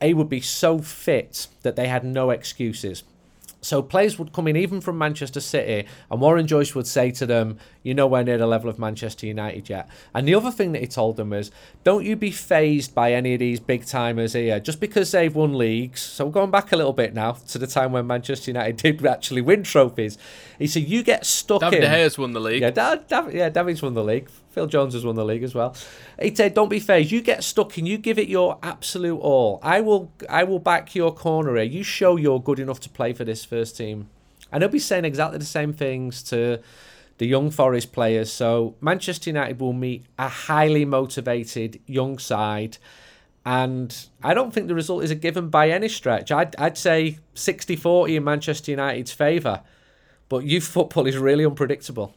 A, 0.00 0.14
would 0.14 0.28
be 0.28 0.40
so 0.40 0.78
fit 0.78 1.46
that 1.62 1.76
they 1.76 1.88
had 1.88 2.04
no 2.04 2.30
excuses. 2.30 3.04
So 3.60 3.82
players 3.82 4.18
would 4.18 4.32
come 4.32 4.46
in 4.46 4.56
even 4.56 4.80
from 4.80 4.98
Manchester 4.98 5.40
City, 5.40 5.88
and 6.10 6.20
Warren 6.20 6.46
Joyce 6.46 6.74
would 6.76 6.86
say 6.86 7.10
to 7.10 7.26
them, 7.26 7.58
"You're 7.82 7.96
nowhere 7.96 8.22
near 8.22 8.38
the 8.38 8.46
level 8.46 8.70
of 8.70 8.78
Manchester 8.78 9.26
United 9.26 9.68
yet." 9.68 9.88
And 10.14 10.28
the 10.28 10.34
other 10.36 10.52
thing 10.52 10.72
that 10.72 10.80
he 10.80 10.86
told 10.86 11.16
them 11.16 11.30
was, 11.30 11.50
"Don't 11.82 12.04
you 12.04 12.14
be 12.14 12.30
phased 12.30 12.94
by 12.94 13.12
any 13.12 13.34
of 13.34 13.40
these 13.40 13.58
big 13.58 13.84
timers 13.84 14.34
here, 14.34 14.60
just 14.60 14.78
because 14.80 15.10
they've 15.10 15.34
won 15.34 15.58
leagues." 15.58 16.00
So 16.00 16.26
we're 16.26 16.32
going 16.32 16.52
back 16.52 16.70
a 16.70 16.76
little 16.76 16.92
bit 16.92 17.14
now 17.14 17.32
to 17.48 17.58
the 17.58 17.66
time 17.66 17.90
when 17.92 18.06
Manchester 18.06 18.50
United 18.52 18.76
did 19.00 19.04
actually 19.04 19.40
win 19.40 19.64
trophies. 19.64 20.18
He 20.58 20.68
said, 20.68 20.84
"You 20.88 21.02
get 21.02 21.26
stuck 21.26 21.60
David 21.60 21.82
in." 21.84 21.90
De 21.90 21.96
Gea's 21.96 22.16
won 22.16 22.32
the 22.32 22.40
league. 22.40 22.62
Yeah, 22.62 22.70
da- 22.70 22.94
Dav- 23.08 23.34
yeah, 23.34 23.48
David's 23.48 23.82
won 23.82 23.94
the 23.94 24.04
league. 24.04 24.28
Phil 24.58 24.66
Jones 24.66 24.94
has 24.94 25.04
won 25.04 25.14
the 25.14 25.24
league 25.24 25.44
as 25.44 25.54
well. 25.54 25.76
He 26.20 26.34
said, 26.34 26.52
"Don't 26.52 26.68
be 26.68 26.80
phased. 26.80 27.12
You 27.12 27.22
get 27.22 27.44
stuck 27.44 27.78
and 27.78 27.86
You 27.86 27.96
give 27.96 28.18
it 28.18 28.26
your 28.26 28.58
absolute 28.60 29.20
all. 29.20 29.60
I 29.62 29.80
will. 29.80 30.10
I 30.28 30.42
will 30.42 30.58
back 30.58 30.96
your 30.96 31.14
corner 31.14 31.54
here. 31.54 31.62
You 31.62 31.84
show 31.84 32.16
you're 32.16 32.42
good 32.42 32.58
enough 32.58 32.80
to 32.80 32.88
play 32.88 33.12
for 33.12 33.22
this 33.22 33.44
first 33.44 33.76
team." 33.76 34.08
And 34.50 34.64
he'll 34.64 34.70
be 34.70 34.80
saying 34.80 35.04
exactly 35.04 35.38
the 35.38 35.44
same 35.44 35.72
things 35.72 36.24
to 36.24 36.58
the 37.18 37.26
young 37.28 37.52
Forest 37.52 37.92
players. 37.92 38.32
So 38.32 38.74
Manchester 38.80 39.30
United 39.30 39.60
will 39.60 39.72
meet 39.72 40.06
a 40.18 40.26
highly 40.26 40.84
motivated 40.84 41.78
young 41.86 42.18
side. 42.18 42.78
And 43.46 43.94
I 44.24 44.34
don't 44.34 44.52
think 44.52 44.66
the 44.66 44.74
result 44.74 45.04
is 45.04 45.12
a 45.12 45.14
given 45.14 45.50
by 45.50 45.70
any 45.70 45.88
stretch. 45.88 46.32
I'd, 46.32 46.56
I'd 46.56 46.76
say 46.76 47.18
60 47.34 47.76
40 47.76 48.16
in 48.16 48.24
Manchester 48.24 48.72
United's 48.72 49.12
favour. 49.12 49.62
But 50.28 50.44
youth 50.44 50.66
football 50.66 51.06
is 51.06 51.16
really 51.16 51.46
unpredictable. 51.46 52.16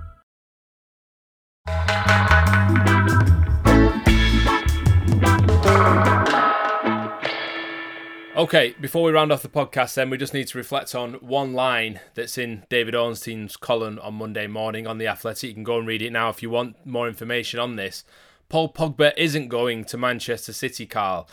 Okay, 8.41 8.73
before 8.81 9.03
we 9.03 9.11
round 9.11 9.31
off 9.31 9.43
the 9.43 9.49
podcast, 9.49 9.93
then 9.93 10.09
we 10.09 10.17
just 10.17 10.33
need 10.33 10.47
to 10.47 10.57
reflect 10.57 10.95
on 10.95 11.13
one 11.15 11.53
line 11.53 11.99
that's 12.15 12.39
in 12.39 12.63
David 12.69 12.95
Ornstein's 12.95 13.55
column 13.55 13.99
on 14.01 14.15
Monday 14.15 14.47
morning 14.47 14.87
on 14.87 14.97
the 14.97 15.05
Athletic. 15.05 15.49
You 15.49 15.53
can 15.53 15.63
go 15.63 15.77
and 15.77 15.87
read 15.87 16.01
it 16.01 16.11
now 16.11 16.29
if 16.29 16.41
you 16.41 16.49
want 16.49 16.83
more 16.83 17.07
information 17.07 17.59
on 17.59 17.75
this. 17.75 18.03
Paul 18.49 18.73
Pogba 18.73 19.13
isn't 19.15 19.49
going 19.49 19.85
to 19.85 19.97
Manchester 19.97 20.53
City, 20.53 20.87
Carl. 20.87 21.29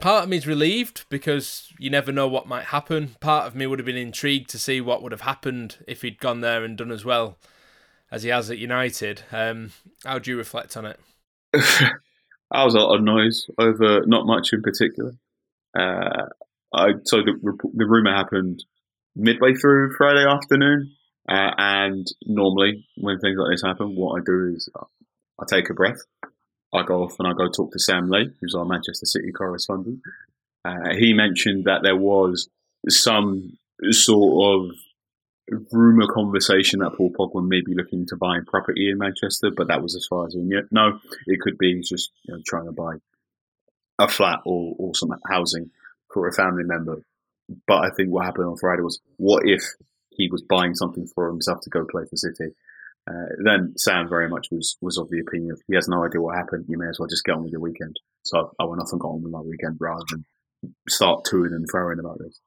Part 0.00 0.24
of 0.24 0.30
me 0.30 0.38
is 0.38 0.46
relieved 0.46 1.04
because 1.10 1.72
you 1.78 1.90
never 1.90 2.10
know 2.10 2.26
what 2.26 2.48
might 2.48 2.64
happen. 2.64 3.14
Part 3.20 3.46
of 3.46 3.54
me 3.54 3.68
would 3.68 3.78
have 3.78 3.86
been 3.86 3.96
intrigued 3.96 4.50
to 4.50 4.58
see 4.58 4.80
what 4.80 5.00
would 5.00 5.12
have 5.12 5.20
happened 5.20 5.84
if 5.86 6.02
he'd 6.02 6.18
gone 6.18 6.40
there 6.40 6.64
and 6.64 6.76
done 6.76 6.90
as 6.90 7.04
well 7.04 7.38
as 8.12 8.22
he 8.22 8.28
has 8.28 8.50
at 8.50 8.58
United. 8.58 9.22
Um, 9.32 9.72
how 10.04 10.18
do 10.18 10.30
you 10.30 10.36
reflect 10.36 10.76
on 10.76 10.84
it? 10.84 11.00
I 12.52 12.64
was 12.64 12.74
a 12.74 12.78
lot 12.78 12.96
of 12.96 13.02
noise 13.02 13.46
over 13.58 14.02
not 14.06 14.26
much 14.26 14.52
in 14.52 14.62
particular. 14.62 15.14
Uh, 15.76 16.26
I 16.72 16.88
so 17.04 17.22
the 17.22 17.32
the 17.74 17.86
rumor 17.86 18.14
happened 18.14 18.64
midway 19.16 19.54
through 19.54 19.94
Friday 19.96 20.26
afternoon, 20.28 20.92
uh, 21.28 21.50
and 21.56 22.06
normally 22.26 22.86
when 22.96 23.18
things 23.18 23.38
like 23.38 23.52
this 23.52 23.62
happen, 23.62 23.96
what 23.96 24.20
I 24.20 24.24
do 24.24 24.54
is 24.54 24.68
I 24.76 25.44
take 25.48 25.70
a 25.70 25.74
breath. 25.74 26.00
I 26.74 26.82
go 26.84 27.04
off 27.04 27.16
and 27.18 27.28
I 27.28 27.32
go 27.32 27.48
talk 27.48 27.72
to 27.72 27.78
Sam 27.78 28.08
Lee, 28.08 28.30
who's 28.40 28.54
our 28.54 28.64
Manchester 28.64 29.06
City 29.06 29.32
correspondent. 29.32 30.00
Uh, 30.64 30.94
he 30.98 31.12
mentioned 31.12 31.64
that 31.64 31.82
there 31.82 31.96
was 31.96 32.48
some 32.88 33.58
sort 33.90 34.70
of 34.70 34.76
rumor 35.70 36.06
conversation 36.12 36.80
that 36.80 36.94
Paul 36.96 37.12
Pogba 37.12 37.46
may 37.46 37.60
be 37.60 37.74
looking 37.74 38.06
to 38.06 38.16
buy 38.16 38.38
property 38.46 38.90
in 38.90 38.98
Manchester, 38.98 39.50
but 39.56 39.68
that 39.68 39.82
was 39.82 39.96
as 39.96 40.06
far 40.08 40.26
as 40.26 40.34
we 40.34 40.42
knew. 40.42 40.62
No, 40.70 40.98
it 41.26 41.40
could 41.40 41.58
be 41.58 41.80
just 41.80 42.10
you 42.24 42.34
know, 42.34 42.40
trying 42.46 42.66
to 42.66 42.72
buy 42.72 42.94
a 43.98 44.08
flat 44.08 44.40
or, 44.44 44.74
or 44.78 44.94
some 44.94 45.14
housing 45.28 45.70
for 46.12 46.28
a 46.28 46.32
family 46.32 46.64
member. 46.64 47.02
But 47.66 47.84
I 47.84 47.90
think 47.96 48.10
what 48.10 48.24
happened 48.24 48.46
on 48.46 48.56
Friday 48.56 48.82
was, 48.82 49.00
what 49.16 49.42
if 49.44 49.62
he 50.10 50.28
was 50.30 50.42
buying 50.42 50.74
something 50.74 51.06
for 51.14 51.28
himself 51.28 51.60
to 51.62 51.70
go 51.70 51.84
play 51.84 52.04
for 52.08 52.16
City? 52.16 52.54
Uh, 53.10 53.34
then 53.42 53.74
Sam 53.76 54.08
very 54.08 54.28
much 54.28 54.46
was 54.52 54.76
was 54.80 54.96
of 54.96 55.10
the 55.10 55.18
opinion 55.18 55.50
of 55.50 55.60
he 55.66 55.74
has 55.74 55.88
no 55.88 56.04
idea 56.04 56.20
what 56.20 56.36
happened. 56.36 56.66
You 56.68 56.78
may 56.78 56.86
as 56.88 57.00
well 57.00 57.08
just 57.08 57.24
get 57.24 57.32
on 57.32 57.42
with 57.42 57.50
your 57.50 57.60
weekend. 57.60 57.98
So 58.22 58.52
I 58.60 58.64
went 58.64 58.80
off 58.80 58.92
and 58.92 59.00
got 59.00 59.08
on 59.08 59.22
with 59.24 59.32
my 59.32 59.40
weekend 59.40 59.78
rather 59.80 60.04
than 60.08 60.24
start 60.88 61.24
toing 61.24 61.52
and 61.52 61.66
throwing 61.68 61.98
about 61.98 62.18
this. 62.20 62.40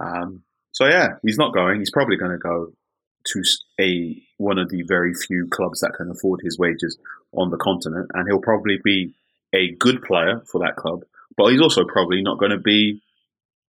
Um, 0.00 0.42
so 0.72 0.86
yeah, 0.86 1.16
he's 1.22 1.38
not 1.38 1.54
going. 1.54 1.78
He's 1.78 1.90
probably 1.90 2.16
going 2.16 2.32
to 2.32 2.38
go 2.38 2.72
to 3.24 3.42
a 3.80 4.20
one 4.38 4.58
of 4.58 4.68
the 4.70 4.82
very 4.82 5.14
few 5.14 5.46
clubs 5.50 5.80
that 5.80 5.94
can 5.96 6.10
afford 6.10 6.40
his 6.42 6.58
wages 6.58 6.98
on 7.32 7.50
the 7.50 7.56
continent, 7.56 8.10
and 8.14 8.26
he'll 8.26 8.40
probably 8.40 8.78
be 8.82 9.14
a 9.54 9.72
good 9.72 10.02
player 10.02 10.42
for 10.50 10.60
that 10.60 10.76
club. 10.76 11.02
But 11.36 11.52
he's 11.52 11.60
also 11.60 11.84
probably 11.84 12.22
not 12.22 12.38
going 12.38 12.50
to 12.50 12.58
be 12.58 13.00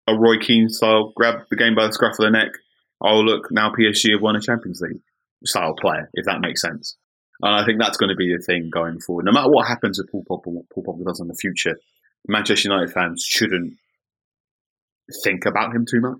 a 0.06 0.16
Roy 0.16 0.38
Keane 0.38 0.68
style 0.68 1.12
grab 1.14 1.42
the 1.50 1.56
game 1.56 1.74
by 1.74 1.86
the 1.86 1.92
scruff 1.92 2.18
of 2.18 2.24
the 2.24 2.30
neck. 2.30 2.52
Oh 3.00 3.20
look, 3.20 3.50
now 3.50 3.72
PSG 3.72 4.12
have 4.12 4.22
won 4.22 4.36
a 4.36 4.40
Champions 4.40 4.80
League 4.80 5.00
style 5.44 5.74
player, 5.74 6.08
if 6.14 6.24
that 6.26 6.40
makes 6.40 6.60
sense. 6.60 6.96
And 7.40 7.54
I 7.54 7.64
think 7.64 7.80
that's 7.80 7.96
going 7.96 8.10
to 8.10 8.16
be 8.16 8.34
the 8.34 8.42
thing 8.42 8.70
going 8.70 9.00
forward. 9.00 9.24
No 9.24 9.32
matter 9.32 9.50
what 9.50 9.66
happens 9.66 9.98
with 9.98 10.10
Paul 10.10 10.24
Pogba, 10.24 10.46
what 10.46 10.70
Paul 10.72 10.84
Pogba 10.84 11.04
does 11.04 11.20
in 11.20 11.26
the 11.26 11.34
future, 11.34 11.78
Manchester 12.28 12.68
United 12.68 12.92
fans 12.92 13.24
shouldn't 13.24 13.74
think 15.24 15.44
about 15.44 15.74
him 15.74 15.84
too 15.84 16.00
much. 16.00 16.18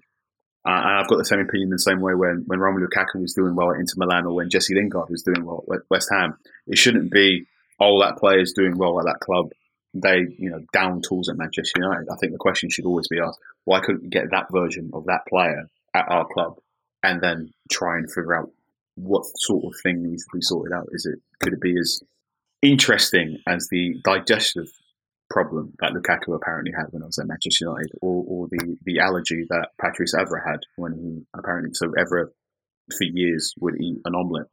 Uh, 0.64 0.70
and 0.70 0.98
I've 0.98 1.08
got 1.08 1.18
the 1.18 1.24
same 1.24 1.40
opinion 1.40 1.70
the 1.70 1.78
same 1.78 2.00
way 2.00 2.14
when, 2.14 2.44
when 2.46 2.60
Romelu 2.60 2.86
Lukaku 2.86 3.20
was 3.20 3.34
doing 3.34 3.56
well 3.56 3.72
at 3.72 3.80
Inter 3.80 3.94
Milan 3.96 4.26
or 4.26 4.34
when 4.34 4.48
Jesse 4.48 4.74
Lingard 4.74 5.10
was 5.10 5.22
doing 5.22 5.44
well 5.44 5.64
at 5.72 5.80
West 5.90 6.08
Ham. 6.12 6.36
It 6.68 6.78
shouldn't 6.78 7.10
be, 7.10 7.46
oh, 7.80 8.00
that 8.00 8.16
player's 8.16 8.52
doing 8.52 8.78
well 8.78 9.00
at 9.00 9.06
that 9.06 9.20
club. 9.20 9.50
They, 9.92 10.26
you 10.38 10.50
know, 10.50 10.60
down 10.72 11.02
tools 11.02 11.28
at 11.28 11.36
Manchester 11.36 11.80
United. 11.80 12.06
I 12.10 12.16
think 12.16 12.32
the 12.32 12.38
question 12.38 12.70
should 12.70 12.86
always 12.86 13.08
be 13.08 13.18
asked, 13.18 13.40
why 13.64 13.80
couldn't 13.80 14.04
we 14.04 14.08
get 14.08 14.30
that 14.30 14.46
version 14.52 14.90
of 14.94 15.04
that 15.06 15.26
player 15.28 15.66
at 15.94 16.06
our 16.08 16.26
club 16.32 16.58
and 17.02 17.20
then 17.20 17.52
try 17.70 17.98
and 17.98 18.10
figure 18.10 18.34
out 18.34 18.50
what 18.94 19.24
sort 19.38 19.64
of 19.64 19.72
thing 19.82 20.02
needs 20.02 20.24
to 20.24 20.30
be 20.32 20.42
sorted 20.42 20.72
out? 20.72 20.88
Is 20.92 21.06
it, 21.06 21.18
could 21.40 21.54
it 21.54 21.60
be 21.60 21.76
as 21.78 22.00
interesting 22.62 23.38
as 23.48 23.66
the 23.68 23.96
digestive 24.04 24.68
problem 25.32 25.72
that 25.80 25.92
Lukaku 25.92 26.36
apparently 26.36 26.72
had 26.76 26.86
when 26.90 27.02
I 27.02 27.06
was 27.06 27.18
at 27.18 27.26
Manchester 27.26 27.64
United, 27.64 27.90
or, 28.00 28.24
or 28.28 28.48
the, 28.50 28.76
the 28.84 29.00
allergy 29.00 29.44
that 29.48 29.68
Patrice 29.80 30.14
Evra 30.14 30.44
had 30.46 30.60
when 30.76 30.92
he 30.92 31.38
apparently 31.38 31.72
so 31.74 31.88
Evra 31.88 32.26
for 32.96 33.04
years 33.04 33.54
would 33.60 33.80
eat 33.80 33.98
an 34.04 34.14
omelette 34.14 34.48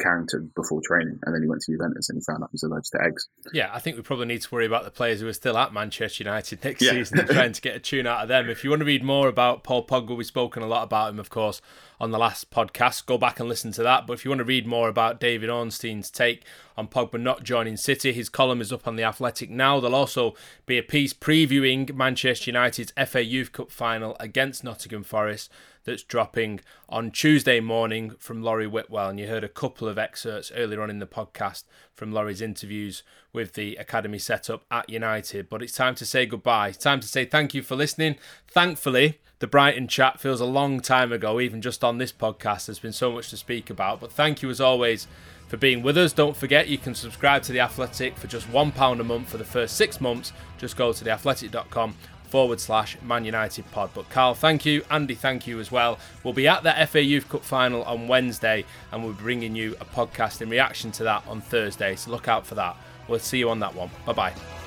Carrington 0.00 0.50
before 0.56 0.80
training, 0.84 1.18
and 1.24 1.34
then 1.34 1.42
he 1.42 1.48
went 1.48 1.60
to 1.62 1.72
Juventus 1.72 2.08
and 2.08 2.16
he 2.16 2.22
found 2.24 2.42
out 2.42 2.48
he 2.50 2.54
was 2.54 2.62
allergic 2.62 2.92
to 2.92 3.02
eggs. 3.04 3.28
Yeah, 3.52 3.70
I 3.72 3.78
think 3.78 3.96
we 3.96 4.02
probably 4.02 4.26
need 4.26 4.40
to 4.42 4.48
worry 4.54 4.66
about 4.66 4.84
the 4.84 4.90
players 4.90 5.20
who 5.20 5.28
are 5.28 5.32
still 5.32 5.58
at 5.58 5.72
Manchester 5.72 6.24
United 6.24 6.64
next 6.64 6.80
Yeah. 6.82 6.92
season, 6.92 7.26
trying 7.26 7.52
to 7.52 7.60
get 7.60 7.76
a 7.76 7.80
tune 7.80 8.06
out 8.06 8.22
of 8.22 8.28
them. 8.28 8.48
If 8.48 8.64
you 8.64 8.70
want 8.70 8.80
to 8.80 8.86
read 8.86 9.04
more 9.04 9.28
about 9.28 9.64
Paul 9.64 9.86
Pogba, 9.86 10.16
we've 10.16 10.26
spoken 10.26 10.62
a 10.62 10.66
lot 10.66 10.82
about 10.84 11.10
him, 11.10 11.18
of 11.18 11.28
course, 11.30 11.60
on 12.00 12.10
the 12.10 12.18
last 12.18 12.50
podcast. 12.50 13.06
Go 13.06 13.18
back 13.18 13.38
and 13.38 13.48
listen 13.48 13.70
to 13.72 13.82
that. 13.82 14.06
But 14.06 14.14
if 14.14 14.24
you 14.24 14.30
want 14.30 14.38
to 14.40 14.44
read 14.44 14.66
more 14.66 14.88
about 14.88 15.20
David 15.20 15.50
Ornstein's 15.50 16.10
take 16.10 16.44
on 16.76 16.88
Pogba 16.88 17.20
not 17.20 17.44
joining 17.44 17.76
City, 17.76 18.12
his 18.12 18.28
column 18.30 18.60
is 18.62 18.72
up 18.72 18.88
on 18.88 18.96
the 18.96 19.04
Athletic 19.04 19.50
now. 19.50 19.78
There'll 19.78 19.94
also 19.94 20.34
be 20.66 20.78
a 20.78 20.82
piece 20.82 21.12
previewing 21.12 21.94
Manchester 21.94 22.50
United's 22.50 22.92
FA 23.06 23.22
Youth 23.22 23.52
Cup 23.52 23.70
final 23.70 24.16
against 24.18 24.64
Nottingham 24.64 25.02
Forest 25.04 25.50
that's 25.84 26.02
dropping 26.02 26.60
on 26.88 27.10
Tuesday 27.10 27.60
morning 27.60 28.14
from 28.18 28.42
Laurie 28.42 28.66
Whitwell. 28.66 29.08
And 29.08 29.18
you 29.18 29.26
heard 29.26 29.44
a 29.44 29.48
couple 29.48 29.88
of 29.88 29.98
excerpts 29.98 30.52
earlier 30.54 30.82
on 30.82 30.90
in 30.90 30.98
the 30.98 31.06
podcast 31.06 31.64
from 31.94 32.12
Laurie's 32.12 32.42
interviews 32.42 33.02
with 33.32 33.54
the 33.54 33.76
academy 33.76 34.18
setup 34.18 34.64
at 34.70 34.88
United. 34.88 35.48
But 35.48 35.62
it's 35.62 35.74
time 35.74 35.94
to 35.96 36.06
say 36.06 36.26
goodbye. 36.26 36.68
It's 36.68 36.78
time 36.78 37.00
to 37.00 37.08
say 37.08 37.24
thank 37.24 37.54
you 37.54 37.62
for 37.62 37.76
listening. 37.76 38.16
Thankfully, 38.48 39.20
the 39.38 39.46
Brighton 39.46 39.88
chat 39.88 40.20
feels 40.20 40.40
a 40.40 40.46
long 40.46 40.80
time 40.80 41.12
ago, 41.12 41.40
even 41.40 41.60
just 41.60 41.82
on 41.82 41.98
this 41.98 42.12
podcast. 42.12 42.66
There's 42.66 42.78
been 42.78 42.92
so 42.92 43.10
much 43.10 43.30
to 43.30 43.36
speak 43.36 43.70
about. 43.70 44.00
But 44.00 44.12
thank 44.12 44.42
you 44.42 44.50
as 44.50 44.60
always 44.60 45.08
for 45.48 45.56
being 45.56 45.82
with 45.82 45.98
us. 45.98 46.12
Don't 46.12 46.36
forget 46.36 46.68
you 46.68 46.78
can 46.78 46.94
subscribe 46.94 47.42
to 47.42 47.52
The 47.52 47.60
Athletic 47.60 48.16
for 48.16 48.26
just 48.26 48.46
£1 48.50 49.00
a 49.00 49.04
month 49.04 49.28
for 49.28 49.38
the 49.38 49.44
first 49.44 49.76
six 49.76 50.00
months. 50.00 50.32
Just 50.58 50.76
go 50.76 50.92
to 50.92 51.04
theathletic.com 51.04 51.94
forward 52.32 52.58
slash 52.58 52.96
Man 53.02 53.26
United 53.26 53.70
pod. 53.72 53.90
But 53.92 54.08
Carl, 54.08 54.32
thank 54.32 54.64
you. 54.64 54.82
Andy, 54.90 55.14
thank 55.14 55.46
you 55.46 55.60
as 55.60 55.70
well. 55.70 55.98
We'll 56.24 56.32
be 56.32 56.48
at 56.48 56.62
the 56.62 56.72
FA 56.86 57.02
Youth 57.02 57.28
Cup 57.28 57.44
final 57.44 57.82
on 57.82 58.08
Wednesday 58.08 58.64
and 58.90 59.04
we'll 59.04 59.12
be 59.12 59.22
bringing 59.22 59.54
you 59.54 59.76
a 59.82 59.84
podcast 59.84 60.40
in 60.40 60.48
reaction 60.48 60.90
to 60.92 61.04
that 61.04 61.24
on 61.28 61.42
Thursday. 61.42 61.94
So 61.94 62.10
look 62.10 62.28
out 62.28 62.46
for 62.46 62.54
that. 62.54 62.74
We'll 63.06 63.18
see 63.18 63.38
you 63.38 63.50
on 63.50 63.60
that 63.60 63.74
one. 63.74 63.90
Bye 64.06 64.14
bye. 64.14 64.61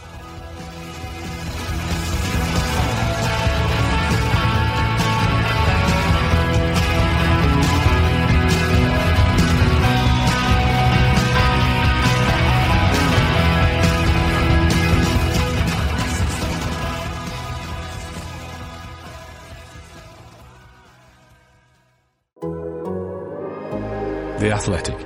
The 24.46 24.52
Athletic. 24.52 25.05